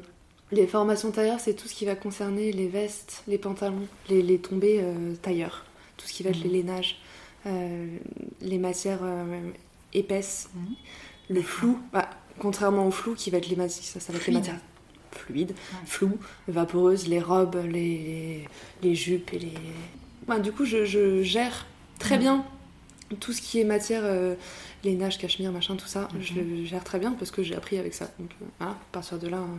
les 0.53 0.67
formations 0.67 1.11
tailleur, 1.11 1.41
c'est 1.41 1.55
tout 1.55 1.69
ce 1.69 1.75
qui 1.75 1.85
va 1.85 1.95
concerner 1.95 2.53
les 2.53 2.69
vestes, 2.69 3.23
les 3.29 3.39
pantalons, 3.39 3.87
les, 4.09 4.23
les 4.23 4.39
tombées 4.39 4.81
euh, 4.83 5.15
tailleur, 5.23 5.65
tout 5.97 6.07
ce 6.07 6.13
qui 6.13 6.23
va 6.23 6.31
être 6.31 6.39
Mhm. 6.39 6.45
les 6.45 6.63
lainages, 6.63 6.99
euh, 7.47 7.87
les 8.41 8.59
matières 8.59 9.01
euh, 9.03 9.51
épaisses, 9.95 10.49
Mhm. 10.55 10.75
le 11.31 11.43
flou. 11.43 11.79
Bah, 11.93 12.09
Contrairement 12.39 12.87
au 12.87 12.91
flou 12.91 13.15
qui 13.15 13.29
va 13.31 13.37
être 13.37 13.49
les 13.51 13.57
matières, 13.57 13.85
ça, 13.85 14.01
ça 14.01 14.13
va 14.15 14.19
être 14.19 14.27
les 14.27 14.33
Fluide. 14.33 14.39
matières 14.39 14.61
fluides, 15.13 15.55
floues, 15.85 16.19
vaporeuses, 16.49 17.07
les 17.07 17.21
robes, 17.21 17.61
les, 17.69 18.47
les 18.83 18.95
jupes 18.95 19.35
et 19.35 19.39
les. 19.41 19.53
Bah, 20.27 20.39
du 20.39 20.51
coup, 20.51 20.65
je, 20.65 20.85
je 20.87 21.23
gère 21.23 21.67
très 21.99 22.15
Mhm. 22.15 22.21
bien 22.23 22.45
tout 23.19 23.33
ce 23.33 23.41
qui 23.41 23.61
est 23.61 23.65
matière, 23.65 24.03
euh, 24.05 24.35
les 24.85 24.95
nages, 24.95 25.19
cachemire, 25.19 25.53
machin, 25.53 25.77
tout 25.77 25.87
ça. 25.87 26.09
Mhm. 26.15 26.21
Je 26.21 26.35
le 26.35 26.65
gère 26.65 26.85
très 26.85 26.99
bien 26.99 27.13
parce 27.13 27.31
que 27.31 27.43
j'ai 27.43 27.55
appris 27.55 27.79
avec 27.79 27.95
ça. 27.95 28.11
Donc 28.19 28.31
euh, 28.41 28.45
voilà, 28.59 28.73
à 28.73 28.79
partir 28.93 29.19
de 29.19 29.29
là, 29.29 29.39
euh, 29.39 29.57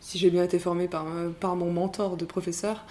si 0.00 0.18
j'ai 0.18 0.30
bien 0.30 0.44
été 0.44 0.58
formée 0.58 0.88
par, 0.88 1.06
euh, 1.08 1.30
par 1.30 1.56
mon 1.56 1.72
mentor 1.72 2.16
de 2.16 2.24
professeur, 2.24 2.84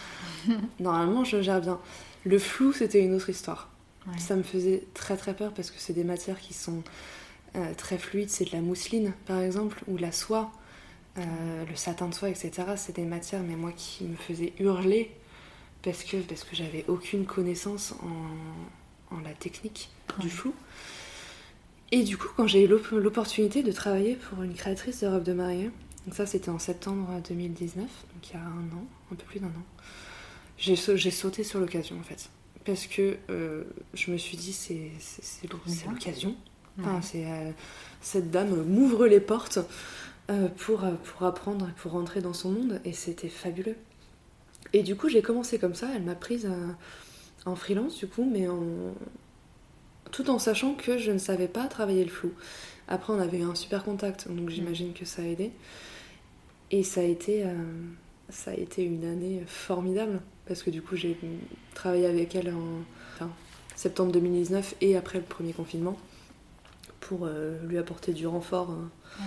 normalement, 0.80 1.24
je 1.24 1.42
gère 1.42 1.62
bien. 1.62 1.80
Le 2.26 2.40
flou, 2.40 2.74
c'était 2.74 3.04
une 3.04 3.14
autre 3.14 3.30
histoire. 3.30 3.70
Ouais. 4.08 4.18
Ça 4.18 4.36
me 4.36 4.44
faisait 4.44 4.84
très 4.94 5.18
très 5.18 5.36
peur 5.36 5.54
parce 5.54 5.72
que 5.72 5.80
c'est 5.80 5.94
des 5.94 6.04
matières 6.04 6.40
qui 6.40 6.54
sont 6.54 6.84
euh, 7.56 7.74
très 7.76 7.98
fluides. 7.98 8.30
C'est 8.30 8.46
de 8.46 8.52
la 8.52 8.62
mousseline, 8.62 9.14
par 9.26 9.40
exemple, 9.40 9.82
ou 9.88 9.98
la 9.98 10.12
soie, 10.12 10.52
euh, 11.18 11.22
le 11.70 11.76
satin 11.76 12.08
de 12.10 12.14
soie, 12.14 12.30
etc. 12.30 12.52
C'est 12.76 12.96
des 12.96 13.06
matières, 13.06 13.42
mais 13.44 13.56
moi, 13.56 13.72
qui 13.76 14.04
me 14.04 14.16
faisaient 14.16 14.54
hurler 14.60 15.12
parce 15.82 16.04
que, 16.04 16.18
parce 16.18 16.44
que 16.44 16.56
j'avais 16.56 16.84
aucune 16.88 17.26
connaissance 17.26 17.94
en, 18.04 18.85
en 19.12 19.20
la 19.20 19.34
technique 19.34 19.90
du 20.20 20.30
flou. 20.30 20.54
Et 21.92 22.04
du 22.04 22.18
coup, 22.18 22.28
quand 22.36 22.48
j'ai 22.48 22.64
eu 22.64 22.68
l'op- 22.68 22.92
l'opportunité 22.92 23.64
de 23.64 23.72
travailler 23.72 24.16
pour 24.16 24.42
une 24.44 24.54
créatrice 24.54 25.02
de 25.02 25.08
robes 25.08 25.24
de 25.24 25.34
mariée, 25.34 25.72
donc 26.06 26.16
ça 26.16 26.26
c'était 26.26 26.50
en 26.50 26.60
septembre 26.60 27.08
2019, 27.28 27.84
donc 27.86 28.30
il 28.30 28.34
y 28.34 28.38
a 28.38 28.42
un 28.44 28.76
an, 28.78 28.86
un 29.12 29.16
peu 29.16 29.24
plus 29.26 29.40
d'un 29.40 29.48
an, 29.48 29.64
j'ai 30.58 30.76
sau- 30.76 30.96
j'ai 30.98 31.12
sauté 31.12 31.44
sur 31.44 31.60
l'occasion 31.60 31.98
en 32.00 32.04
fait. 32.04 32.30
Parce 32.66 32.88
que 32.88 33.18
euh, 33.30 33.64
je 33.94 34.10
me 34.12 34.18
suis 34.18 34.38
dit, 34.38 34.52
c'est 34.52 34.90
l'occasion. 35.92 36.36
Ouais. 36.78 36.84
Enfin, 36.84 37.02
c'est, 37.04 37.26
euh, 37.26 37.52
cette 38.02 38.32
dame 38.32 38.64
m'ouvre 38.64 39.06
les 39.06 39.20
portes 39.20 39.60
euh, 40.32 40.48
pour, 40.50 40.82
pour 41.04 41.24
apprendre, 41.28 41.70
pour 41.78 41.92
rentrer 41.92 42.22
dans 42.22 42.34
son 42.34 42.50
monde, 42.52 42.82
et 42.84 42.92
c'était 42.94 43.30
fabuleux. 43.30 43.76
Et 44.74 44.82
du 44.82 44.96
coup, 44.96 45.08
j'ai 45.08 45.22
commencé 45.22 45.60
comme 45.60 45.76
ça, 45.76 45.88
elle 45.96 46.02
m'a 46.02 46.16
prise 46.16 46.50
en 47.46 47.56
freelance, 47.56 47.98
du 47.98 48.08
coup, 48.08 48.24
mais 48.30 48.48
en... 48.48 48.64
tout 50.12 50.30
en 50.30 50.40
sachant 50.40 50.74
que 50.74 50.98
je 50.98 51.12
ne 51.12 51.18
savais 51.18 51.48
pas 51.48 51.68
travailler 51.68 52.04
le 52.04 52.12
flou. 52.12 52.32
Après, 52.88 53.14
on 53.14 53.20
avait 53.20 53.42
un 53.42 53.56
super 53.56 53.84
contact, 53.84 54.28
donc 54.30 54.50
j'imagine 54.50 54.94
que 54.94 55.06
ça 55.06 55.22
a 55.22 55.26
aidé. 55.26 55.52
Et 56.72 56.84
ça 56.84 57.02
a 57.02 57.04
été, 57.04 57.44
euh, 57.46 57.54
ça 58.30 58.52
a 58.52 58.56
été 58.56 58.84
une 58.84 59.06
année 59.06 59.44
formidable, 59.46 60.20
parce 60.48 60.64
que 60.64 60.70
du 60.70 60.82
coup, 60.82 60.96
j'ai 60.96 61.18
travaillé 61.74 62.06
avec 62.06 62.36
elle 62.36 62.50
en 62.50 62.84
septembre 63.76 64.12
2019 64.14 64.76
et 64.82 64.96
après 64.96 65.20
le 65.20 65.26
premier 65.26 65.54
confinement 65.54 65.98
pour 67.08 67.22
euh, 67.26 67.58
lui 67.68 67.78
apporter 67.78 68.14
du 68.14 68.26
renfort 68.28 68.70
Ouais. 69.18 69.24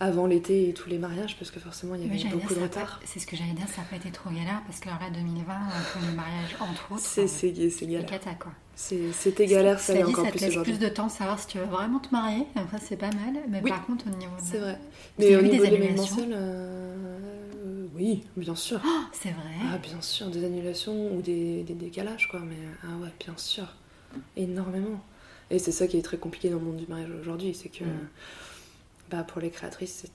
avant 0.00 0.26
l'été 0.26 0.68
et 0.68 0.74
tous 0.74 0.90
les 0.90 0.98
mariages, 0.98 1.38
parce 1.38 1.50
que 1.50 1.58
forcément, 1.60 1.94
il 1.94 2.02
y 2.02 2.04
avait 2.04 2.14
beaucoup 2.30 2.38
dire, 2.38 2.48
de 2.48 2.54
ça 2.54 2.60
retard. 2.62 3.00
C'est 3.06 3.18
ce 3.20 3.26
que 3.26 3.36
j'allais 3.36 3.52
dire, 3.52 3.66
ça 3.68 3.80
n'a 3.80 3.86
pas 3.88 3.96
été 3.96 4.10
trop 4.10 4.28
galère 4.28 4.60
parce 4.66 4.80
que 4.80 4.88
alors 4.88 5.00
là, 5.00 5.08
2020, 5.10 5.54
pour 5.92 6.02
les 6.02 6.14
mariages, 6.14 6.56
entre 6.60 6.92
autres, 6.92 7.00
C'est 7.02 7.22
euh, 7.22 7.26
c'est- 7.26 7.54
c'est 7.54 7.70
c'est 7.70 7.86
galère. 7.86 8.06
cata 8.10 8.34
quoi. 8.34 8.52
C'était 8.74 9.46
galère, 9.46 9.78
ça 9.80 9.94
dit, 9.94 10.02
encore 10.04 10.24
ça 10.26 10.30
te 10.30 10.36
plus 10.36 10.40
laisse 10.40 10.50
aujourd'hui. 10.50 10.72
plus 10.74 10.84
de 10.86 10.88
temps 10.92 11.06
de 11.06 11.10
savoir 11.12 11.38
si 11.38 11.46
tu 11.46 11.58
veux 11.58 11.64
vraiment 11.64 12.00
te 12.00 12.10
marier, 12.12 12.46
ça 12.70 12.78
c'est 12.82 12.96
pas 12.96 13.10
mal. 13.12 13.34
Mais 13.48 13.60
Oui. 13.64 13.70
par 13.70 13.86
contre, 13.86 14.06
au 14.08 14.16
niveau 14.16 14.34
de. 14.36 14.42
C'est 14.42 14.58
vrai. 14.58 14.78
Mais 15.18 15.36
au 15.36 15.40
des 15.42 15.48
niveau 15.48 15.64
de 15.64 15.68
annulations. 15.68 16.16
l'événementiel, 16.16 16.34
euh, 16.34 17.86
oui, 17.94 18.24
bien 18.36 18.54
sûr. 18.54 18.80
Oh, 18.84 18.88
c'est 19.12 19.30
vrai. 19.30 19.54
Ah, 19.72 19.78
bien 19.78 20.00
sûr, 20.02 20.26
des 20.28 20.44
annulations 20.44 21.14
ou 21.14 21.22
des, 21.22 21.62
des 21.62 21.74
décalages, 21.74 22.28
quoi. 22.30 22.40
Mais 22.40 22.56
ah 22.82 22.96
ouais, 23.02 23.10
bien 23.24 23.34
sûr. 23.36 23.64
Énormément. 24.36 25.00
Et 25.50 25.58
c'est 25.58 25.72
ça 25.72 25.86
qui 25.86 25.96
est 25.98 26.02
très 26.02 26.18
compliqué 26.18 26.48
dans 26.50 26.58
le 26.58 26.64
monde 26.64 26.76
du 26.76 26.86
mariage 26.86 27.10
aujourd'hui, 27.20 27.54
c'est 27.54 27.68
que 27.68 27.84
Mm. 27.84 28.08
bah, 29.10 29.22
pour 29.24 29.40
les 29.40 29.50
créatrices, 29.50 30.00
c'est 30.02 30.10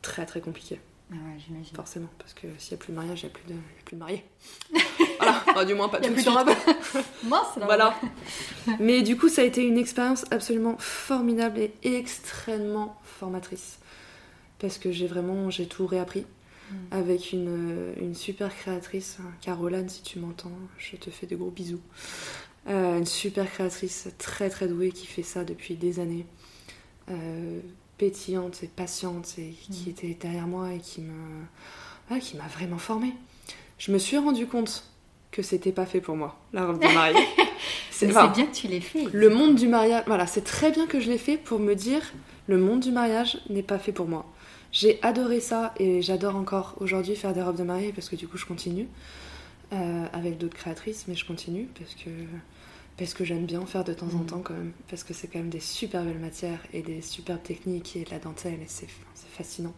très 0.00 0.24
très 0.26 0.40
compliqué, 0.40 0.80
Ah 1.10 1.14
ouais, 1.14 1.38
j'imagine. 1.46 1.74
forcément. 1.76 2.08
Parce 2.18 2.32
que 2.34 2.46
s'il 2.58 2.72
n'y 2.76 2.80
a 2.80 2.84
plus 2.84 2.92
de 2.92 2.96
mariage, 2.96 3.22
il 3.22 3.26
n'y 3.26 3.30
a, 3.30 3.34
plus 3.34 3.44
de- 3.48 3.52
il 3.52 3.56
y 3.56 3.80
a 3.80 3.84
plus 3.84 3.94
de 3.96 4.00
mariés. 4.00 4.24
voilà, 5.18 5.44
Enfin, 5.48 5.64
du 5.64 5.74
moins 5.74 5.88
pas 5.88 5.98
Il 5.98 6.04
y 6.04 6.06
a 6.06 6.08
tout 6.08 6.14
de 6.14 6.22
plus 6.22 6.24
de 6.24 6.30
suite. 6.30 6.58
c'est 7.54 7.60
la 7.60 7.66
Voilà. 7.66 7.94
Mais 8.80 9.02
du 9.02 9.16
coup, 9.18 9.28
ça 9.28 9.42
a 9.42 9.44
été 9.44 9.62
une 9.62 9.76
expérience 9.78 10.24
absolument 10.30 10.76
formidable 10.78 11.58
et 11.60 11.72
extrêmement 11.96 12.98
formatrice. 13.04 13.78
Parce 14.58 14.78
que 14.78 14.90
j'ai 14.92 15.06
vraiment, 15.06 15.50
j'ai 15.50 15.66
tout 15.66 15.86
réappris 15.86 16.24
Mm. 16.70 16.74
avec 16.92 17.32
une, 17.32 17.92
une 18.00 18.14
super 18.14 18.56
créatrice, 18.56 19.18
Caroline, 19.42 19.88
si 19.90 20.02
tu 20.02 20.18
m'entends, 20.20 20.52
je 20.78 20.96
te 20.96 21.10
fais 21.10 21.26
de 21.26 21.36
gros 21.36 21.50
bisous. 21.50 21.80
Euh, 22.68 22.98
une 22.98 23.06
super 23.06 23.50
créatrice 23.50 24.08
très 24.18 24.48
très 24.48 24.68
douée 24.68 24.92
qui 24.92 25.06
fait 25.06 25.22
ça 25.24 25.44
depuis 25.44 25.74
des 25.74 25.98
années. 26.00 26.26
Euh, 27.10 27.60
pétillante 27.98 28.62
et 28.62 28.66
patiente 28.68 29.34
et 29.38 29.50
qui 29.50 29.86
Mm. 29.86 29.90
était 29.90 30.14
derrière 30.20 30.46
moi 30.46 30.72
et 30.72 30.78
qui 30.78 31.02
me, 31.02 32.18
qui 32.20 32.36
m'a 32.36 32.46
vraiment 32.48 32.78
formée. 32.78 33.12
Je 33.78 33.92
me 33.92 33.98
suis 33.98 34.16
rendu 34.18 34.46
compte 34.46 34.84
que 35.30 35.42
c'était 35.42 35.72
pas 35.72 35.86
fait 35.86 36.00
pour 36.00 36.16
moi, 36.16 36.38
la 36.52 36.66
robe 36.66 36.80
de 36.80 36.88
mariée. 36.88 37.16
C'est 37.90 38.08
enfin, 38.10 38.28
bien 38.28 38.46
que 38.46 38.54
tu 38.54 38.66
l'aies 38.68 38.80
fait. 38.80 39.04
le 39.12 39.28
monde 39.28 39.54
du 39.54 39.68
mariage, 39.68 40.02
voilà, 40.06 40.26
c'est 40.26 40.42
très 40.42 40.72
bien 40.72 40.86
que 40.86 40.98
je 40.98 41.08
l'ai 41.08 41.18
fait 41.18 41.36
pour 41.36 41.60
me 41.60 41.74
dire 41.74 42.02
le 42.48 42.58
monde 42.58 42.80
du 42.80 42.90
mariage 42.90 43.38
n'est 43.48 43.62
pas 43.62 43.78
fait 43.78 43.92
pour 43.92 44.08
moi. 44.08 44.26
J'ai 44.72 44.98
adoré 45.02 45.38
ça 45.40 45.72
et 45.78 46.02
j'adore 46.02 46.34
encore 46.34 46.74
aujourd'hui 46.80 47.14
faire 47.14 47.32
des 47.34 47.42
robes 47.42 47.56
de 47.56 47.62
mariée 47.62 47.92
parce 47.92 48.08
que 48.08 48.16
du 48.16 48.26
coup 48.26 48.38
je 48.38 48.46
continue 48.46 48.88
euh, 49.72 50.06
avec 50.12 50.38
d'autres 50.38 50.56
créatrices, 50.56 51.04
mais 51.06 51.14
je 51.14 51.24
continue 51.24 51.68
parce 51.78 51.94
que 51.94 52.10
parce 52.96 53.14
que 53.14 53.24
j'aime 53.24 53.46
bien 53.46 53.60
en 53.60 53.66
faire 53.66 53.84
de 53.84 53.92
temps 53.94 54.06
en 54.14 54.18
Mhm. 54.18 54.26
temps 54.26 54.40
quand 54.40 54.54
même 54.54 54.72
parce 54.88 55.02
que 55.04 55.14
c'est 55.14 55.26
quand 55.28 55.38
même 55.38 55.48
des 55.50 55.60
super 55.60 56.04
belles 56.04 56.18
matières 56.18 56.60
et 56.72 56.82
des 56.82 57.00
superbes 57.02 57.42
techniques 57.42 57.96
et 57.96 58.04
de 58.04 58.10
la 58.10 58.18
dentelle 58.18 58.60
et 58.62 58.66
c'est 58.68 58.88
fascinant. 59.36 59.74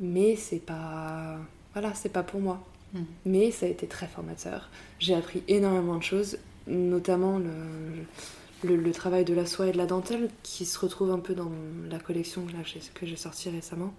Mais 0.00 0.36
c'est 0.36 0.58
pas 0.64 1.38
voilà, 1.72 1.92
c'est 1.94 2.08
pas 2.12 2.22
pour 2.22 2.40
moi. 2.40 2.62
Mm. 2.94 3.00
Mais 3.26 3.50
ça 3.50 3.66
a 3.66 3.68
été 3.68 3.86
très 3.86 4.06
formateur. 4.06 4.70
J'ai 4.98 5.14
appris 5.14 5.42
énormément 5.48 5.96
de 5.96 6.02
choses, 6.02 6.38
notamment 6.66 7.38
le, 7.38 7.50
le, 8.64 8.76
le 8.76 8.92
travail 8.92 9.24
de 9.26 9.34
la 9.34 9.44
soie 9.44 9.66
et 9.68 9.72
de 9.72 9.76
la 9.76 9.86
dentelle 9.86 10.30
qui 10.42 10.64
se 10.64 10.78
retrouve 10.78 11.10
un 11.10 11.18
peu 11.18 11.34
dans 11.34 11.50
la 11.90 11.98
collection 11.98 12.46
là, 12.46 12.62
que 12.62 12.68
j'ai- 12.68 12.80
que 12.94 13.04
j'ai 13.06 13.16
sortie 13.16 13.50
récemment, 13.50 13.92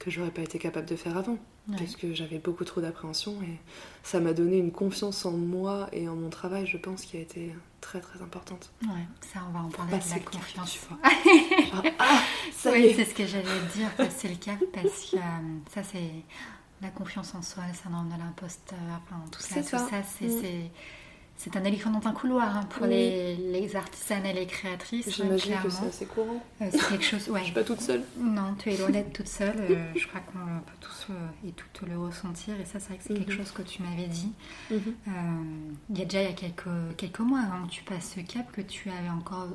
que 0.00 0.10
j'aurais 0.10 0.30
pas 0.32 0.42
été 0.42 0.58
capable 0.58 0.88
de 0.88 0.96
faire 0.96 1.16
avant, 1.16 1.38
Ouais. 1.68 1.76
parce 1.78 1.94
que 1.94 2.12
j'avais 2.14 2.38
beaucoup 2.38 2.64
trop 2.64 2.80
d'appréhension 2.80 3.40
et 3.42 3.58
ça 4.02 4.18
m'a 4.18 4.32
donné 4.32 4.56
une 4.58 4.72
confiance 4.72 5.24
en 5.26 5.30
moi 5.32 5.88
et 5.92 6.08
en 6.08 6.16
mon 6.16 6.30
travail, 6.30 6.66
je 6.66 6.78
pense, 6.78 7.02
qui 7.02 7.16
a 7.16 7.20
été 7.20 7.54
très 7.80 8.00
très 8.00 8.20
importante. 8.22 8.72
Ouais, 8.82 8.88
ça, 9.32 9.40
on 9.48 9.52
va 9.52 9.60
en 9.60 9.68
parler 9.68 9.92
de 9.98 10.10
la 10.10 10.18
cap, 10.18 10.24
confiance. 10.24 10.72
tu 10.72 10.80
vois. 10.88 10.98
Genre, 11.82 11.92
ah, 12.00 12.22
ça 12.56 12.72
oui, 12.72 12.92
c'est 12.96 13.04
ce 13.04 13.14
que 13.14 13.26
j'allais 13.26 13.44
dire, 13.76 13.90
passer 13.96 14.28
le 14.28 14.36
cap, 14.36 14.58
parce 14.72 15.10
que 15.10 15.16
euh, 15.16 15.20
ça, 15.72 15.82
c'est 15.84 16.10
la 16.82 16.88
confiance 16.88 17.34
en 17.34 17.42
soi, 17.42 17.62
le 17.68 17.74
syndrome 17.74 18.08
de 18.08 18.18
l'imposteur, 18.18 18.78
enfin, 19.06 19.22
tout 19.30 19.40
ça, 19.42 19.48
C'est 19.56 19.62
tout 19.62 19.68
ça. 19.68 19.86
ça, 19.90 20.02
c'est, 20.02 20.26
Mm. 20.26 20.70
C'est, 21.42 21.56
un 21.56 21.64
éléphant 21.64 21.90
dans 21.90 22.06
un 22.06 22.12
couloir 22.12 22.56
hein, 22.56 22.64
pour 22.70 22.82
Oui. 22.82 22.90
les, 22.90 23.36
les 23.36 23.76
artisanes 23.76 24.26
et 24.26 24.32
les 24.34 24.46
créatrices, 24.46 25.08
hein, 25.08 25.12
J'imagine 25.16 25.54
que 25.62 25.70
c'est 25.70 25.86
assez 25.86 26.06
courant. 26.06 26.42
Euh, 26.60 26.66
c'est 26.70 26.88
quelque 26.88 27.04
chose, 27.04 27.28
ouais. 27.30 27.40
Je 27.40 27.44
suis 27.46 27.54
pas 27.54 27.64
toute 27.64 27.80
seule. 27.80 28.02
Non, 28.18 28.54
tu 28.58 28.70
es 28.70 28.76
loin 28.76 28.90
d'être 28.90 29.12
toute 29.12 29.28
seule. 29.28 29.56
euh, 29.58 29.92
je 29.96 30.06
crois 30.06 30.20
qu'on 30.20 30.38
peut 30.38 30.76
tous 30.80 31.06
euh, 31.10 31.48
et 31.48 31.52
toutes 31.52 31.88
le 31.88 31.98
ressentir. 31.98 32.60
Et 32.60 32.64
ça, 32.66 32.78
c'est 32.78 32.88
vrai 32.88 32.96
que 32.98 33.04
c'est 33.04 33.14
quelque 33.14 33.30
Mhm. 33.32 33.38
chose 33.38 33.50
que 33.52 33.62
tu 33.62 33.82
m'avais 33.82 34.06
dit. 34.08 34.32
Mhm. 34.70 34.78
Euh, 35.08 35.10
il 35.90 35.98
y 35.98 36.02
a 36.02 36.04
déjà 36.04 36.22
il 36.22 36.26
y 36.26 36.32
a 36.32 36.34
quelques, 36.34 36.96
quelques 36.98 37.20
mois 37.20 37.40
avant 37.40 37.66
que 37.66 37.70
tu 37.70 37.82
passes 37.84 38.14
ce 38.16 38.20
cap 38.20 38.50
que 38.52 38.60
tu 38.60 38.90
avais 38.90 39.08
encore 39.08 39.48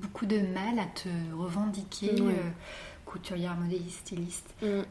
beaucoup 0.00 0.26
de 0.26 0.38
mal 0.38 0.78
à 0.78 0.86
te 0.86 1.08
revendiquer 1.36 2.10
couturière, 3.18 3.54
modéliste, 3.56 4.00
styliste, 4.00 4.54
Mm. 4.60 4.66
euh, 4.66 4.84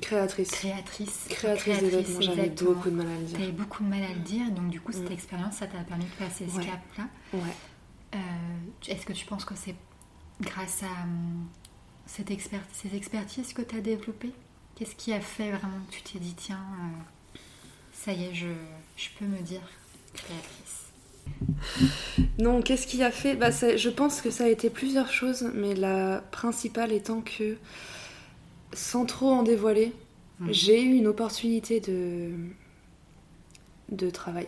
Créatrice. 0.00 0.50
créatrice. 0.52 1.26
Créatrice 1.28 1.80
des 1.80 1.90
vêtements, 1.90 2.20
j'avais 2.20 2.48
beaucoup 2.50 2.90
de 2.90 2.94
mal 2.94 3.08
à 3.08 3.16
le 3.18 3.24
dire. 3.24 3.36
Tu 3.36 3.42
avais 3.42 3.52
beaucoup 3.52 3.82
de 3.82 3.88
mal 3.88 4.02
à 4.04 4.12
le 4.14 4.20
dire. 4.20 4.46
Et 4.46 4.50
donc, 4.52 4.70
du 4.70 4.80
coup, 4.80 4.92
cette 4.92 5.10
Mm. 5.10 5.12
expérience, 5.14 5.54
ça 5.56 5.66
t'a 5.66 5.78
permis 5.80 6.04
de 6.04 6.10
passer 6.24 6.46
ce 6.48 6.56
Ouais. 6.58 6.64
cap-là. 6.64 7.08
Ouais. 7.32 7.40
Euh, 8.14 8.18
Est-ce 8.88 9.04
que 9.04 9.12
tu 9.12 9.26
penses 9.26 9.44
que 9.44 9.54
c'est 9.56 9.74
grâce 10.40 10.82
à 10.84 11.02
hum, 11.04 11.46
cette 12.06 12.30
expert 12.30 12.62
ces 12.72 12.94
expertises 12.96 13.52
que 13.52 13.62
tu 13.62 13.76
as 13.76 13.80
développées? 13.80 14.32
Qu'est-ce 14.76 14.94
qui 14.94 15.12
a 15.12 15.20
fait 15.20 15.50
vraiment 15.50 15.78
que 15.88 15.92
tu 15.96 16.02
t'es 16.02 16.18
dit, 16.20 16.34
tiens, 16.34 16.64
euh, 17.34 17.38
ça 17.92 18.12
y 18.12 18.24
est, 18.26 18.34
je, 18.34 18.46
je 18.96 19.08
peux 19.18 19.26
me 19.26 19.38
dire 19.40 19.60
créatrice? 20.14 20.79
Non, 22.38 22.62
qu'est-ce 22.62 22.86
qui 22.86 23.02
a 23.02 23.10
fait? 23.10 23.34
Bah, 23.36 23.50
Je 23.50 23.88
pense 23.88 24.20
que 24.20 24.30
ça 24.30 24.44
a 24.44 24.48
été 24.48 24.70
plusieurs 24.70 25.12
choses, 25.12 25.50
mais 25.54 25.74
la 25.74 26.22
principale 26.30 26.92
étant 26.92 27.20
que, 27.20 27.56
sans 28.72 29.04
trop 29.06 29.30
en 29.30 29.42
dévoiler, 29.42 29.92
Mhm. 30.40 30.52
j'ai 30.52 30.82
eu 30.82 30.94
une 30.94 31.06
opportunité 31.06 31.80
de, 31.80 32.30
de 33.90 34.10
travail 34.10 34.46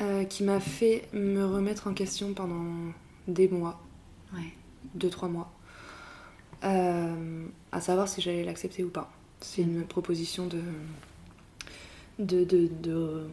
euh, 0.00 0.24
qui 0.24 0.42
m'a 0.44 0.60
fait 0.60 1.08
me 1.12 1.44
remettre 1.44 1.86
en 1.88 1.94
question 1.94 2.32
pendant 2.32 2.92
des 3.28 3.48
mois, 3.48 3.80
Ouais. 4.32 4.52
deux, 4.94 5.10
trois 5.10 5.28
mois, 5.28 5.52
euh, 6.64 7.46
à 7.72 7.80
savoir 7.80 8.08
si 8.08 8.20
j'allais 8.20 8.44
l'accepter 8.44 8.84
ou 8.84 8.88
pas. 8.90 9.10
C'est 9.40 9.62
une 9.62 9.84
proposition 9.84 10.46
de, 10.46 10.60
de, 12.18 12.44
de, 12.44 12.68
de 12.82 13.24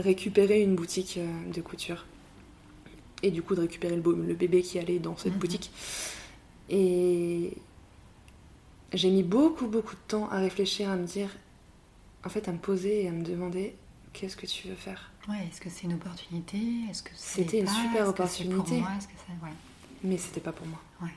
récupérer 0.00 0.62
une 0.62 0.74
boutique 0.74 1.16
euh, 1.18 1.52
de 1.52 1.60
couture 1.60 2.06
et 3.22 3.30
du 3.30 3.42
coup 3.42 3.54
de 3.54 3.60
récupérer 3.60 3.96
le, 3.96 4.34
bébé 4.34 4.62
qui 4.62 4.78
allait 4.78 4.98
dans 4.98 5.16
cette 5.16 5.34
Mhm. 5.34 5.38
boutique. 5.38 5.70
Et, 6.68 7.52
j'ai 8.92 9.10
mis 9.10 9.22
beaucoup, 9.22 9.66
beaucoup 9.66 9.94
de 9.94 10.00
temps 10.08 10.28
à 10.30 10.38
réfléchir, 10.38 10.90
à 10.90 10.96
me 10.96 11.06
dire, 11.06 11.30
en 12.24 12.28
fait, 12.28 12.48
à 12.48 12.52
me 12.52 12.58
poser 12.58 13.04
et 13.04 13.08
à 13.08 13.12
me 13.12 13.24
demander 13.24 13.74
qu'est-ce 14.12 14.36
que 14.36 14.46
tu 14.46 14.68
veux 14.68 14.74
faire? 14.74 15.10
Ouais, 15.28 15.46
est-ce 15.50 15.60
que 15.60 15.68
c'est 15.68 15.84
une 15.84 15.94
opportunité? 15.94 16.58
Est-ce 16.88 17.02
que 17.02 17.10
c'était 17.14 17.58
une 17.60 17.68
super 17.68 18.08
opportunité 18.08 18.80
moi? 18.80 18.90
Est-ce 18.96 19.08
que 19.08 19.44
ouais. 19.44 19.52
Mais 20.04 20.16
c'était 20.18 20.40
pas 20.40 20.52
pour 20.52 20.66
moi. 20.66 20.80
Ouais. 21.02 21.14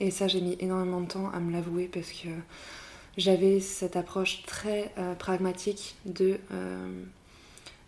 Et 0.00 0.10
ça, 0.10 0.26
j'ai 0.26 0.40
mis 0.40 0.56
énormément 0.58 1.00
de 1.00 1.06
temps 1.06 1.30
à 1.30 1.38
me 1.38 1.52
l'avouer 1.52 1.86
parce 1.86 2.10
que 2.10 2.28
j'avais 3.16 3.60
cette 3.60 3.96
approche 3.96 4.42
très 4.44 4.92
euh, 4.98 5.14
pragmatique 5.14 5.96
de 6.06 6.38
euh, 6.50 7.04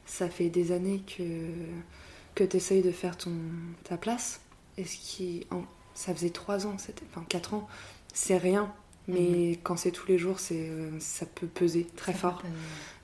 ça 0.06 0.28
fait 0.28 0.48
des 0.50 0.72
années 0.72 1.02
que, 1.06 1.22
que 2.34 2.44
tu 2.44 2.56
essayes 2.56 2.82
de 2.82 2.90
faire 2.92 3.16
ton, 3.16 3.32
ta 3.84 3.96
place. 3.96 4.40
Et 4.76 4.84
ce 4.84 4.96
qui, 4.96 5.46
en, 5.50 5.62
ça 5.94 6.14
faisait 6.14 6.30
trois 6.30 6.66
ans, 6.66 6.76
c'était, 6.78 7.04
enfin 7.10 7.24
quatre 7.28 7.54
ans, 7.54 7.68
c'est 8.12 8.36
rien. 8.38 8.72
Mais 9.06 9.20
Mhm. 9.20 9.56
quand 9.62 9.76
c'est 9.76 9.90
tous 9.90 10.08
les 10.08 10.16
jours, 10.16 10.40
c'est, 10.40 10.68
euh, 10.70 10.98
ça 10.98 11.26
peut 11.26 11.46
peser 11.46 11.86
très 11.96 12.12
Ça 12.12 12.18
fort. 12.18 12.42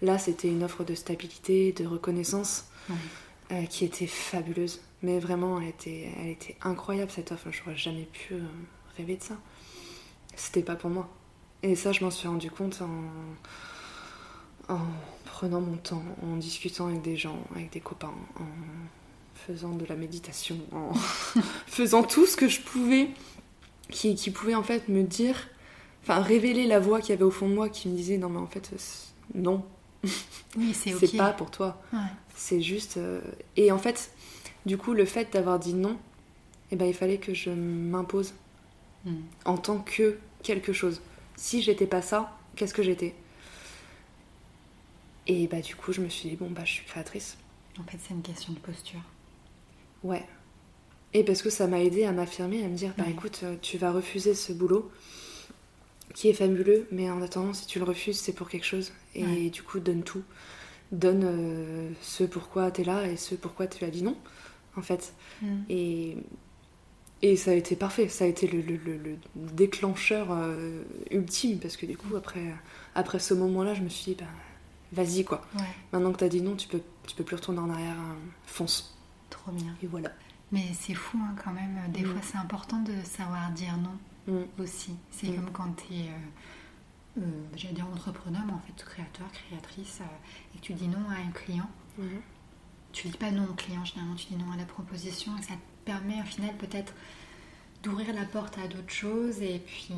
Là, 0.00 0.18
c'était 0.18 0.48
une 0.48 0.62
offre 0.64 0.82
de 0.82 0.94
stabilité, 0.94 1.72
de 1.72 1.84
reconnaissance 1.86 2.64
euh, 3.52 3.64
qui 3.66 3.84
était 3.84 4.06
fabuleuse. 4.06 4.80
Mais 5.02 5.18
vraiment, 5.18 5.60
elle 5.60 5.68
était, 5.68 6.10
elle 6.18 6.28
était 6.28 6.56
incroyable 6.62 7.10
cette 7.10 7.32
offre. 7.32 7.48
J'aurais 7.50 7.76
jamais 7.76 8.04
pu 8.10 8.34
euh, 8.34 8.40
rêver 8.96 9.16
de 9.16 9.22
ça. 9.22 9.36
C'était 10.36 10.62
pas 10.62 10.74
pour 10.76 10.88
moi. 10.90 11.08
Et 11.62 11.76
ça, 11.76 11.92
je 11.92 12.02
m'en 12.02 12.10
suis 12.10 12.28
rendu 12.28 12.50
compte 12.50 12.80
en, 12.80 12.88
en 14.70 14.80
prenant 15.24 15.60
mon 15.60 15.76
temps, 15.76 16.02
en 16.22 16.36
discutant 16.36 16.86
avec 16.86 17.02
des 17.02 17.16
gens, 17.16 17.38
avec 17.54 17.72
des 17.72 17.80
copains, 17.80 18.12
en 18.38 18.44
faisant 19.34 19.70
de 19.70 19.84
la 19.86 19.96
méditation, 19.96 20.56
en 20.72 20.92
faisant 21.66 22.02
tout 22.02 22.26
ce 22.26 22.36
que 22.36 22.48
je 22.48 22.60
pouvais, 22.60 23.08
qui, 23.90 24.14
qui 24.14 24.30
pouvait 24.30 24.54
en 24.54 24.62
fait 24.62 24.88
me 24.88 25.02
dire, 25.02 25.48
enfin 26.02 26.20
révéler 26.22 26.66
la 26.66 26.78
voix 26.80 27.00
qu'il 27.00 27.10
y 27.10 27.12
avait 27.12 27.24
au 27.24 27.30
fond 27.30 27.48
de 27.48 27.54
moi 27.54 27.68
qui 27.68 27.88
me 27.88 27.96
disait 27.96 28.18
non 28.18 28.28
mais 28.28 28.38
en 28.38 28.46
fait 28.46 28.70
c'est- 28.76 29.08
non, 29.34 29.64
Oui, 30.56 30.72
c'est 30.74 31.16
pas 31.16 31.32
pour 31.32 31.50
toi. 31.50 31.80
Ouais. 31.92 31.98
C'est 32.34 32.60
juste. 32.62 32.96
euh, 32.96 33.20
Et 33.56 33.70
en 33.70 33.78
fait, 33.78 34.10
du 34.66 34.76
coup, 34.78 34.94
le 34.94 35.04
fait 35.04 35.32
d'avoir 35.32 35.58
dit 35.58 35.74
non, 35.74 35.96
eh 36.70 36.76
ben, 36.76 36.86
il 36.86 36.94
fallait 36.94 37.18
que 37.18 37.34
je 37.34 37.50
m'impose 37.50 38.32
Mm. 39.06 39.12
en 39.46 39.56
tant 39.56 39.78
que 39.78 40.18
quelque 40.42 40.74
chose. 40.74 41.00
Si 41.36 41.62
j'étais 41.62 41.86
pas 41.86 42.02
ça, 42.02 42.36
qu'est-ce 42.56 42.74
que 42.74 42.82
j'étais? 42.82 43.14
Et 45.32 45.46
bah, 45.46 45.60
du 45.60 45.76
coup, 45.76 45.92
je 45.92 46.00
me 46.00 46.08
suis 46.08 46.28
dit, 46.28 46.34
bon, 46.36 46.50
bah, 46.50 46.62
je 46.64 46.72
suis 46.72 46.84
créatrice. 46.84 47.36
En 47.78 47.84
fait, 47.84 47.98
c'est 48.02 48.14
une 48.14 48.22
question 48.22 48.52
de 48.52 48.58
posture. 48.58 49.00
Ouais. 50.02 50.26
Et 51.14 51.22
parce 51.24 51.40
que 51.42 51.50
ça 51.50 51.66
m'a 51.68 51.80
aidé 51.80 52.04
à 52.04 52.12
m'affirmer, 52.12 52.64
à 52.64 52.68
me 52.68 52.74
dire, 52.74 52.92
bah 52.98 53.04
Ouais. 53.04 53.10
écoute, 53.12 53.40
euh, 53.44 53.54
tu 53.62 53.78
vas 53.78 53.92
refuser 53.92 54.34
ce 54.34 54.52
boulot 54.52 54.90
qui 56.14 56.28
est 56.28 56.32
fabuleux, 56.32 56.86
mais 56.90 57.08
en 57.10 57.22
attendant, 57.22 57.52
si 57.52 57.66
tu 57.66 57.78
le 57.78 57.84
refuses, 57.84 58.18
c'est 58.18 58.32
pour 58.32 58.48
quelque 58.48 58.66
chose. 58.66 58.92
Et 59.14 59.24
Ouais. 59.24 59.50
du 59.50 59.62
coup, 59.62 59.78
donne 59.78 60.02
tout. 60.02 60.22
Donne 60.90 61.22
euh, 61.24 61.90
ce 62.02 62.24
pourquoi 62.24 62.70
tu 62.72 62.80
es 62.80 62.84
là 62.84 63.06
et 63.06 63.16
ce 63.16 63.36
pourquoi 63.36 63.68
tu 63.68 63.84
as 63.84 63.90
dit 63.90 64.02
non, 64.02 64.16
en 64.76 64.82
fait. 64.82 65.14
Et, 65.68 66.16
et 67.22 67.36
ça 67.36 67.52
a 67.52 67.54
été 67.54 67.76
parfait, 67.76 68.08
ça 68.08 68.24
a 68.24 68.26
été 68.26 68.48
le, 68.48 68.60
le- 68.60 68.76
le- 68.76 68.98
le 68.98 69.16
déclencheur 69.52 70.28
euh, 70.32 70.82
ultime, 71.12 71.58
parce 71.60 71.76
que 71.76 71.86
du 71.86 71.96
coup, 71.96 72.16
après, 72.16 72.42
après 72.96 73.20
ce 73.20 73.34
moment-là, 73.34 73.74
je 73.74 73.82
me 73.82 73.88
suis 73.88 74.12
dit, 74.12 74.16
bah, 74.18 74.26
vas-y 74.92 75.24
quoi. 75.24 75.42
Ouais, 75.56 75.64
Maintenant 75.92 76.12
que 76.12 76.18
t'as 76.18 76.28
dit 76.28 76.40
non, 76.42 76.56
tu 76.56 76.68
peux, 76.68 76.82
tu 77.06 77.14
peux 77.14 77.24
plus 77.24 77.36
retourner 77.36 77.60
en 77.60 77.70
arrière, 77.70 77.96
hein. 77.98 78.16
fonce. 78.46 78.96
trop 79.30 79.52
bien. 79.52 79.74
Et 79.82 79.86
voilà. 79.86 80.10
Mais 80.52 80.72
c'est 80.78 80.94
fou 80.94 81.18
hein, 81.22 81.34
quand 81.44 81.52
même. 81.52 81.78
Des 81.92 82.02
Mm. 82.02 82.06
fois, 82.12 82.20
c'est 82.22 82.38
important 82.38 82.80
de 82.82 82.92
savoir 83.04 83.50
dire 83.50 83.76
non 83.76 83.96
Mm. 84.34 84.46
aussi. 84.62 84.96
C'est 85.12 85.28
Mm. 85.28 85.34
comme 85.36 85.50
quand 85.52 85.72
tu 85.86 85.94
es, 85.94 86.08
euh, 86.08 87.20
euh, 87.22 87.22
j'allais 87.56 87.74
dire 87.74 87.86
entrepreneur, 87.86 88.42
mais 88.46 88.52
en 88.52 88.58
fait 88.60 88.84
créateur, 88.84 89.26
créatrice, 89.32 89.98
euh, 90.00 90.54
et 90.54 90.58
que 90.58 90.62
tu 90.64 90.74
dis 90.74 90.88
non 90.88 91.08
à 91.08 91.14
un 91.26 91.30
client. 91.32 91.68
Mhm. 91.98 92.20
Tu 92.92 93.08
dis 93.08 93.16
pas 93.18 93.30
non 93.30 93.44
au 93.44 93.54
client, 93.54 93.84
généralement 93.84 94.16
tu 94.16 94.26
dis 94.26 94.36
non 94.36 94.50
à 94.52 94.56
la 94.56 94.64
proposition, 94.64 95.36
et 95.38 95.42
ça 95.42 95.54
te 95.54 95.84
permet 95.84 96.20
au 96.20 96.24
final 96.24 96.56
peut-être 96.56 96.92
d'ouvrir 97.82 98.12
la 98.14 98.24
porte 98.24 98.58
à 98.58 98.68
d'autres 98.68 98.90
choses, 98.92 99.40
et 99.40 99.58
puis 99.64 99.90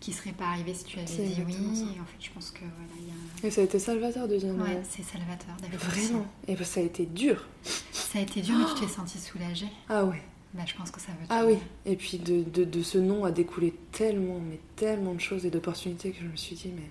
qui 0.00 0.12
serait 0.12 0.32
pas 0.32 0.46
arrivé 0.46 0.72
si 0.74 0.84
tu 0.84 0.98
avais 0.98 1.06
dit 1.06 1.42
oui. 1.46 1.52
ça. 1.52 1.82
Et 1.96 2.00
en 2.00 2.04
fait, 2.04 2.16
je 2.20 2.30
pense 2.30 2.50
que 2.50 2.60
voilà, 2.60 2.92
il 3.00 3.06
y 3.08 3.10
a 3.44 3.46
Et 3.46 3.50
ça 3.50 3.60
a 3.60 3.64
été 3.64 3.78
salvateur 3.78 4.26
de 4.28 4.36
dire 4.36 4.52
non. 4.52 4.64
Ouais, 4.64 4.80
c'est 4.88 5.02
salvateur. 5.02 5.54
aussi. 5.60 5.76
Vraiment. 6.06 6.26
Et 6.48 6.54
ben, 6.54 6.64
ça 6.64 6.80
a 6.80 6.82
été 6.82 7.04
dur. 7.06 7.44
Ça 7.92 8.18
a 8.18 8.22
été 8.22 8.40
dur, 8.40 8.54
mais 8.56 8.64
tu 8.74 8.86
t'es 8.86 8.88
sentie 8.92 9.18
soulagée. 9.18 9.68
Ah 9.88 10.04
ouais. 10.04 10.22
Bah, 10.54 10.62
je 10.66 10.74
pense 10.74 10.90
que 10.92 11.00
ça 11.00 11.08
veut 11.12 11.26
Ah 11.28 11.40
tout 11.42 11.48
oui. 11.48 11.54
dire. 11.56 11.62
Et 11.86 11.96
puis 11.96 12.18
de, 12.18 12.42
de, 12.44 12.64
de 12.64 12.82
ce 12.82 12.96
non 12.98 13.24
a 13.24 13.32
découlé 13.32 13.74
tellement, 13.92 14.38
mais 14.40 14.60
tellement 14.76 15.12
de 15.14 15.20
choses 15.20 15.44
et 15.44 15.50
d'opportunités 15.50 16.12
que 16.12 16.20
je 16.22 16.28
me 16.28 16.36
suis 16.36 16.54
dit, 16.56 16.70
mais 16.74 16.88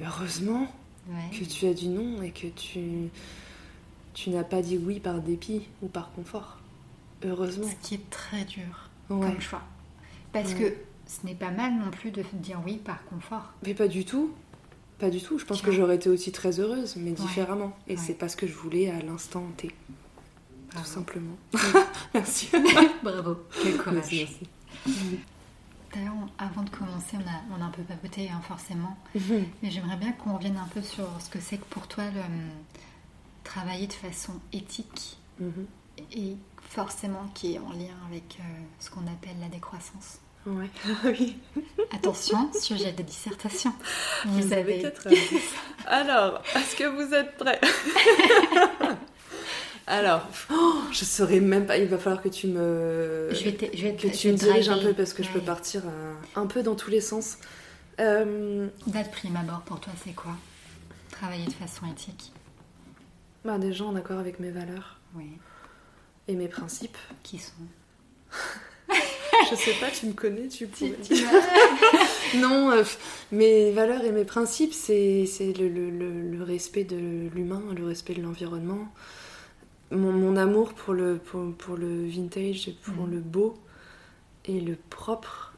oh, 0.00 0.02
heureusement 0.04 0.66
Ouais. 1.08 1.38
que 1.38 1.44
tu 1.44 1.66
as 1.68 1.72
dit 1.72 1.88
non 1.88 2.20
et 2.22 2.32
que 2.32 2.48
tu, 2.48 2.80
tu 4.12 4.30
n'as 4.30 4.42
pas 4.42 4.60
dit 4.60 4.76
oui 4.76 4.98
par 4.98 5.20
dépit 5.20 5.62
ou 5.80 5.86
par 5.86 6.10
confort. 6.12 6.56
Heureusement. 7.24 7.68
Ce 7.68 7.86
qui 7.88 7.94
est 7.94 8.10
très 8.10 8.44
dur 8.44 8.85
Ouais. 9.10 9.26
comme 9.30 9.40
choix. 9.40 9.62
Parce 10.32 10.52
Ouais. 10.52 10.58
que 10.58 10.74
ce 11.06 11.24
n'est 11.26 11.34
pas 11.34 11.50
mal 11.50 11.74
non 11.74 11.90
plus 11.90 12.10
de 12.10 12.22
dire 12.34 12.60
oui 12.64 12.76
par 12.78 13.04
confort. 13.06 13.52
Mais 13.64 13.74
pas 13.74 13.88
du 13.88 14.04
tout. 14.04 14.32
Pas 14.98 15.10
du 15.10 15.20
tout. 15.20 15.38
Je 15.38 15.44
pense 15.44 15.60
que 15.62 15.70
j'aurais 15.70 15.96
été 15.96 16.08
aussi 16.08 16.32
très 16.32 16.58
heureuse, 16.58 16.96
mais 16.96 17.12
différemment. 17.12 17.76
Et 17.86 17.96
c'est 17.96 18.14
pas 18.14 18.28
ce 18.28 18.36
que 18.36 18.46
je 18.46 18.54
voulais 18.54 18.90
à 18.90 19.00
l'instant 19.02 19.44
T, 19.58 19.70
tout 20.70 20.84
simplement. 20.84 21.36
Merci. 22.14 22.48
Bravo. 23.02 23.36
Quel 23.62 23.76
courage. 23.76 23.94
Merci, 23.96 24.16
merci. 24.86 25.18
D'ailleurs, 25.94 26.14
avant 26.38 26.62
de 26.62 26.70
commencer, 26.70 27.16
on 27.16 27.20
a, 27.20 27.58
on 27.58 27.62
a 27.62 27.66
un 27.66 27.70
peu 27.70 27.82
papoté, 27.82 28.28
hein, 28.30 28.40
forcément. 28.42 28.96
Mhm. 29.14 29.44
Mais 29.62 29.70
j'aimerais 29.70 29.96
bien 29.96 30.12
qu'on 30.12 30.34
revienne 30.36 30.56
un 30.56 30.68
peu 30.68 30.82
sur 30.82 31.06
ce 31.20 31.28
que 31.30 31.40
c'est 31.40 31.58
que 31.58 31.64
pour 31.66 31.86
toi 31.88 32.04
le, 32.14 32.20
hum, 32.20 32.50
travailler 33.44 33.86
de 33.86 33.92
façon 33.92 34.32
éthique 34.52 35.16
Mhm. 35.40 35.66
et 36.12 36.36
forcément 36.68 37.26
qui 37.34 37.54
est 37.54 37.58
en 37.58 37.70
lien 37.70 37.94
avec 38.10 38.38
euh, 38.40 38.42
ce 38.80 38.90
qu'on 38.90 39.02
appelle 39.06 39.36
la 39.40 39.48
décroissance. 39.48 40.18
Ouais. 40.46 40.70
Oui. 41.04 41.38
Attention, 41.92 42.52
sujet 42.52 42.92
de 42.92 43.02
dissertation. 43.02 43.72
Vous, 44.26 44.52
avez. 44.52 44.80
peut-être. 44.82 45.08
euh, 45.08 45.38
Alors, 45.86 46.40
est-ce 46.54 46.76
que 46.76 46.84
vous 46.84 47.12
êtes 47.14 47.36
prêts 47.36 47.60
Alors, 49.88 50.26
oh, 50.52 50.74
je 50.90 51.04
saurais 51.04 51.38
même 51.40 51.64
pas. 51.66 51.78
Il 51.78 51.86
va 51.86 51.98
falloir 51.98 52.20
que 52.22 52.28
tu 52.28 52.48
me. 52.48 53.28
Je 53.32 53.44
vais 53.44 53.52
te, 53.52 53.76
je 53.76 53.82
vais 53.84 53.94
que 53.94 54.08
te- 54.08 54.16
tu 54.16 54.28
je 54.28 54.32
me 54.32 54.36
diriges 54.36 54.68
un 54.68 54.78
peu 54.78 54.92
parce 54.94 55.12
que 55.12 55.22
je 55.22 55.28
peux 55.30 55.38
Ouais. 55.38 55.44
partir 55.44 55.82
euh, 55.86 56.14
un 56.34 56.46
peu 56.46 56.62
dans 56.64 56.74
tous 56.74 56.90
les 56.90 57.00
sens. 57.00 57.38
Euh, 58.00 58.68
Date 58.88 59.10
prime 59.12 59.36
abord 59.36 59.60
pour 59.62 59.78
toi, 59.80 59.92
c'est 60.04 60.12
quoi? 60.14 60.32
Travailler 61.12 61.46
de 61.46 61.52
façon 61.52 61.86
éthique. 61.86 62.32
bah, 63.44 63.58
déjà 63.58 63.84
en 63.84 63.94
accord 63.96 64.18
avec 64.18 64.40
mes 64.40 64.50
valeurs 64.50 64.98
Oui. 65.14 65.30
Et 66.28 66.34
mes 66.34 66.48
principes. 66.48 66.96
Qui 67.22 67.38
sont 67.38 67.52
Je 69.50 69.54
sais 69.54 69.74
pas, 69.74 69.90
tu 69.90 70.06
me 70.06 70.12
connais, 70.12 70.48
tu 70.48 70.66
dire. 70.66 70.94
Non, 72.36 72.70
euh, 72.72 72.82
mes 73.30 73.70
valeurs 73.70 74.02
et 74.04 74.10
mes 74.10 74.24
principes, 74.24 74.72
c'est 74.74 75.24
le, 75.58 75.68
le- 75.68 75.90
le- 75.90 76.30
le 76.36 76.42
respect 76.42 76.84
de 76.84 77.28
l'humain, 77.34 77.62
le 77.76 77.84
respect 77.86 78.14
de 78.14 78.22
l'environnement, 78.22 78.88
mon, 79.92 80.10
mon 80.12 80.36
amour 80.36 80.72
pour 80.74 80.92
le, 80.94 81.18
pour, 81.18 81.52
pour 81.54 81.76
le 81.76 82.06
vintage, 82.08 82.70
pour 82.82 83.04
Mhm. 83.06 83.10
le 83.12 83.18
beau 83.20 83.54
et 84.46 84.60
le 84.60 84.76
propre 84.90 85.54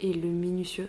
et 0.00 0.12
le 0.12 0.28
minutieux. 0.28 0.88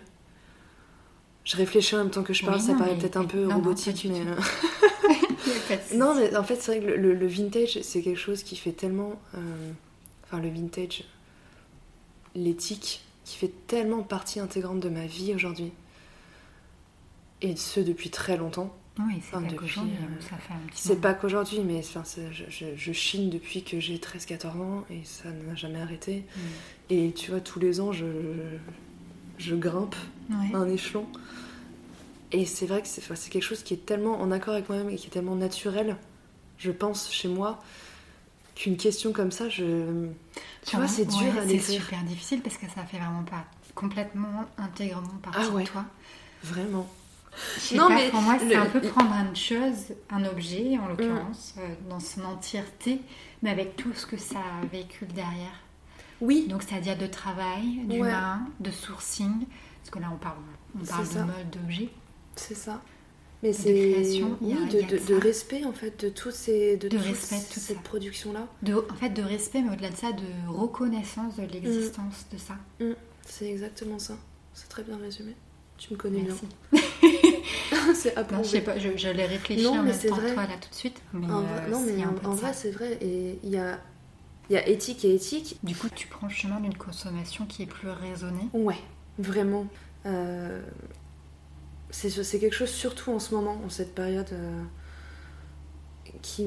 Je 1.44 1.56
réfléchis 1.56 1.94
en 1.94 1.98
même 1.98 2.10
temps 2.10 2.22
que 2.22 2.34
je 2.34 2.44
parle, 2.44 2.58
Oui, 2.58 2.66
ça 2.66 2.72
non, 2.72 2.78
paraît 2.78 2.96
peut-être 2.98 3.16
un 3.16 3.24
peu 3.24 3.38
non, 3.44 3.48
non, 3.48 3.54
robotique, 3.56 3.96
du 4.06 4.08
mais... 4.08 4.20
non, 5.94 6.14
mais 6.14 6.36
en 6.36 6.44
fait, 6.44 6.56
c'est 6.60 6.78
vrai 6.78 6.80
que 6.80 6.86
le, 6.92 6.96
le- 6.96 7.14
le 7.14 7.26
vintage, 7.26 7.80
c'est 7.82 8.02
quelque 8.02 8.18
chose 8.18 8.42
qui 8.42 8.56
fait 8.56 8.72
tellement. 8.72 9.20
euh, 9.34 9.72
Enfin, 10.24 10.40
le 10.42 10.48
vintage, 10.48 11.04
l'éthique, 12.34 13.02
qui 13.24 13.36
fait 13.36 13.52
tellement 13.66 14.02
partie 14.02 14.40
intégrante 14.40 14.80
de 14.80 14.88
ma 14.88 15.06
vie 15.06 15.34
aujourd'hui. 15.34 15.72
Et 17.42 17.56
ce 17.56 17.80
depuis 17.80 18.10
très 18.10 18.36
longtemps. 18.36 18.74
Oui, 18.98 19.14
c'est 19.22 19.36
Enfin, 19.36 19.42
pas 19.46 19.52
depuis, 19.52 19.56
qu'aujourd'hui, 19.68 19.94
euh, 19.96 20.20
ça 20.20 20.36
fait 20.36 20.52
un 20.52 20.66
petit 20.68 20.82
C'est 20.82 21.00
pas 21.00 21.14
qu'aujourd'hui, 21.14 21.60
mais 21.60 21.78
enfin, 21.78 22.02
je, 22.32 22.44
je- 22.48 22.76
je 22.76 22.92
chine 22.92 23.30
depuis 23.30 23.62
que 23.62 23.80
j'ai 23.80 23.96
13-14 23.98 24.46
ans 24.60 24.84
et 24.90 25.00
ça 25.04 25.30
n'a 25.30 25.54
jamais 25.54 25.80
arrêté. 25.80 26.24
Mm. 26.36 26.40
Et 26.90 27.12
tu 27.12 27.30
vois, 27.30 27.40
tous 27.40 27.58
les 27.58 27.80
ans, 27.80 27.92
je, 27.92 28.04
je 29.38 29.54
grimpe 29.54 29.96
Ouais. 30.30 30.54
un 30.54 30.68
échelon. 30.68 31.06
Et 32.32 32.46
c'est 32.46 32.66
vrai 32.66 32.80
que 32.82 32.88
c'est 32.88 33.02
enfin, 33.02 33.14
quelque 33.30 33.42
chose 33.42 33.62
qui 33.62 33.74
est 33.74 33.84
tellement 33.84 34.20
en 34.20 34.30
accord 34.30 34.54
avec 34.54 34.68
moi-même 34.68 34.90
et 34.90 34.96
qui 34.96 35.08
est 35.08 35.10
tellement 35.10 35.34
naturel, 35.36 35.96
je 36.58 36.70
pense, 36.70 37.12
chez 37.12 37.28
moi, 37.28 37.62
qu'une 38.54 38.76
question 38.76 39.12
comme 39.12 39.30
ça, 39.30 39.48
je... 39.48 40.08
Tu 40.66 40.76
vois, 40.76 40.88
c'est 40.88 41.04
dur 41.04 41.18
Ouais, 41.34 41.38
à 41.40 41.46
C'est 41.48 41.58
super 41.58 42.02
difficile 42.04 42.40
parce 42.42 42.56
que 42.56 42.66
ça 42.66 42.84
fait 42.84 42.98
vraiment 42.98 43.24
pas 43.24 43.44
complètement 43.74 44.44
intégralement 44.58 45.08
partie 45.22 45.40
Ah 45.42 45.48
ouais. 45.50 45.64
de 45.64 45.68
toi. 45.68 45.84
Vraiment. 46.42 46.88
Je 47.56 47.60
sais 47.60 47.76
Non, 47.76 47.88
pas, 47.88 47.94
mais 47.94 48.10
pour 48.10 48.20
moi, 48.20 48.36
c'est 48.38 48.44
le- 48.46 48.56
un 48.56 48.66
peu 48.66 48.80
prendre 48.82 49.14
une 49.14 49.34
chose, 49.36 49.94
un 50.10 50.24
objet 50.24 50.78
en 50.78 50.88
l'occurrence, 50.88 51.54
Mm. 51.56 51.60
euh, 51.60 51.74
dans 51.88 52.00
son 52.00 52.24
entièreté, 52.24 53.00
mais 53.42 53.50
avec 53.50 53.76
tout 53.76 53.92
ce 53.94 54.04
que 54.06 54.18
ça 54.18 54.40
véhicule 54.70 55.08
derrière. 55.08 55.60
Oui, 56.20 56.46
Donc, 56.48 56.62
c'est-à-dire 56.62 56.96
de 56.96 57.06
travail, 57.06 57.80
d'humain, 57.86 58.46
de 58.60 58.70
sourcing, 58.70 59.44
Parce 59.80 59.90
que 59.90 59.98
là, 59.98 60.10
on 60.14 60.16
parle, 60.18 60.36
on 60.80 60.84
parle 60.84 61.08
de 61.08 61.18
mode, 61.20 61.50
d'objet. 61.50 61.88
C'est 62.36 62.54
ça. 62.54 62.82
Mais 63.42 63.52
c'est 63.52 63.72
oui, 63.72 64.68
de, 64.68 65.04
de, 65.04 65.14
respect 65.14 65.64
en 65.64 65.72
fait 65.72 66.04
de 66.04 66.08
tous 66.08 66.30
ces 66.30 66.76
de, 66.76 66.96
respect, 66.96 67.40
toute 67.52 67.62
cette 67.62 67.80
production 67.80 68.32
là. 68.32 68.46
De, 68.62 68.74
en 68.74 68.94
fait, 68.94 69.10
de 69.10 69.22
respect, 69.22 69.62
mais 69.62 69.72
au-delà 69.72 69.90
de 69.90 69.96
ça, 69.96 70.12
de 70.12 70.22
reconnaissance 70.48 71.36
de 71.36 71.42
l'existence 71.42 72.26
de 72.32 72.38
ça. 72.38 72.54
Mm. 72.78 72.92
C'est 73.26 73.50
exactement 73.50 73.98
ça. 73.98 74.14
C'est 74.54 74.68
très 74.68 74.84
bien 74.84 74.96
résumé. 74.96 75.34
Tu 75.76 75.92
me 75.92 75.98
connais 75.98 76.22
Merci. 76.22 76.46
bien. 76.70 76.80
c'est 77.94 78.16
approuvé. 78.16 78.44
je 78.44 78.48
sais 78.48 78.60
pas, 78.60 78.78
je, 78.78 79.08
l'ai 79.08 79.26
réfléchi 79.26 79.64
non, 79.64 79.80
en 79.80 79.82
même 79.82 79.98
temps 79.98 80.14
vrai. 80.14 80.34
toi 80.34 80.42
là 80.46 80.54
tout 80.60 80.70
de 80.70 80.74
suite. 80.74 81.02
Mais 81.12 81.26
en 81.26 81.42
vrai, 81.42 81.62
euh, 81.66 81.70
non, 81.70 81.80
mais 81.84 82.04
en, 82.24 82.34
vrai, 82.34 82.52
c'est 82.52 82.70
vrai. 82.70 82.98
Et 83.00 83.40
il 83.42 83.50
y 83.50 83.56
a, 83.56 83.80
y 84.50 84.56
a 84.56 84.68
éthique 84.68 85.04
et 85.04 85.14
éthique. 85.16 85.58
Du 85.64 85.74
coup, 85.74 85.88
tu 85.92 86.06
prends 86.06 86.28
le 86.28 86.32
chemin 86.32 86.60
d'une 86.60 86.76
consommation 86.76 87.46
qui 87.46 87.64
est 87.64 87.66
plus 87.66 87.88
raisonnée. 87.88 88.48
Ouais, 88.52 88.78
vraiment. 89.18 89.66
Euh, 90.06 90.62
c'est 91.92 92.38
quelque 92.38 92.54
chose, 92.56 92.70
surtout 92.70 93.12
en 93.12 93.18
ce 93.18 93.34
moment, 93.34 93.60
en 93.64 93.68
cette 93.68 93.94
période, 93.94 94.28
euh, 94.32 94.62
qui, 96.22 96.46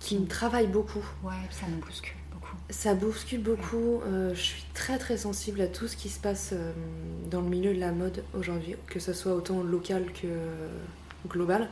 qui 0.00 0.18
me 0.18 0.26
travaille 0.26 0.66
beaucoup. 0.66 1.04
Ouais, 1.22 1.32
ça 1.50 1.66
me 1.66 1.80
bouscule 1.80 2.16
beaucoup. 2.32 2.56
Ça 2.70 2.94
bouscule 2.94 3.42
beaucoup. 3.42 4.00
Euh, 4.04 4.34
je 4.34 4.40
suis 4.40 4.64
très 4.74 4.98
très 4.98 5.16
sensible 5.16 5.60
à 5.60 5.68
tout 5.68 5.86
ce 5.86 5.96
qui 5.96 6.08
se 6.08 6.18
passe 6.18 6.50
euh, 6.52 6.72
dans 7.30 7.40
le 7.40 7.48
milieu 7.48 7.72
de 7.72 7.80
la 7.80 7.92
mode 7.92 8.24
aujourd'hui, 8.36 8.76
que 8.86 8.98
ce 8.98 9.12
soit 9.12 9.34
autant 9.34 9.62
local 9.62 10.06
que 10.12 10.28
global. 11.28 11.70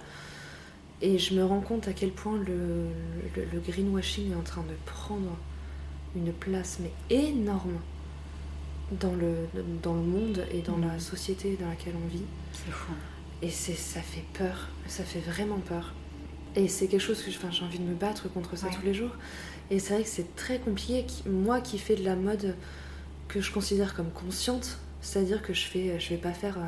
Et 1.00 1.18
je 1.18 1.34
me 1.34 1.44
rends 1.44 1.60
compte 1.60 1.88
à 1.88 1.92
quel 1.92 2.12
point 2.12 2.38
le, 2.38 2.86
le 3.34 3.60
greenwashing 3.60 4.32
est 4.32 4.36
en 4.36 4.42
train 4.42 4.62
de 4.62 4.74
prendre 4.86 5.36
une 6.14 6.32
place 6.32 6.78
mais 6.80 6.92
énorme 7.10 7.78
dans 9.00 9.14
le, 9.14 9.34
dans 9.82 9.94
le 9.94 10.02
monde 10.02 10.44
et 10.52 10.62
dans 10.62 10.78
la 10.78 10.96
mm. 10.96 11.00
société 11.00 11.56
dans 11.60 11.68
laquelle 11.68 11.94
on 12.02 12.08
vit. 12.08 12.24
C'est 12.52 12.72
fou. 12.72 12.92
Et 13.42 13.50
ça 13.50 14.00
fait 14.00 14.24
peur, 14.34 14.68
ça 14.86 15.02
fait 15.02 15.20
vraiment 15.20 15.58
peur. 15.58 15.94
Et 16.54 16.68
c'est 16.68 16.86
quelque 16.86 17.00
chose 17.00 17.22
que 17.22 17.30
j'ai 17.30 17.64
envie 17.64 17.78
de 17.78 17.84
me 17.84 17.94
battre 17.94 18.30
contre 18.30 18.56
ça 18.56 18.68
tous 18.68 18.84
les 18.84 18.94
jours. 18.94 19.16
Et 19.70 19.78
c'est 19.78 19.94
vrai 19.94 20.02
que 20.02 20.08
c'est 20.08 20.36
très 20.36 20.58
compliqué. 20.58 21.06
Moi 21.26 21.60
qui 21.60 21.78
fais 21.78 21.96
de 21.96 22.04
la 22.04 22.14
mode 22.14 22.54
que 23.28 23.40
je 23.40 23.50
considère 23.50 23.94
comme 23.94 24.10
consciente, 24.10 24.78
c'est-à-dire 25.00 25.42
que 25.42 25.54
je 25.54 25.62
fais, 25.62 25.98
je 25.98 26.10
vais 26.10 26.18
pas 26.18 26.32
faire 26.32 26.58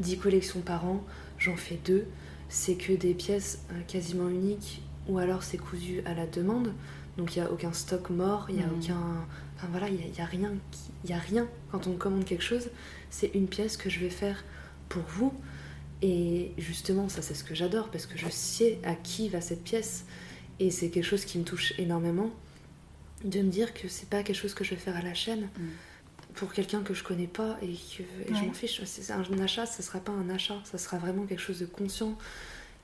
10 0.00 0.14
euh, 0.14 0.18
collections 0.18 0.60
par 0.60 0.84
an, 0.84 1.04
j'en 1.38 1.56
fais 1.56 1.78
deux. 1.84 2.06
C'est 2.48 2.74
que 2.74 2.92
des 2.92 3.14
pièces 3.14 3.64
euh, 3.70 3.80
quasiment 3.86 4.28
uniques 4.28 4.82
ou 5.08 5.18
alors 5.18 5.42
c'est 5.42 5.58
cousu 5.58 6.02
à 6.04 6.14
la 6.14 6.26
demande. 6.26 6.74
Donc 7.16 7.36
il 7.36 7.40
n'y 7.40 7.46
a 7.46 7.50
aucun 7.52 7.72
stock 7.72 8.10
mort, 8.10 8.46
il 8.48 8.56
n'y 8.56 8.62
a 8.62 8.66
mm. 8.66 8.78
aucun. 8.78 9.26
Enfin 9.60 9.68
voilà, 9.72 9.88
il 9.90 9.96
n'y 9.96 10.20
a, 10.20 10.24
rien 10.24 10.52
a 11.10 11.18
rien 11.18 11.46
quand 11.70 11.86
on 11.86 11.92
commande 11.92 12.24
quelque 12.24 12.42
chose. 12.42 12.70
C'est 13.10 13.34
une 13.34 13.46
pièce 13.46 13.76
que 13.76 13.90
je 13.90 14.00
vais 14.00 14.08
faire 14.08 14.42
pour 14.88 15.02
vous. 15.02 15.34
Et 16.00 16.52
justement, 16.56 17.10
ça 17.10 17.20
c'est 17.20 17.34
ce 17.34 17.44
que 17.44 17.54
j'adore 17.54 17.90
parce 17.90 18.06
que 18.06 18.16
je 18.16 18.26
sais 18.30 18.78
à 18.84 18.94
qui 18.94 19.28
va 19.28 19.42
cette 19.42 19.62
pièce. 19.62 20.06
Et 20.60 20.70
c'est 20.70 20.88
quelque 20.88 21.04
chose 21.04 21.26
qui 21.26 21.38
me 21.38 21.44
touche 21.44 21.74
énormément 21.78 22.30
de 23.22 23.42
me 23.42 23.50
dire 23.50 23.74
que 23.74 23.86
c'est 23.86 24.08
pas 24.08 24.22
quelque 24.22 24.36
chose 24.36 24.54
que 24.54 24.64
je 24.64 24.70
vais 24.70 24.80
faire 24.80 24.96
à 24.96 25.02
la 25.02 25.12
chaîne. 25.12 25.50
Mm. 25.58 25.66
Pour 26.34 26.54
quelqu'un 26.54 26.82
que 26.82 26.94
je 26.94 27.04
connais 27.04 27.26
pas 27.26 27.58
et 27.60 27.66
que 27.66 28.04
je 28.28 28.32
m'en 28.32 28.52
fiche, 28.54 28.80
c'est 28.84 29.12
un 29.12 29.38
achat, 29.40 29.66
ça 29.66 29.82
sera 29.82 29.98
pas 29.98 30.12
un 30.12 30.30
achat, 30.30 30.58
ça 30.64 30.78
sera 30.78 30.96
vraiment 30.96 31.26
quelque 31.26 31.42
chose 31.42 31.58
de 31.58 31.66
conscient 31.66 32.16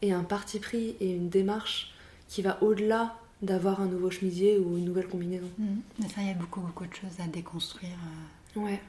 et 0.02 0.12
un 0.12 0.24
parti 0.24 0.58
pris 0.58 0.96
et 1.00 1.12
une 1.12 1.30
démarche 1.30 1.94
qui 2.28 2.42
va 2.42 2.62
au-delà 2.62 3.16
d'avoir 3.42 3.80
un 3.80 3.86
nouveau 3.86 4.10
chemisier 4.10 4.58
ou 4.58 4.76
une 4.78 4.84
nouvelle 4.86 5.08
combinaison. 5.08 5.50
Mhm. 5.58 5.80
Mais 6.00 6.08
ça, 6.08 6.22
il 6.22 6.28
y 6.28 6.30
a 6.30 6.34
beaucoup, 6.34 6.60
beaucoup 6.60 6.86
de 6.86 6.94
choses 6.94 7.20
à 7.22 7.26
déconstruire. 7.26 7.96
Euh. 8.56 8.60
Ouais. 8.60 8.80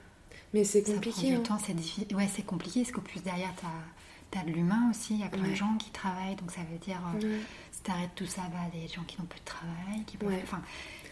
Mais 0.54 0.64
c'est 0.64 0.84
compliqué. 0.84 1.36
Ça 1.36 1.41
prend 1.41 1.43
du 1.43 1.52
hein. 1.52 1.66
c'est 1.66 1.74
difficile. 1.76 2.16
Ouais, 2.16 2.30
c'est 2.34 2.45
compliqué 2.45 2.82
parce 2.82 2.91
qu'au 2.93 3.02
plus 3.02 3.22
derrière, 3.22 3.54
tu 3.60 3.66
as, 3.66 4.43
de 4.43 4.52
l'humain 4.52 4.89
aussi. 4.89 5.16
Il 5.16 5.20
y 5.20 5.24
a 5.24 5.30
plein 5.30 5.48
de 5.50 5.56
gens 5.56 5.76
qui 5.78 5.89
travaillent. 5.91 6.36
Donc 6.36 6.52
ça 6.52 6.62
veut 6.72 6.78
dire, 6.78 7.02
euh, 7.16 7.38
si 7.72 7.82
tu 7.82 7.91
arrêtes 7.91 8.12
tout 8.16 8.26
ça, 8.26 8.41
bah, 8.52 8.60
des 8.72 8.88
gens 8.88 9.04
qui 9.04 9.20
n'ont 9.20 9.26
plus 9.26 9.39
de 9.39 9.45
travail. 9.45 10.04
Qui 10.06 10.18
peuvent... 10.18 10.34
enfin, 10.43 10.62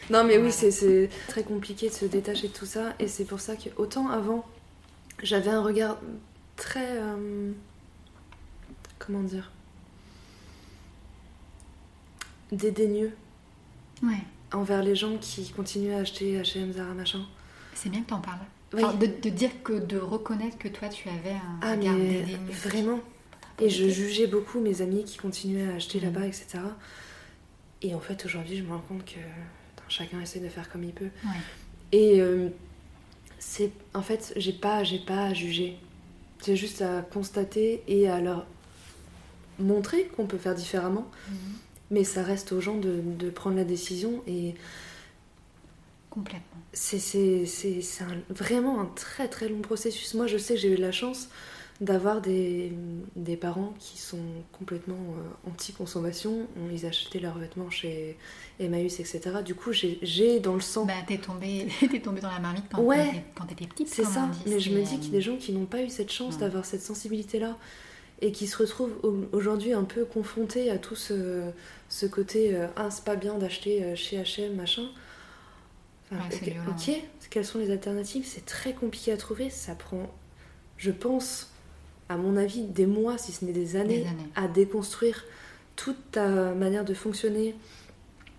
non, 0.10 0.24
mais 0.24 0.38
oui, 0.38 0.52
c'est 0.52 1.10
très 1.28 1.44
compliqué 1.44 1.90
de 1.90 1.94
se 1.94 2.06
détacher 2.06 2.48
de 2.48 2.54
tout 2.54 2.66
ça. 2.66 2.94
Et 3.00 3.08
c'est 3.08 3.26
pour 3.26 3.40
ça 3.40 3.56
que, 3.56 3.70
autant 3.78 4.10
avant, 4.10 4.46
j'avais 5.24 5.50
un 5.50 5.62
regard 5.62 5.98
très. 6.56 6.98
Euh, 6.98 7.52
comment 9.00 9.24
dire 9.24 9.52
Dédaigneux 12.52 13.12
ouais. 14.04 14.24
envers 14.54 14.84
les 14.84 14.96
gens 14.96 15.18
qui 15.18 15.50
continuent 15.52 15.94
à 15.94 16.00
acheter 16.00 16.40
H&M, 16.42 16.74
Zara, 16.74 16.94
machin. 16.94 17.26
C'est 17.74 17.90
bien 17.90 18.02
que 18.02 18.10
t'en 18.10 18.22
parles. 18.22 18.40
de, 18.74 19.30
dire 19.30 19.52
que 19.64 19.74
de 19.74 19.98
reconnaître 19.98 20.58
que 20.58 20.68
toi 20.68 20.88
tu 20.90 21.10
avais 21.10 21.32
un 21.32 21.60
ah, 21.62 21.72
regard 21.72 21.96
Vraiment. 22.64 23.00
Et 23.60 23.70
je 23.70 23.88
jugeais 23.88 24.28
beaucoup 24.28 24.60
mes 24.60 24.82
amis 24.82 25.06
qui 25.06 25.18
continuaient 25.18 25.72
à 25.72 25.76
acheter 25.76 26.00
là-bas, 26.00 26.22
mm. 26.22 26.26
etc. 26.26 26.60
Et 27.82 27.94
en 27.96 28.00
fait, 28.00 28.26
aujourd'hui, 28.26 28.58
je 28.58 28.64
me 28.64 28.72
rends 28.72 28.84
compte 28.88 29.06
que 29.06 29.20
chacun 29.88 30.20
essaie 30.22 30.40
de 30.40 30.50
faire 30.50 30.70
comme 30.70 30.84
il 30.84 30.94
peut. 30.94 31.10
Et 31.92 32.20
euh, 32.20 32.50
c'est. 33.40 33.72
En 33.94 34.02
fait, 34.02 34.34
j'ai 34.36 34.54
pas, 34.54 34.84
j'ai 34.84 35.00
pas 35.00 35.26
à 35.26 35.34
juger. 35.34 35.78
C'est 36.42 36.56
juste 36.56 36.82
à 36.82 37.02
constater 37.02 37.84
et 37.88 38.10
à 38.10 38.20
leur 38.20 38.46
montrer 39.60 40.06
qu'on 40.08 40.26
peut 40.26 40.38
faire 40.38 40.56
différemment. 40.56 41.10
Mm. 41.30 41.36
Mais 41.92 42.04
ça 42.04 42.24
reste 42.24 42.52
aux 42.52 42.62
gens 42.62 42.78
de, 42.78 43.30
prendre 43.30 43.56
la 43.56 43.64
décision 43.64 44.24
et. 44.28 44.56
Complètement. 46.10 46.42
C'est 46.72 47.00
vraiment 48.30 48.80
un 48.80 48.86
très 48.86 49.28
très 49.28 49.50
long 49.50 49.62
processus. 49.62 50.14
Moi, 50.14 50.28
je 50.28 50.38
sais 50.38 50.56
que 50.56 50.60
j'ai 50.62 50.74
eu 50.74 50.78
la 50.78 50.92
chance 50.92 51.30
d'avoir 51.82 52.22
des, 52.22 52.72
des, 53.18 53.36
parents 53.36 53.74
qui 53.80 53.98
sont 53.98 54.24
complètement 54.54 54.96
euh, 54.96 55.50
anti-consommation. 55.50 56.48
Ils 56.72 56.86
achetaient 56.86 57.20
leurs 57.20 57.38
vêtements 57.38 57.70
chez 57.70 58.18
Emmaüs, 58.60 59.00
etc. 59.02 59.22
Du 59.44 59.56
coup, 59.56 59.74
j'ai 59.74 60.40
dans 60.40 60.56
le 60.56 60.62
sang. 60.62 60.86
Bah, 60.86 60.94
t'es 61.06 61.18
tombée 61.18 61.68
es 61.82 62.00
tombé 62.00 62.22
dans 62.22 62.32
la 62.32 62.40
marmite 62.40 62.64
quand 62.72 62.82
ouais, 62.82 63.26
t'étais 63.50 63.68
petite. 63.68 63.90
C'est 63.90 64.06
ça. 64.06 64.30
Mais 64.46 64.60
je 64.60 64.72
me 64.72 64.82
dis 64.84 64.98
qu'il 65.00 65.08
y 65.08 65.16
a 65.16 65.20
des 65.20 65.22
gens 65.22 65.36
qui 65.36 65.52
n'ont 65.52 65.66
pas 65.66 65.82
eu 65.82 65.90
cette 65.90 66.12
chance 66.12 66.38
d'avoir 66.38 66.64
cette 66.64 66.82
sensibilité-là 66.82 67.58
et 68.22 68.32
qui 68.32 68.48
se 68.48 68.58
retrouvent 68.58 68.96
aujourd'hui 69.34 69.74
un 69.74 69.84
peu 69.84 70.06
confrontés 70.06 70.70
à 70.70 70.78
tout 70.78 70.96
ce, 70.96 71.42
ce 71.90 72.06
côté 72.06 72.56
euh, 72.56 72.68
ah 72.78 72.90
c'est 72.90 73.04
pas 73.04 73.16
bien 73.16 73.38
d'acheter 73.38 73.84
euh, 73.84 73.96
chez 73.96 74.18
H&M 74.18 74.56
machin. 74.56 74.90
Ok 76.12 76.92
quelles 77.30 77.46
sont 77.46 77.60
les 77.60 77.70
alternatives? 77.72 78.24
C'est 78.26 78.46
très 78.46 78.72
compliqué 78.72 79.12
à 79.12 79.18
trouver. 79.18 79.50
Ça 79.50 79.76
prend 79.76 80.10
je 80.78 80.92
pense 80.92 81.52
à 82.08 82.18
mon 82.18 82.38
avis 82.38 82.64
des 82.64 82.86
mois 82.86 83.18
si 83.18 83.32
ce 83.32 83.44
n'est 83.44 83.52
des 83.52 83.76
années, 83.76 84.06
à 84.36 84.48
déconstruire 84.48 85.26
toute 85.76 86.12
ta 86.12 86.54
manière 86.54 86.86
de 86.86 86.94
fonctionner 86.94 87.56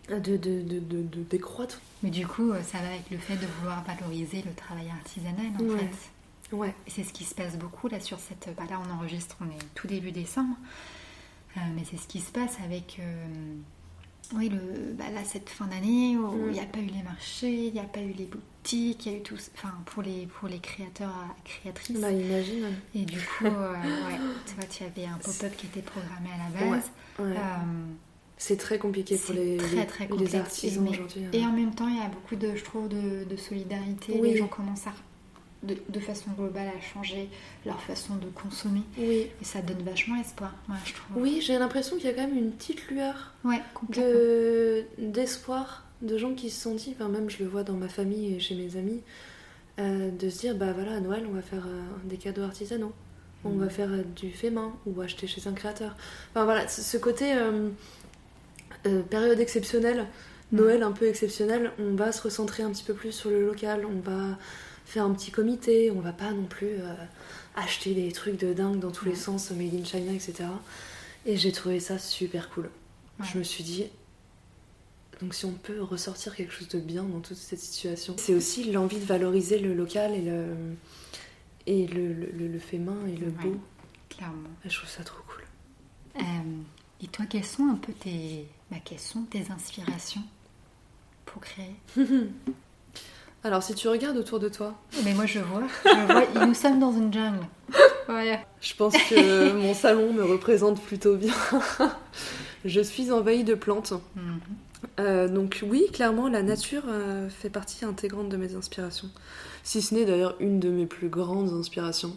de, 0.08 0.36
de, 0.36 0.62
de, 0.62 0.78
de, 0.78 1.22
décroître. 1.28 1.80
Mais 2.02 2.10
du 2.10 2.26
coup 2.26 2.52
euh, 2.52 2.62
ça 2.62 2.78
va 2.78 2.88
avec 2.88 3.10
le 3.10 3.18
fait 3.18 3.34
de 3.34 3.46
vouloir 3.58 3.84
valoriser 3.84 4.42
le 4.46 4.54
travail 4.54 4.88
artisanal 4.88 5.46
en 5.56 5.76
fait 5.76 6.10
Ouais. 6.52 6.74
C'est 6.86 7.04
ce 7.04 7.12
qui 7.12 7.24
se 7.24 7.34
passe 7.34 7.56
beaucoup 7.56 7.88
là 7.88 8.00
sur 8.00 8.18
cette. 8.18 8.48
Bah, 8.56 8.64
là, 8.68 8.80
on 8.84 8.90
enregistre, 8.92 9.36
on 9.40 9.46
est 9.46 9.74
tout 9.74 9.86
début 9.86 10.12
décembre. 10.12 10.56
Euh, 11.56 11.60
mais 11.74 11.82
c'est 11.90 11.96
ce 11.96 12.06
qui 12.06 12.20
se 12.20 12.30
passe 12.30 12.56
avec. 12.64 12.98
Euh, 13.00 13.26
oui, 14.34 14.48
le, 14.48 14.92
bah, 14.94 15.04
là, 15.12 15.24
cette 15.24 15.48
fin 15.48 15.66
d'année 15.66 16.16
où 16.16 16.30
mm. 16.30 16.46
il 16.48 16.52
n'y 16.52 16.60
a 16.60 16.66
pas 16.66 16.80
eu 16.80 16.86
les 16.86 17.02
marchés, 17.02 17.66
il 17.66 17.72
n'y 17.72 17.80
a 17.80 17.84
pas 17.84 18.00
eu 18.00 18.12
les 18.12 18.26
boutiques, 18.26 19.06
il 19.06 19.12
y 19.12 19.14
a 19.14 19.18
eu 19.18 19.22
tout. 19.22 19.36
Enfin, 19.54 19.74
pour 19.86 20.02
les, 20.02 20.26
pour 20.26 20.48
les 20.48 20.58
créateurs 20.58 21.14
et 21.38 21.48
créatrices. 21.48 22.00
Bah, 22.00 22.10
imagine. 22.12 22.66
Et 22.94 23.04
du 23.04 23.18
coup, 23.18 23.46
euh, 23.46 23.72
ouais, 23.72 24.18
tu 24.46 24.54
vois, 24.54 24.64
tu 24.64 24.84
avais 24.84 25.06
un 25.06 25.18
pop-up 25.18 25.56
qui 25.56 25.66
était 25.66 25.82
programmé 25.82 26.28
à 26.32 26.64
la 26.64 26.70
base. 26.70 26.90
c'est 28.36 28.58
très 28.58 28.78
compliqué 28.78 29.16
pour 29.16 29.34
les, 29.34 29.56
très, 29.56 29.86
très 29.86 30.08
les 30.08 30.34
artisans 30.36 30.88
aujourd'hui. 30.88 31.26
Et 31.32 31.44
en 31.44 31.52
même 31.52 31.74
temps, 31.74 31.88
il 31.88 31.96
y 31.96 32.00
a 32.00 32.08
beaucoup 32.08 32.36
de, 32.36 32.54
je 32.54 32.64
trouve, 32.64 32.88
de, 32.88 33.24
de 33.24 33.36
solidarité. 33.36 34.20
Les 34.20 34.36
gens 34.36 34.48
commencent 34.48 34.86
à 34.86 34.92
de, 35.62 36.00
façon 36.00 36.30
globale 36.32 36.68
à 36.68 36.80
changer 36.80 37.28
leur 37.64 37.80
façon 37.80 38.16
de 38.16 38.26
consommer. 38.26 38.82
Oui. 38.98 39.28
Et 39.40 39.44
ça 39.44 39.60
donne 39.62 39.82
vachement 39.82 40.16
espoir, 40.20 40.54
moi, 40.68 40.76
je 40.84 40.94
trouve. 40.94 41.22
Oui, 41.22 41.40
j'ai 41.40 41.58
l'impression 41.58 41.96
qu'il 41.96 42.06
y 42.06 42.08
a 42.08 42.12
quand 42.12 42.26
même 42.26 42.36
une 42.36 42.52
petite 42.52 42.88
lueur 42.88 43.32
ouais, 43.44 43.60
d'espoir 44.98 45.84
de, 46.02 46.18
gens 46.18 46.34
qui 46.34 46.50
se 46.50 46.62
sont 46.62 46.74
dit, 46.74 46.94
enfin, 46.94 47.08
même 47.08 47.30
je 47.30 47.42
le 47.42 47.48
vois 47.48 47.62
dans 47.62 47.74
ma 47.74 47.88
famille 47.88 48.34
et 48.34 48.40
chez 48.40 48.54
mes 48.54 48.76
amis, 48.76 49.02
euh, 49.78 50.10
de 50.10 50.30
se 50.30 50.40
dire, 50.40 50.54
bah 50.54 50.72
voilà, 50.72 50.96
à 50.96 51.00
Noël, 51.00 51.26
on 51.28 51.34
va 51.34 51.42
faire 51.42 51.66
euh, 51.66 51.80
des 52.04 52.16
cadeaux 52.16 52.42
artisanaux. 52.42 52.92
On 53.44 53.50
mm. 53.50 53.60
va 53.60 53.68
faire 53.68 53.90
euh, 53.90 54.02
du 54.16 54.30
fait 54.30 54.50
main 54.50 54.72
ou 54.86 55.00
acheter 55.00 55.26
chez 55.26 55.46
un 55.48 55.52
créateur. 55.52 55.96
Enfin 56.30 56.44
voilà, 56.44 56.68
ce 56.68 56.96
côté 56.96 57.34
période 59.10 59.40
exceptionnelle, 59.40 60.06
mm. 60.52 60.56
Noël 60.56 60.82
un 60.82 60.92
peu 60.92 61.08
exceptionnel, 61.08 61.72
on 61.78 61.94
va 61.94 62.12
se 62.12 62.22
recentrer 62.22 62.62
un 62.62 62.70
petit 62.70 62.84
peu 62.84 62.94
plus 62.94 63.12
sur 63.12 63.30
le 63.30 63.44
local, 63.44 63.84
on 63.84 64.00
va 64.00 64.38
faire 64.86 65.04
un 65.04 65.12
petit 65.12 65.30
comité, 65.30 65.90
on 65.90 66.00
va 66.00 66.12
pas 66.12 66.32
non 66.32 66.44
plus 66.44 66.68
euh, 66.78 66.94
acheter 67.56 67.92
des 67.94 68.10
trucs 68.12 68.38
de 68.40 68.52
dingue 68.54 68.78
dans 68.78 68.90
tous 68.90 69.04
les 69.04 69.14
sens, 69.14 69.50
made 69.50 69.74
in 69.74 69.84
China, 69.84 70.12
etc. 70.12 70.44
Et 71.26 71.36
j'ai 71.36 71.52
trouvé 71.52 71.78
ça 71.80 71.98
super 71.98 72.48
cool. 72.50 72.70
Je 73.22 73.38
me 73.38 73.42
suis 73.44 73.64
dit, 73.64 73.86
donc 75.20 75.34
si 75.34 75.44
on 75.46 75.52
peut 75.52 75.80
ressortir 75.82 76.34
quelque 76.36 76.52
chose 76.52 76.68
de 76.68 76.78
bien 76.78 77.02
dans 77.02 77.20
toute 77.20 77.36
cette 77.36 77.58
situation, 77.60 78.14
c'est 78.18 78.34
aussi 78.34 78.70
l'envie 78.70 78.98
de 78.98 79.04
valoriser 79.04 79.58
le 79.58 79.74
local 79.74 80.14
et 80.14 80.20
le 80.22 80.46
et 81.68 81.86
le, 81.88 82.12
le, 82.12 82.46
le 82.46 82.58
fait 82.60 82.78
main 82.78 82.98
et 83.08 83.16
le 83.16 83.26
Ouais. 83.26 83.32
beau. 83.42 83.56
Clairement. 84.08 84.48
Et 84.64 84.70
je 84.70 84.76
trouve 84.78 84.88
ça 84.88 85.02
trop 85.02 85.20
cool. 85.26 86.22
Euh, 86.22 86.22
et 87.02 87.08
toi, 87.08 87.24
quelles 87.28 87.44
sont 87.44 87.66
un 87.68 87.74
peu 87.74 87.92
tes, 87.92 88.46
bah, 88.70 88.76
quelles 88.84 89.00
sont 89.00 89.22
tes 89.22 89.50
inspirations 89.50 90.22
pour 91.24 91.40
créer? 91.42 91.74
Alors, 93.46 93.62
si 93.62 93.76
tu 93.76 93.86
regardes 93.86 94.16
autour 94.16 94.40
de 94.40 94.48
toi, 94.48 94.74
Mais 95.04 95.14
moi, 95.14 95.24
je 95.24 95.38
vois, 95.38 95.62
je 95.84 96.12
vois, 96.12 96.46
nous 96.46 96.54
sommes 96.54 96.80
dans 96.80 96.90
une 96.90 97.12
jungle. 97.12 97.46
Voilà. 98.08 98.40
je 98.60 98.74
pense 98.74 98.92
que 99.08 99.52
mon 99.60 99.72
salon 99.72 100.12
me 100.12 100.24
représente 100.24 100.82
plutôt 100.82 101.14
bien. 101.14 101.32
je 102.64 102.80
suis 102.80 103.12
envahie 103.12 103.44
de 103.44 103.54
plantes. 103.54 103.92
Mhm. 104.16 104.40
Euh, 104.98 105.28
donc 105.28 105.62
oui, 105.64 105.86
clairement, 105.92 106.26
la 106.28 106.42
nature 106.42 106.82
euh, 106.88 107.28
fait 107.28 107.48
partie 107.48 107.84
intégrante 107.84 108.28
de 108.28 108.36
mes 108.36 108.56
inspirations. 108.56 109.10
Si 109.62 109.80
ce 109.80 109.94
n'est 109.94 110.06
d'ailleurs 110.06 110.34
une 110.40 110.58
de 110.58 110.68
mes 110.68 110.86
plus 110.86 111.08
grandes 111.08 111.52
inspirations. 111.52 112.16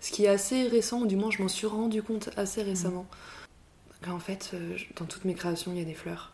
Ce 0.00 0.12
qui 0.12 0.26
est 0.26 0.28
assez 0.28 0.68
récent, 0.68 1.00
ou 1.00 1.06
du 1.06 1.16
moins 1.16 1.32
je 1.32 1.42
m'en 1.42 1.48
suis 1.48 1.66
rendu 1.66 2.00
compte 2.00 2.30
assez 2.36 2.62
récemment. 2.62 3.06
En 4.08 4.20
fait, 4.20 4.52
euh, 4.54 4.76
dans 5.00 5.06
toutes 5.06 5.24
mes 5.24 5.34
créations, 5.34 5.72
il 5.72 5.78
y 5.78 5.82
a 5.82 5.84
des 5.84 5.94
fleurs. 5.94 6.30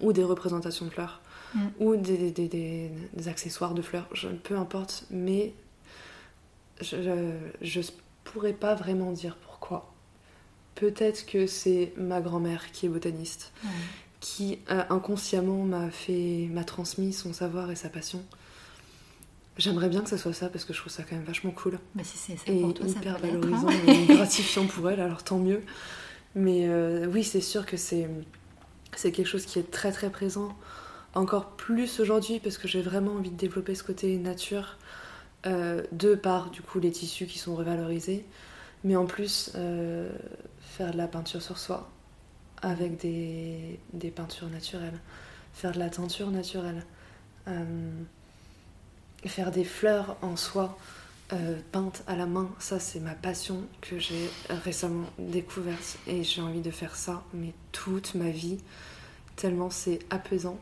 Ou 0.00 0.12
des 0.12 0.22
représentations 0.22 0.86
de 0.86 0.90
fleurs. 0.90 1.20
Mm. 1.54 1.60
Ou 1.80 1.96
des, 1.96 2.30
des- 2.30 2.48
des- 2.48 2.90
des 3.14 3.28
accessoires 3.28 3.74
de 3.74 3.82
fleurs. 3.82 4.06
Je- 4.12 4.28
peu 4.28 4.56
importe. 4.56 5.04
Mais 5.10 5.54
je, 6.80 7.32
je 7.62 7.80
pourrais 8.24 8.52
pas 8.52 8.74
vraiment 8.74 9.12
dire 9.12 9.36
pourquoi. 9.36 9.92
Peut-être 10.74 11.26
que 11.26 11.46
c'est 11.46 11.92
ma 11.96 12.20
grand-mère 12.20 12.70
qui 12.72 12.86
est 12.86 12.88
botaniste 12.88 13.52
qui 14.20 14.58
euh, 14.70 14.82
inconsciemment 14.90 15.62
m'a 15.64 15.90
fait 15.90 16.48
m'a 16.52 16.64
transmis 16.64 17.12
son 17.12 17.32
savoir 17.32 17.70
et 17.70 17.76
sa 17.76 17.88
passion. 17.88 18.22
J'aimerais 19.56 19.88
bien 19.88 20.02
que 20.02 20.08
ça 20.10 20.18
soit 20.18 20.32
ça 20.32 20.48
parce 20.48 20.64
que 20.64 20.72
je 20.72 20.78
trouve 20.80 20.92
ça 20.92 21.02
quand 21.02 21.16
même 21.16 21.24
vachement 21.24 21.50
cool 21.52 21.78
Bah, 21.94 22.02
si 22.04 22.16
c'est 22.16 22.36
ça 22.36 22.44
et 22.52 22.60
pour 22.60 22.74
toi, 22.74 22.86
ça 22.88 22.92
hyper 22.98 23.14
hein. 23.16 23.18
valorisant 23.22 23.68
et 23.86 24.06
gratifiant 24.14 24.66
pour 24.66 24.88
elle, 24.90 25.00
alors 25.00 25.22
tant 25.24 25.38
mieux. 25.38 25.62
Mais 26.34 26.66
euh, 26.68 27.06
oui, 27.12 27.24
c'est 27.24 27.40
sûr 27.40 27.64
que 27.66 27.76
c'est 27.76 28.08
c'est 28.96 29.12
quelque 29.12 29.26
chose 29.26 29.46
qui 29.46 29.58
est 29.58 29.70
très 29.70 29.90
très 29.92 30.10
présent, 30.10 30.56
encore 31.14 31.50
plus 31.50 32.00
aujourd'hui 32.00 32.40
parce 32.40 32.58
que 32.58 32.68
j'ai 32.68 32.82
vraiment 32.82 33.12
envie 33.12 33.30
de 33.30 33.36
développer 33.36 33.74
ce 33.74 33.82
côté 33.82 34.16
nature, 34.18 34.76
euh, 35.46 35.82
de 35.92 36.14
par 36.14 36.50
du 36.50 36.62
coup 36.62 36.80
les 36.80 36.90
tissus 36.90 37.26
qui 37.26 37.38
sont 37.38 37.54
revalorisés, 37.54 38.24
mais 38.84 38.96
en 38.96 39.06
plus 39.06 39.52
euh, 39.54 40.10
faire 40.60 40.92
de 40.92 40.96
la 40.96 41.08
peinture 41.08 41.42
sur 41.42 41.58
soi 41.58 41.90
avec 42.60 42.98
des, 42.98 43.78
des 43.92 44.10
peintures 44.10 44.48
naturelles, 44.48 44.98
faire 45.54 45.72
de 45.72 45.78
la 45.78 45.90
teinture 45.90 46.30
naturelle, 46.30 46.84
euh, 47.46 47.90
faire 49.26 49.50
des 49.50 49.64
fleurs 49.64 50.16
en 50.22 50.36
soie 50.36 50.76
peintes 51.72 52.04
à 52.06 52.16
la 52.16 52.24
main, 52.24 52.48
ça 52.58 52.80
c'est 52.80 53.00
ma 53.00 53.14
passion 53.14 53.60
que 53.82 53.98
j'ai 53.98 54.30
récemment 54.64 55.04
découverte 55.18 55.98
et 56.06 56.24
j'ai 56.24 56.40
envie 56.40 56.62
de 56.62 56.70
faire 56.70 56.96
ça, 56.96 57.22
mais 57.34 57.52
toute 57.70 58.14
ma 58.14 58.30
vie, 58.30 58.56
tellement 59.36 59.68
c'est 59.68 59.98
apaisant, 60.08 60.58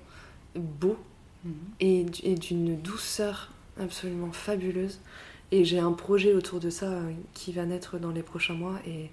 beau 0.59 0.97
Mhm. 1.45 1.53
et, 1.81 2.35
d'une 2.35 2.77
douceur 2.81 3.51
absolument 3.81 4.33
fabuleuse. 4.33 4.99
Et 5.53 5.65
j'ai 5.65 5.79
un 5.79 5.93
projet 5.93 6.33
autour 6.35 6.59
de 6.59 6.71
ça 6.71 6.87
euh, 6.87 7.13
qui 7.35 7.53
va 7.53 7.65
naître 7.67 7.99
dans 7.99 8.11
les 8.11 8.23
prochains 8.23 8.55
mois 8.55 8.81
et 8.87 9.11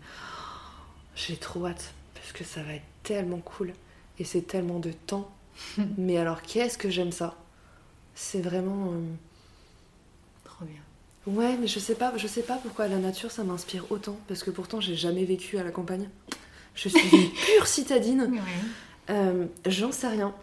j'ai 1.16 1.36
trop 1.36 1.68
hâte 1.68 1.94
parce 2.16 2.32
que 2.32 2.44
ça 2.44 2.64
va 2.64 2.74
être 2.74 2.86
tellement 3.04 3.38
cool 3.38 3.74
et 4.18 4.24
c'est 4.24 4.42
tellement 4.42 4.80
de 4.80 4.92
temps. 4.92 5.30
Mais 5.98 6.18
alors 6.18 6.42
qu'est-ce 6.42 6.78
que 6.80 6.90
j'aime 6.90 7.12
ça? 7.12 7.36
C'est 8.16 8.42
vraiment 8.42 8.94
euh, 8.94 9.00
Trop 10.44 10.66
bien. 10.66 10.82
ouais, 11.28 11.58
mais 11.58 11.68
je 11.68 11.80
sais 11.80 11.96
pas, 11.96 12.14
je 12.18 12.28
sais 12.28 12.44
pas 12.44 12.58
pourquoi 12.58 12.88
la 12.88 12.98
nature 12.98 13.32
ça 13.32 13.44
m'inspire 13.44 13.86
autant 13.92 14.18
parce 14.28 14.44
que 14.44 14.52
pourtant 14.52 14.80
j'ai 14.82 14.96
jamais 14.96 15.26
vécu 15.26 15.58
à 15.58 15.64
la 15.64 15.72
campagne. 15.72 16.10
Je 16.76 16.90
suis 16.90 17.00
une 17.16 17.30
pure 17.32 17.68
citadine. 17.68 18.22
Ouais. 18.32 18.40
Euh, 19.12 19.46
J'en 19.68 19.92
sais 19.92 20.08
rien. 20.08 20.34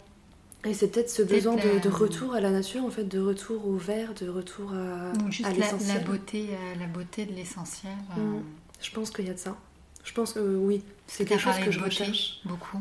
Et 0.67 0.75
c'est 0.75 0.89
peut-être 0.89 1.09
ce 1.09 1.23
besoin 1.23 1.57
de, 1.57 1.79
de 1.79 1.89
retour 1.89 2.35
à 2.35 2.41
la 2.41 2.51
nature, 2.51 2.85
en 2.85 2.91
fait, 2.91 3.05
de 3.05 3.19
retour 3.19 3.67
au 3.67 3.77
vert, 3.77 4.13
de 4.15 4.29
retour 4.29 4.73
à, 4.75 5.11
à 5.11 5.53
la, 5.55 5.99
beauté, 6.01 6.49
euh, 6.51 6.75
la 6.79 6.87
beauté 6.87 7.25
de 7.25 7.33
l'essentiel. 7.33 7.93
euh, 8.19 8.21
Mm. 8.21 8.43
Je 8.83 8.91
pense 8.93 9.11
qu'il 9.11 9.27
y 9.27 9.31
a 9.31 9.35
de 9.35 9.39
ça. 9.39 9.57
Je 10.05 10.13
pense 10.15 10.33
que 10.35 10.41
oui, 10.41 10.83
c'est 11.07 11.25
quelque 11.27 11.41
chose 11.41 11.57
que 11.65 11.71
je 11.71 11.79
beauté, 11.79 11.91
recherche. 12.03 12.41
Beaucoup. 12.45 12.81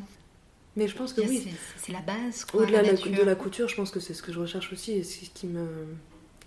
Mais 0.77 0.87
je 0.87 0.95
pense 0.95 1.11
que 1.13 1.21
oui. 1.21 1.53
c'est- 1.77 1.91
la 1.91 1.99
base. 2.01 2.45
Au-delà 2.53 2.81
de 2.83 3.23
la- 3.23 3.35
couture, 3.35 3.67
je 3.67 3.75
pense 3.75 3.91
que 3.91 3.99
c'est 3.99 4.13
ce 4.13 4.21
que 4.23 4.31
je 4.31 4.39
recherche 4.39 4.71
aussi. 4.71 4.91
Et 4.93 5.03
ce 5.03 5.29
qui 5.29 5.47
me. 5.47 5.65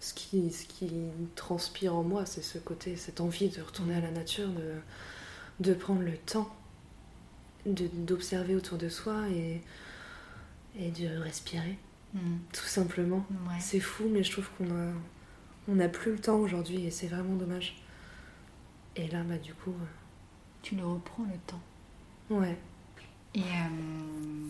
Ce 0.00 0.14
qui, 0.14 0.50
ce 0.50 0.64
qui 0.66 0.90
transpire 1.36 1.94
en 1.94 2.02
moi, 2.02 2.26
c'est 2.26 2.42
ce 2.42 2.58
côté, 2.58 2.96
cette 2.96 3.20
envie 3.20 3.48
de 3.50 3.60
retourner 3.62 3.94
à 3.94 4.00
la 4.00 4.10
nature, 4.10 4.48
de, 4.48 4.72
de 5.68 5.74
prendre 5.74 6.02
le 6.02 6.16
temps 6.16 6.50
de- 7.66 7.88
d'observer 7.92 8.56
autour 8.56 8.78
de 8.78 8.88
soi 8.88 9.28
et, 9.30 9.60
et 10.78 10.90
de 10.90 11.18
respirer, 11.18 11.78
Mm. 12.14 12.36
tout 12.52 12.64
simplement. 12.66 13.24
Ouais. 13.48 13.58
C'est 13.60 13.80
fou, 13.80 14.04
mais 14.10 14.22
je 14.22 14.32
trouve 14.32 14.48
qu'on 14.58 14.70
a, 14.70 14.92
on 15.68 15.74
n'a 15.76 15.88
plus 15.88 16.12
le 16.12 16.18
temps 16.18 16.36
aujourd'hui 16.36 16.84
et 16.84 16.90
c'est 16.90 17.06
vraiment 17.06 17.36
dommage. 17.36 17.76
Et 18.96 19.08
là, 19.08 19.22
bah, 19.22 19.38
du 19.38 19.54
coup, 19.54 19.70
euh, 19.70 19.86
Tu 20.62 20.76
le 20.76 20.86
reprends 20.86 21.24
le 21.24 21.38
temps. 21.46 21.60
ouais. 22.30 22.56
Et 23.34 23.40
euh, 23.40 24.48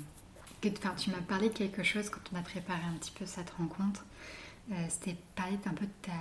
que- 0.60 0.68
enfin, 0.76 0.94
tu 0.96 1.10
m'as 1.10 1.22
parlé 1.22 1.48
de 1.48 1.54
quelque 1.54 1.82
chose 1.82 2.10
quand 2.10 2.20
on 2.32 2.36
a 2.36 2.42
préparé 2.42 2.82
un 2.84 2.92
petit 2.98 3.12
peu 3.12 3.24
cette 3.26 3.50
rencontre. 3.50 4.04
Euh, 4.72 4.74
C'était 4.90 5.16
parler 5.36 5.58
un 5.66 5.70
peu 5.74 5.86
de 5.86 5.90
ta, 6.02 6.12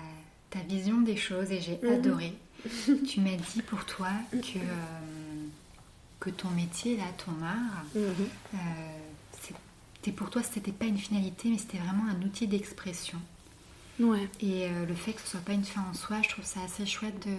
ta 0.51 0.59
vision 0.65 1.01
des 1.01 1.17
choses 1.17 1.51
et 1.51 1.59
j'ai 1.59 1.77
Mhm. 1.83 1.93
adoré. 1.93 2.37
tu 3.07 3.19
m'as 3.19 3.35
dit 3.35 3.61
pour 3.63 3.85
toi 3.85 4.09
que, 4.31 4.59
euh, 4.59 5.47
que 6.19 6.29
ton 6.29 6.49
métier, 6.51 6.95
là, 6.97 7.05
ton 7.17 7.33
art, 7.43 7.83
euh, 7.97 8.13
c'était 10.03 10.15
pour 10.15 10.29
toi, 10.31 10.41
c'était 10.41 10.71
pas 10.71 10.85
une 10.85 10.97
finalité, 10.97 11.49
mais 11.49 11.57
c'était 11.59 11.77
vraiment 11.77 12.05
un 12.09 12.19
outil 12.23 12.47
d'expression. 12.47 13.19
Ouais. 13.99 14.27
Et 14.39 14.65
euh, 14.67 14.85
le 14.87 14.95
fait 14.95 15.13
que 15.13 15.21
ce 15.21 15.27
soit 15.27 15.41
pas 15.41 15.53
une 15.53 15.63
fin 15.63 15.83
en 15.89 15.93
soi, 15.93 16.21
je 16.23 16.29
trouve 16.29 16.43
ça 16.45 16.61
assez 16.63 16.85
chouette 16.87 17.27
de, 17.27 17.35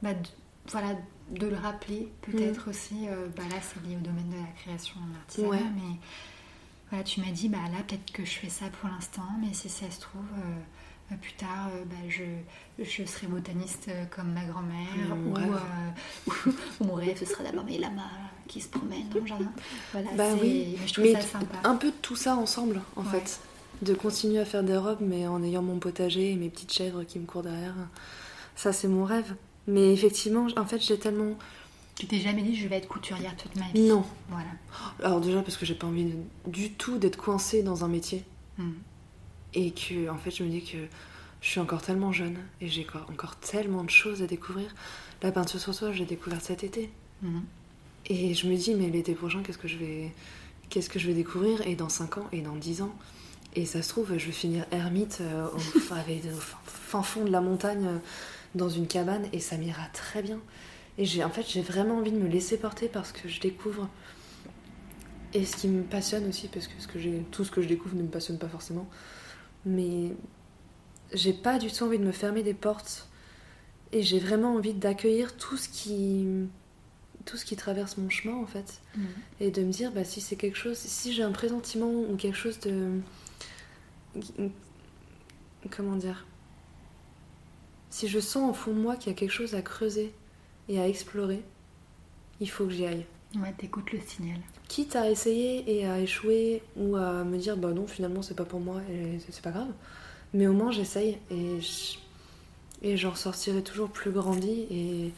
bah, 0.00 0.14
de- 0.14 0.28
voilà, 0.68 0.94
de 1.30 1.46
le 1.48 1.56
rappeler 1.56 2.08
peut-être 2.22 2.70
aussi. 2.70 3.08
euh, 3.08 3.28
bah 3.36 3.42
là, 3.50 3.56
c'est 3.60 3.84
lié 3.88 3.96
au 3.96 4.00
domaine 4.00 4.30
de 4.30 4.36
la 4.36 4.52
création 4.62 4.96
en 5.00 5.16
artisanat, 5.18 5.48
Ouais. 5.50 5.62
mais 5.74 5.96
voilà, 6.90 7.02
tu 7.04 7.20
m'as 7.20 7.30
dit, 7.32 7.48
bah 7.48 7.58
là, 7.72 7.82
peut-être 7.86 8.12
que 8.12 8.24
je 8.24 8.30
fais 8.38 8.50
ça 8.50 8.66
pour 8.68 8.88
l'instant, 8.88 9.26
mais 9.40 9.52
si 9.54 9.68
ça 9.68 9.90
se 9.90 10.00
trouve, 10.00 10.22
euh, 10.38 10.60
plus 11.20 11.32
tard, 11.34 11.68
euh, 11.74 11.84
bah, 11.84 11.96
je, 12.08 12.22
je 12.82 13.04
serai 13.04 13.26
botaniste 13.26 13.86
euh, 13.88 14.04
comme 14.06 14.32
ma 14.32 14.44
grand-mère, 14.44 15.14
Mon 15.16 15.32
ou, 15.32 15.36
euh, 15.36 16.52
mon 16.84 16.94
rêve, 16.94 17.18
ce 17.18 17.26
sera 17.26 17.44
d'avoir 17.44 17.64
mes 17.64 17.78
lamas 17.78 18.02
qui 18.48 18.60
se 18.60 18.68
promènent 18.68 19.08
dans 19.10 19.20
le 19.20 19.26
jardin. 19.26 19.52
Voilà, 19.92 20.08
Bah 20.16 20.24
oui, 20.40 20.76
mais 20.80 20.86
je 20.86 20.92
trouve 20.92 21.04
mais 21.04 21.12
ça 21.14 21.20
sympa. 21.20 21.58
un 21.64 21.76
peu 21.76 21.88
de 21.88 21.96
tout 22.02 22.16
ça 22.16 22.36
ensemble, 22.36 22.80
en 22.96 23.02
Ouais. 23.02 23.10
fait. 23.10 23.40
De 23.82 23.94
continuer 23.94 24.38
à 24.38 24.44
faire 24.44 24.62
des 24.62 24.76
robes, 24.76 25.00
mais 25.00 25.26
en 25.26 25.42
ayant 25.42 25.62
mon 25.62 25.78
potager 25.78 26.30
et 26.32 26.36
mes 26.36 26.48
petites 26.48 26.72
chèvres 26.72 27.02
qui 27.04 27.18
me 27.18 27.26
courent 27.26 27.42
derrière. 27.42 27.74
Ça, 28.54 28.72
c'est 28.72 28.86
mon 28.88 29.04
rêve. 29.04 29.34
Mais 29.66 29.92
effectivement, 29.92 30.46
en 30.56 30.64
fait, 30.66 30.78
j'ai 30.80 30.98
tellement. 30.98 31.36
Tu 31.96 32.06
t'es 32.06 32.18
jamais 32.20 32.42
dit, 32.42 32.54
je 32.56 32.68
vais 32.68 32.76
être 32.76 32.88
couturière 32.88 33.36
toute 33.36 33.54
ma 33.56 33.66
vie. 33.68 33.88
Non. 33.88 34.04
Voilà. 34.28 34.48
Alors, 35.02 35.20
déjà, 35.20 35.42
parce 35.42 35.56
que 35.56 35.66
j'ai 35.66 35.74
pas 35.74 35.86
envie 35.88 36.04
de- 36.06 36.50
du 36.50 36.70
tout 36.72 36.96
d'être 36.98 37.16
coincée 37.16 37.62
dans 37.62 37.84
un 37.84 37.88
métier. 37.88 38.24
Mm. 38.58 38.70
Et 39.54 39.72
que, 39.72 40.08
en 40.08 40.16
fait, 40.18 40.30
je 40.30 40.44
me 40.44 40.48
dis 40.48 40.62
que 40.62 40.78
je 41.40 41.48
suis 41.48 41.60
encore 41.60 41.82
tellement 41.82 42.12
jeune 42.12 42.38
et 42.60 42.68
j'ai 42.68 42.86
encore- 43.10 43.36
tellement 43.36 43.84
de 43.84 43.90
choses 43.90 44.22
à 44.22 44.26
découvrir. 44.26 44.74
La 45.22 45.32
peinture 45.32 45.60
sur 45.60 45.74
soie, 45.74 45.92
j'ai 45.92 46.04
découvert 46.04 46.40
cet 46.40 46.64
été. 46.64 46.90
Mhm. 47.22 47.42
Et 48.06 48.34
je 48.34 48.46
me 48.48 48.56
dis, 48.56 48.74
mais 48.74 48.88
l'été 48.90 49.14
prochain, 49.14 49.42
qu'est-ce 49.42 49.58
que 49.58 49.68
je 49.68 49.76
vais, 49.76 50.12
qu'est-ce 50.70 50.88
que 50.88 50.98
je 50.98 51.06
vais 51.06 51.14
découvrir? 51.14 51.66
Et 51.66 51.76
dans 51.76 51.88
5 51.88 52.18
ans, 52.18 52.28
et 52.32 52.40
dans 52.40 52.56
10 52.56 52.82
ans 52.82 52.94
Et 53.54 53.66
ça 53.66 53.82
se 53.82 53.90
trouve, 53.90 54.16
je 54.16 54.26
vais 54.26 54.32
finir 54.32 54.64
ermite 54.72 55.18
euh, 55.20 55.46
au, 55.54 55.58
fin, 55.58 56.02
au 56.98 57.02
fond 57.02 57.24
de 57.24 57.30
la 57.30 57.42
montagne, 57.42 57.84
euh, 57.86 57.98
dans 58.54 58.70
une 58.70 58.86
cabane, 58.86 59.26
et 59.34 59.40
ça 59.40 59.58
m'ira 59.58 59.84
très 59.92 60.22
bien. 60.22 60.40
Et 60.96 61.04
j'ai, 61.04 61.22
en 61.22 61.28
fait, 61.30 61.44
j'ai 61.48 61.60
vraiment 61.62 61.98
envie 61.98 62.12
de 62.12 62.18
me 62.18 62.28
laisser 62.28 62.56
porter 62.56 62.88
parce 62.88 63.12
que 63.12 63.28
je 63.28 63.40
découvre. 63.40 63.88
Et 65.34 65.44
ce 65.44 65.56
qui 65.56 65.68
me 65.68 65.82
passionne 65.82 66.26
aussi, 66.28 66.48
parce 66.48 66.66
que, 66.66 66.74
ce 66.78 66.86
que 66.88 66.98
j'ai, 66.98 67.24
tout 67.30 67.44
ce 67.44 67.50
que 67.50 67.62
je 67.62 67.68
découvre 67.68 67.94
ne 67.96 68.02
me 68.02 68.08
passionne 68.08 68.38
pas 68.38 68.48
forcément, 68.48 68.88
mais 69.64 70.12
j'ai 71.12 71.32
pas 71.32 71.58
du 71.58 71.70
tout 71.70 71.84
envie 71.84 71.98
de 71.98 72.04
me 72.04 72.12
fermer 72.12 72.42
des 72.42 72.54
portes. 72.54 73.08
Et 73.94 74.02
j'ai 74.02 74.18
vraiment 74.18 74.54
envie 74.54 74.72
d'accueillir 74.74 75.36
tout 75.36 75.56
ce 75.56 75.68
qui 75.68 76.26
tout 77.26 77.36
ce 77.36 77.44
qui 77.44 77.54
traverse 77.56 77.98
mon 77.98 78.08
chemin 78.10 78.34
en 78.34 78.46
fait 78.46 78.80
Mhm. 78.96 79.06
et 79.40 79.50
de 79.52 79.62
me 79.62 79.70
dire 79.70 79.92
bah 79.92 80.02
si 80.02 80.20
c'est 80.20 80.34
quelque 80.34 80.56
chose 80.58 80.76
si 80.78 81.12
j'ai 81.12 81.22
un 81.22 81.30
pressentiment 81.30 81.88
ou 81.92 82.16
quelque 82.16 82.36
chose 82.36 82.58
de 82.60 82.98
comment 85.70 85.96
dire 85.96 86.26
si 87.90 88.08
je 88.08 88.18
sens 88.18 88.50
au 88.50 88.54
fond 88.54 88.72
de 88.72 88.80
moi 88.80 88.96
qu'il 88.96 89.12
y 89.12 89.14
a 89.14 89.18
quelque 89.18 89.30
chose 89.30 89.54
à 89.54 89.62
creuser 89.62 90.12
et 90.68 90.80
à 90.80 90.88
explorer 90.88 91.42
il 92.40 92.50
faut 92.50 92.64
que 92.66 92.72
j'y 92.72 92.86
aille 92.86 93.06
Ouais, 93.36 93.54
t'écoutes 93.56 93.92
le 93.92 94.00
signal. 94.00 94.38
Quitte 94.72 94.96
à 94.96 95.10
essayer 95.10 95.52
et 95.78 95.86
à 95.86 96.00
échouer 96.00 96.62
ou 96.76 96.96
à 96.96 97.24
me 97.24 97.38
dire 97.38 97.56
bah 97.56 97.72
non 97.72 97.86
finalement 97.86 98.22
c'est 98.22 98.36
pas 98.36 98.44
pour 98.44 98.60
moi 98.60 98.80
et 98.90 99.18
c'est 99.30 99.42
pas 99.42 99.50
grave 99.50 99.68
mais 100.34 100.46
au 100.48 100.54
moins 100.54 100.72
j'essaye 100.72 101.18
et 101.30 101.60
je- 101.60 101.98
Et 102.82 102.96
j'en 102.98 103.14
sortirai 103.16 103.62
toujours 103.62 103.90
plus 103.90 104.12
grandi. 104.12 104.66
Et, 104.70 105.12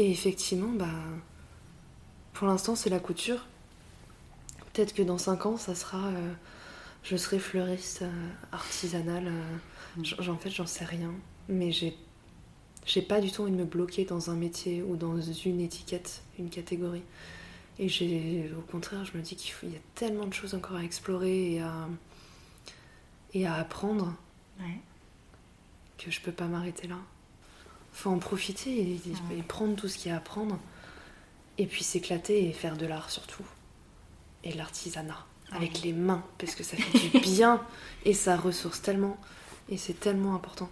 et 0.00 0.10
effectivement, 0.12 0.72
bah, 0.82 0.88
pour 2.32 2.46
l'instant, 2.46 2.74
c'est 2.76 2.90
la 2.90 3.00
couture. 3.00 3.46
Peut-être 4.72 4.94
que 4.94 5.02
dans 5.02 5.18
5 5.18 5.46
ans, 5.46 5.56
ça 5.56 5.74
sera. 5.74 6.08
euh, 6.08 6.32
je 7.04 7.16
serai 7.16 7.38
fleuriste 7.38 8.02
euh, 8.02 8.28
artisanale. 8.52 9.28
euh, 9.28 10.30
en 10.32 10.38
fait, 10.38 10.50
j'en 10.50 10.66
sais 10.66 10.84
rien. 10.84 11.12
Mais 11.48 11.72
j'ai. 11.72 11.96
J'ai 12.86 13.02
pas 13.02 13.20
du 13.20 13.32
tout 13.32 13.42
envie 13.42 13.52
de 13.52 13.56
me 13.56 13.64
bloquer 13.64 14.04
dans 14.06 14.30
un 14.30 14.36
métier 14.36 14.82
ou 14.82 14.96
dans 14.96 15.20
une 15.20 15.60
étiquette, 15.60 16.22
une 16.38 16.50
catégorie. 16.50 17.02
Et 17.82 17.88
j'ai, 17.88 18.50
au 18.56 18.60
contraire, 18.60 19.04
je 19.06 19.16
me 19.16 19.22
dis 19.22 19.36
qu'il 19.36 19.70
y 19.72 19.76
a 19.76 19.80
tellement 19.94 20.26
de 20.26 20.34
choses 20.34 20.54
encore 20.54 20.76
à 20.76 20.84
explorer 20.84 21.54
et 21.54 21.60
à, 21.62 21.88
et 23.32 23.46
à 23.46 23.54
apprendre 23.54 24.14
Ouais. 24.60 24.78
que 25.96 26.10
je 26.10 26.20
peux 26.20 26.32
pas 26.32 26.44
m'arrêter 26.46 26.86
là. 26.86 26.98
Faut 27.92 28.10
en 28.10 28.18
profiter 28.18 28.70
et, 28.70 28.92
et- 28.96 29.10
Ouais. 29.30 29.38
et 29.38 29.42
prendre 29.42 29.74
tout 29.76 29.88
ce 29.88 29.96
qu'il 29.96 30.10
y 30.10 30.14
a 30.14 30.18
à 30.18 30.20
prendre. 30.20 30.58
Et 31.56 31.66
puis 31.66 31.82
s'éclater 31.82 32.46
et 32.48 32.52
faire 32.52 32.76
de 32.76 32.84
l'art 32.86 33.10
surtout. 33.10 33.44
Et 34.44 34.52
l'artisanat. 34.52 35.26
Avec 35.52 35.82
les 35.82 35.92
mains, 35.92 36.22
parce 36.38 36.54
que 36.54 36.62
ça 36.62 36.76
fait 36.76 37.08
du 37.08 37.18
bien 37.18 37.64
et 38.04 38.12
ça 38.14 38.36
ressource 38.36 38.82
tellement. 38.82 39.16
Et 39.70 39.76
c'est 39.78 39.98
tellement 39.98 40.34
important 40.34 40.70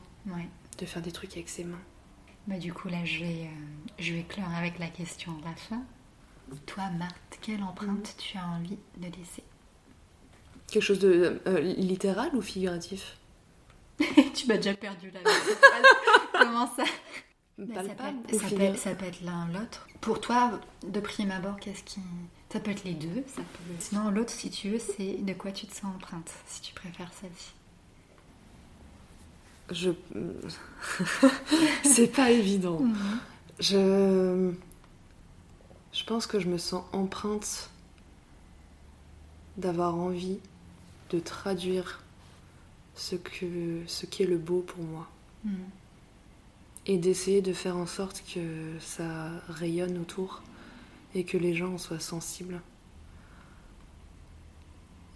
de 0.79 0.85
faire 0.87 1.01
des 1.03 1.11
trucs 1.13 1.33
avec 1.33 1.49
ses 1.49 1.65
mains. 1.65 1.81
Bah, 2.47 2.59
du 2.59 2.73
coup, 2.73 2.89
là, 2.89 3.05
je 3.05 3.21
vais, 3.25 3.43
euh, 3.45 3.49
je 3.99 4.13
vais 4.15 4.23
clore 4.23 4.49
avec 4.57 4.79
la 4.79 4.89
question 4.89 5.33
de 5.39 5.45
la 5.45 5.55
fin. 5.55 5.83
Toi, 6.67 6.85
Marthe, 6.99 7.39
quelle 7.41 7.63
empreinte 7.63 8.15
tu 8.19 8.39
as 8.39 8.47
envie 8.47 8.79
de 8.97 9.05
laisser 9.05 9.43
Quelque 10.67 10.83
chose 10.83 10.99
de 10.99 11.41
euh, 11.47 11.61
littéral 11.61 12.35
ou 12.35 12.43
figuratif? 12.43 13.17
Tu 14.35 14.47
m'as 14.47 14.57
déjà 14.57 14.75
perdu 14.75 15.11
la 15.11 15.21
Comment 16.33 16.67
ça? 16.75 16.85
Mais 17.59 17.75
ça, 17.75 17.83
peut 17.83 17.89
être, 17.89 18.35
ou 18.35 18.39
ça, 18.39 18.57
peut, 18.57 18.77
ça 18.77 18.95
peut 18.95 19.07
être 19.07 19.21
l'un 19.23 19.49
l'autre. 19.49 19.89
Pour 20.01 20.21
toi, 20.21 20.61
de 20.87 21.01
prime 21.01 21.33
abord, 21.33 21.59
qu'est-ce 21.59 21.83
qui. 21.83 22.01
Ça 22.53 22.61
peut 22.61 22.71
être 22.71 22.85
les 22.85 22.95
deux. 22.95 23.25
Ça 23.27 23.43
peut... 23.43 23.75
Sinon, 23.81 24.11
l'autre, 24.11 24.31
si 24.31 24.49
tu 24.51 24.71
veux, 24.71 24.79
c'est 24.79 25.15
de 25.15 25.33
quoi 25.33 25.51
tu 25.51 25.67
te 25.67 25.75
sens 25.75 25.93
empreinte, 25.97 26.31
si 26.47 26.61
tu 26.61 26.73
préfères 26.73 27.11
celle-ci? 27.21 27.53
Je. 29.71 29.91
c'est 31.83 32.07
pas 32.07 32.31
évident. 32.31 32.81
Je. 33.59 34.53
Je 35.93 36.05
pense 36.05 36.27
que 36.27 36.39
je 36.39 36.49
me 36.49 36.59
sens 36.59 36.85
empreinte 36.93 37.71
d'avoir 39.57 39.95
envie 39.97 40.39
de 41.11 41.19
traduire 41.19 42.03
ce 42.95 43.17
que 43.17 43.83
ce 43.87 44.07
qu'est 44.07 44.27
le 44.27 44.39
beau 44.39 44.61
pour 44.61 44.83
moi 44.85 45.09
Mhm. 45.45 45.55
et 46.87 46.99
d'essayer 46.99 47.43
de 47.43 47.53
faire 47.53 47.77
en 47.77 47.87
sorte 47.87 48.23
que 48.35 48.75
ça 48.81 49.31
rayonne 49.49 49.99
autour 49.99 50.43
et 51.15 51.25
que 51.25 51.37
les 51.39 51.55
gens 51.55 51.75
en 51.75 51.79
soient 51.79 52.01
sensibles. 52.01 52.61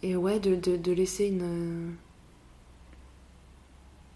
Et 0.03 0.16
ouais, 0.16 0.41
de, 0.41 0.55
de- 0.57 0.77
de 0.77 0.93
laisser 0.93 1.27
une, 1.27 1.95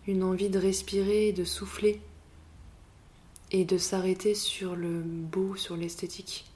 une 0.07 0.23
envie 0.25 0.49
de 0.49 0.59
respirer, 0.59 1.33
de 1.33 1.45
souffler 1.45 2.01
et 3.53 3.65
de 3.65 3.79
s'arrêter 3.79 4.35
sur 4.35 4.77
le 4.77 5.01
beau, 5.03 5.57
sur 5.57 5.77
l'esthétique 5.77 6.47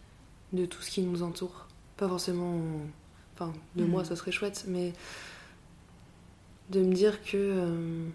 de 0.52 0.66
tout 0.66 0.82
ce 0.82 0.90
qui 0.90 1.02
nous 1.02 1.22
entoure. 1.22 1.68
Pas 1.96 2.08
forcément. 2.08 2.60
Enfin, 3.34 3.52
de 3.76 3.84
moi, 3.84 4.04
ça 4.04 4.16
serait 4.16 4.32
chouette, 4.32 4.64
mais 4.68 4.92
de 6.70 6.80
me 6.82 6.94
dire 6.94 7.22
que. 7.22 7.36
euh, 7.36 8.08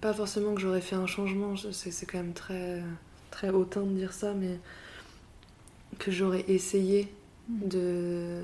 pas 0.00 0.12
forcément 0.14 0.54
que 0.54 0.60
j'aurais 0.60 0.80
fait 0.80 0.96
un 0.96 1.06
changement, 1.06 1.54
c'est 1.56 1.90
c'est 1.90 2.06
quand 2.06 2.18
même 2.18 2.32
très, 2.34 2.82
très 3.30 3.50
hautain 3.50 3.82
de 3.82 3.92
dire 3.94 4.12
ça, 4.12 4.32
mais 4.34 4.58
que 5.98 6.10
j'aurais 6.10 6.44
essayé 6.48 7.08
Mhm. 7.48 7.68
de, 7.70 8.42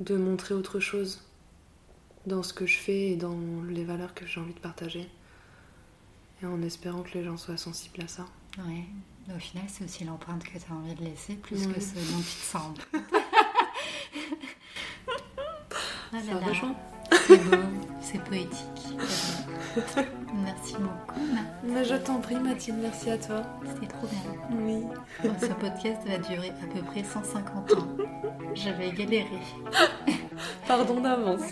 de 0.00 0.16
montrer 0.16 0.54
autre 0.54 0.80
chose 0.80 1.20
dans 2.26 2.42
ce 2.42 2.54
que 2.54 2.64
je 2.66 2.78
fais 2.78 3.10
et 3.10 3.16
dans 3.16 3.36
les 3.68 3.84
valeurs 3.84 4.14
que 4.14 4.26
j'ai 4.26 4.40
envie 4.40 4.54
de 4.54 4.58
partager. 4.60 5.06
Et 6.42 6.46
en 6.46 6.62
espérant 6.62 7.02
que 7.02 7.18
les 7.18 7.24
gens 7.24 7.36
soient 7.36 7.56
sensibles 7.56 8.02
à 8.02 8.08
ça. 8.08 8.26
Ouais. 8.58 8.84
Au 9.34 9.38
final, 9.38 9.64
c'est 9.68 9.84
aussi 9.84 10.04
l'empreinte 10.04 10.42
que 10.42 10.58
tu 10.58 10.64
as 10.70 10.74
envie 10.74 10.94
de 10.94 11.04
laisser, 11.04 11.34
plus 11.34 11.66
que 11.66 11.80
ce 11.80 11.94
dont 11.94 12.18
tu 12.18 12.24
te 12.24 12.44
sens. 12.44 12.76
Ah. 16.12 16.16
C'est 17.26 17.38
beau, 17.44 17.56
c'est 18.00 18.22
poétique. 18.24 18.96
Merci 20.44 20.74
beaucoup. 20.74 21.20
Mais 21.62 21.84
je 21.84 21.94
t'en 21.94 22.18
prie, 22.20 22.34
Mathilde, 22.36 22.78
merci 22.82 23.10
à 23.10 23.18
toi. 23.18 23.42
C'était 23.64 23.86
trop 23.86 24.08
bien. 24.08 24.18
Oui. 24.60 24.82
Ce 25.40 25.46
podcast 25.46 26.00
va 26.06 26.18
durer 26.18 26.50
à 26.50 26.66
peu 26.66 26.82
près 26.82 27.04
150 27.04 27.72
ans. 27.74 27.88
Je 28.54 28.70
vais 28.70 28.90
galérer. 28.90 29.28
Pardon 30.66 31.00
d'avance. 31.00 31.42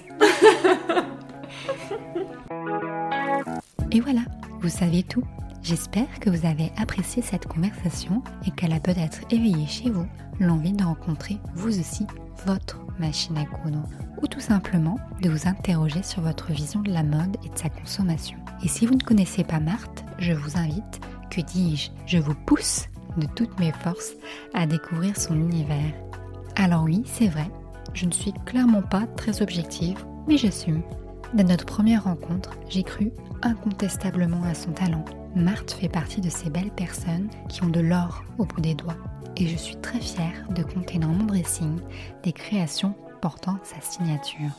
Et 3.93 4.01
voilà, 4.01 4.20
vous 4.61 4.68
savez 4.68 5.02
tout. 5.02 5.24
J'espère 5.62 6.20
que 6.20 6.30
vous 6.30 6.46
avez 6.46 6.72
apprécié 6.76 7.22
cette 7.22 7.46
conversation 7.46 8.22
et 8.46 8.50
qu'elle 8.50 8.72
a 8.72 8.80
peut-être 8.80 9.20
éveillé 9.30 9.66
chez 9.66 9.90
vous 9.90 10.06
l'envie 10.40 10.72
de 10.72 10.84
rencontrer 10.84 11.38
vous 11.54 11.78
aussi 11.80 12.06
votre 12.46 12.78
machine 12.98 13.36
à 13.36 13.44
coudre 13.44 13.82
ou 14.22 14.26
tout 14.26 14.40
simplement 14.40 14.98
de 15.20 15.28
vous 15.28 15.48
interroger 15.48 16.02
sur 16.02 16.22
votre 16.22 16.52
vision 16.52 16.80
de 16.80 16.92
la 16.92 17.02
mode 17.02 17.36
et 17.44 17.48
de 17.48 17.59
sa 17.59 17.68
consommation. 17.68 18.38
Et 18.64 18.68
si 18.68 18.86
vous 18.86 18.94
ne 18.94 19.02
connaissez 19.02 19.44
pas 19.44 19.61
Marthe, 19.61 20.04
je 20.18 20.32
vous 20.32 20.56
invite, 20.56 21.00
que 21.30 21.40
dis-je, 21.40 21.90
je 22.06 22.18
vous 22.18 22.34
pousse 22.34 22.86
de 23.16 23.26
toutes 23.26 23.59
mes 23.59 23.72
forces 23.72 24.12
à 24.54 24.66
découvrir 24.66 25.16
son 25.16 25.34
univers. 25.34 25.94
Alors 26.56 26.84
oui, 26.84 27.02
c'est 27.04 27.28
vrai, 27.28 27.50
je 27.94 28.06
ne 28.06 28.12
suis 28.12 28.32
clairement 28.46 28.82
pas 28.82 29.06
très 29.16 29.42
objective, 29.42 30.04
mais 30.26 30.36
j'assume. 30.36 30.82
Dès 31.34 31.44
notre 31.44 31.66
première 31.66 32.04
rencontre, 32.04 32.50
j'ai 32.68 32.82
cru 32.82 33.12
incontestablement 33.43 34.43
à 34.45 34.55
son 34.55 34.72
talent. 34.72 35.05
Marthe 35.34 35.72
fait 35.72 35.89
partie 35.89 36.20
de 36.20 36.30
ces 36.30 36.51
belles 36.51 36.70
personnes 36.70 37.28
qui 37.49 37.62
ont 37.62 37.68
de 37.68 37.80
l'or 37.80 38.24
au 38.39 38.45
bout 38.45 38.61
des 38.61 38.74
doigts. 38.74 38.97
Et 39.36 39.47
je 39.47 39.57
suis 39.57 39.76
très 39.76 40.01
fière 40.01 40.49
de 40.51 40.62
compter 40.62 40.99
dans 40.99 41.09
mon 41.09 41.24
dressing 41.24 41.78
des 42.24 42.32
créations 42.32 42.95
portant 43.20 43.59
sa 43.62 43.80
signature. 43.80 44.51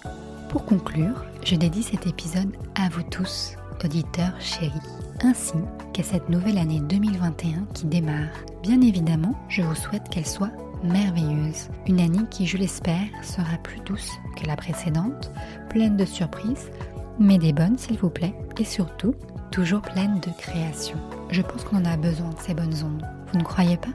Pour 0.50 0.66
conclure, 0.66 1.26
je 1.44 1.56
dédie 1.56 1.84
cet 1.84 2.08
épisode 2.08 2.56
à 2.76 2.90
vous 2.90 3.04
tous, 3.04 3.56
auditeurs 3.84 4.40
chéris, 4.40 4.74
ainsi 5.22 5.54
qu'à 5.94 6.04
cette 6.04 6.30
nouvelle 6.30 6.58
année 6.58 6.82
2021 6.82 7.66
qui 7.74 7.86
démarre. 7.86 8.30
Bien 8.64 8.82
évidemment, 8.82 9.36
je 9.50 9.62
vous 9.62 9.76
souhaite 9.76 10.10
qu'elle 10.10 10.26
soit 10.26 10.52
merveilleuse. 10.84 11.70
Une 11.88 12.00
année 12.00 12.26
qui, 12.30 12.46
je 12.46 12.58
l'espère, 12.58 13.08
sera 13.22 13.58
plus 13.64 13.80
douce 13.82 14.12
que 14.38 14.48
la 14.48 14.56
précédente, 14.56 15.32
pleine 15.70 15.98
de 15.98 16.06
surprises, 16.06 16.72
mais 17.20 17.38
des 17.38 17.54
bonnes 17.54 17.78
s'il 17.78 17.98
vous 17.98 18.10
plaît, 18.10 18.34
et 18.58 18.64
surtout, 18.64 19.14
toujours 19.52 19.82
pleine 19.82 20.20
de 20.20 20.32
création. 20.38 20.98
Je 21.30 21.42
pense 21.42 21.64
qu'on 21.64 21.78
en 21.78 21.86
a 21.86 21.98
besoin 21.98 22.30
de 22.30 22.40
ces 22.40 22.54
bonnes 22.54 22.84
ondes. 22.84 23.06
Vous 23.32 23.40
ne 23.40 23.44
croyez 23.44 23.78
pas? 23.78 23.94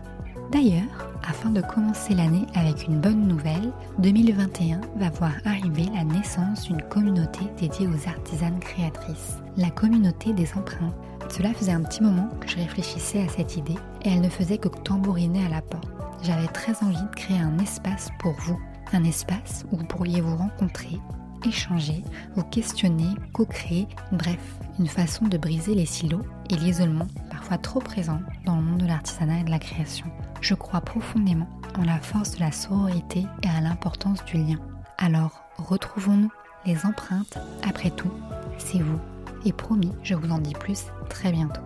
D'ailleurs, 0.52 1.10
afin 1.26 1.50
de 1.50 1.62
commencer 1.62 2.14
l'année 2.14 2.46
avec 2.54 2.86
une 2.86 3.00
bonne 3.00 3.26
nouvelle, 3.26 3.72
2021 3.98 4.80
va 4.96 5.10
voir 5.10 5.32
arriver 5.44 5.86
la 5.94 6.04
naissance 6.04 6.64
d'une 6.64 6.82
communauté 6.82 7.40
dédiée 7.58 7.88
aux 7.88 8.08
artisanes 8.08 8.60
créatrices, 8.60 9.38
la 9.56 9.70
communauté 9.70 10.32
des 10.32 10.52
empreintes. 10.52 10.94
Cela 11.30 11.54
faisait 11.54 11.72
un 11.72 11.82
petit 11.82 12.02
moment 12.02 12.28
que 12.40 12.48
je 12.48 12.56
réfléchissais 12.56 13.22
à 13.22 13.28
cette 13.28 13.56
idée 13.56 13.78
et 14.02 14.10
elle 14.10 14.20
ne 14.20 14.28
faisait 14.28 14.58
que 14.58 14.68
tambouriner 14.68 15.46
à 15.46 15.48
la 15.48 15.62
porte. 15.62 15.88
J'avais 16.22 16.46
très 16.48 16.72
envie 16.84 17.02
de 17.02 17.16
créer 17.16 17.38
un 17.38 17.58
espace 17.58 18.10
pour 18.18 18.34
vous, 18.40 18.60
un 18.92 19.04
espace 19.04 19.64
où 19.72 19.76
vous 19.78 19.84
pourriez 19.84 20.20
vous 20.20 20.36
rencontrer, 20.36 21.00
échanger, 21.46 22.02
vous 22.36 22.44
questionner, 22.44 23.08
co-créer, 23.32 23.88
bref, 24.12 24.40
une 24.78 24.88
façon 24.88 25.26
de 25.26 25.38
briser 25.38 25.74
les 25.74 25.86
silos 25.86 26.22
et 26.50 26.56
l'isolement 26.56 27.06
parfois 27.30 27.58
trop 27.58 27.80
présent 27.80 28.20
dans 28.44 28.56
le 28.56 28.62
monde 28.62 28.80
de 28.80 28.86
l'artisanat 28.86 29.40
et 29.40 29.44
de 29.44 29.50
la 29.50 29.58
création. 29.58 30.06
Je 30.40 30.54
crois 30.54 30.80
profondément 30.80 31.48
en 31.78 31.84
la 31.84 31.98
force 31.98 32.32
de 32.32 32.40
la 32.40 32.52
sororité 32.52 33.26
et 33.42 33.48
à 33.48 33.60
l'importance 33.60 34.24
du 34.24 34.38
lien. 34.38 34.58
Alors, 34.98 35.44
retrouvons-nous 35.56 36.30
les 36.66 36.86
empreintes, 36.86 37.38
après 37.68 37.90
tout, 37.90 38.12
c'est 38.58 38.78
vous. 38.78 38.98
Et 39.44 39.52
promis, 39.52 39.92
je 40.02 40.14
vous 40.14 40.30
en 40.30 40.38
dis 40.38 40.54
plus 40.54 40.86
très 41.10 41.30
bientôt. 41.30 41.60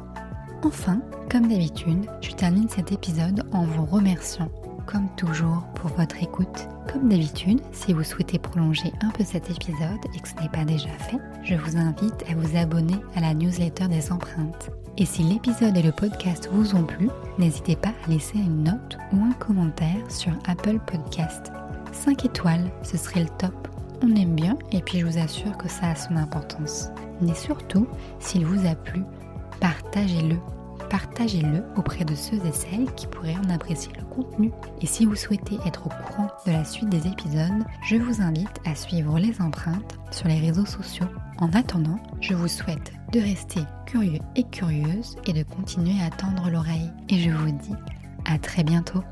Enfin, 0.65 1.01
comme 1.31 1.49
d'habitude, 1.49 2.07
je 2.21 2.33
termine 2.33 2.69
cet 2.69 2.91
épisode 2.91 3.45
en 3.53 3.65
vous 3.65 3.87
remerciant, 3.87 4.51
comme 4.91 5.09
toujours, 5.17 5.65
pour 5.75 5.91
votre 5.91 6.23
écoute. 6.23 6.67
Comme 6.91 7.11
d'habitude, 7.11 7.61
si 7.73 7.93
vous 7.93 8.03
souhaitez 8.03 8.39
prolonger 8.39 8.91
un 9.03 9.11
peu 9.11 9.23
cet 9.23 9.51
épisode 9.51 10.01
et 10.15 10.19
que 10.19 10.29
ce 10.29 10.43
n'est 10.43 10.49
pas 10.49 10.65
déjà 10.65 10.89
fait, 10.89 11.19
je 11.45 11.55
vous 11.57 11.77
invite 11.77 12.25
à 12.31 12.35
vous 12.35 12.57
abonner 12.57 12.97
à 13.15 13.21
la 13.21 13.35
newsletter 13.35 13.89
des 13.89 14.11
empreintes. 14.11 14.71
Et 14.97 15.05
si 15.05 15.23
l'épisode 15.23 15.77
et 15.77 15.83
le 15.83 15.93
podcast 15.93 16.49
vous 16.51 16.75
ont 16.75 16.85
plu, 16.85 17.11
n'hésitez 17.39 17.77
pas 17.77 17.91
à 17.91 18.11
laisser 18.11 18.39
une 18.39 18.65
note 18.65 18.97
ou 19.13 19.23
un 19.23 19.33
commentaire 19.35 20.11
sur 20.11 20.33
Apple 20.47 20.79
Podcast. 20.87 21.53
5 21.93 22.25
étoiles, 22.25 22.71
ce 22.83 22.97
serait 22.97 23.21
le 23.21 23.31
top. 23.39 23.69
on 24.03 24.17
aime 24.17 24.35
bien 24.35 24.57
et 24.73 24.81
puis 24.81 25.01
je 25.01 25.07
vous 25.07 25.19
assure 25.19 25.57
que 25.59 25.69
ça 25.69 25.91
a 25.91 25.97
son 25.97 26.17
importance. 26.17 26.89
Mais 27.21 27.35
surtout, 27.35 27.87
s'il 28.21 28.47
vous 28.47 28.67
a 28.67 28.75
plu, 28.75 29.03
partagez-le. 29.61 30.37
Partagez-le 30.91 31.65
auprès 31.77 32.05
de 32.05 32.15
ceux 32.15 32.37
et 32.47 32.53
celles 32.53 32.93
qui 32.95 33.07
pourraient 33.07 33.37
en 33.37 33.51
apprécier 33.51 33.93
le 33.99 34.05
contenu. 34.05 34.51
Et 34.81 34.87
si 34.87 35.05
vous 35.05 35.17
souhaitez 35.17 35.59
être 35.67 35.87
au 35.87 35.91
courant 35.91 36.29
de 36.47 36.53
la 36.53 36.65
suite 36.65 36.89
des 36.89 37.07
épisodes, 37.07 37.65
je 37.85 37.97
vous 37.97 38.23
invite 38.23 38.61
à 38.65 38.75
suivre 38.75 39.19
les 39.19 39.41
empreintes 39.41 39.99
sur 40.11 40.29
les 40.29 40.41
réseaux 40.41 40.67
sociaux. 40.67 41.07
En 41.39 41.51
attendant, 41.53 41.99
je 42.21 42.35
vous 42.35 42.49
souhaite 42.49 42.93
de 43.13 43.21
rester 43.21 43.61
curieux 43.87 44.21
et 44.37 44.45
curieuse 44.45 45.17
et 45.27 45.33
de 45.33 45.43
continuer 45.43 46.03
à 46.03 46.11
tendre 46.11 46.51
l'oreille. 46.51 46.91
Et 47.09 47.19
je 47.19 47.31
vous 47.31 47.51
dis 47.51 47.75
à 48.25 48.39
très 48.39 48.65
bientôt. 48.65 49.03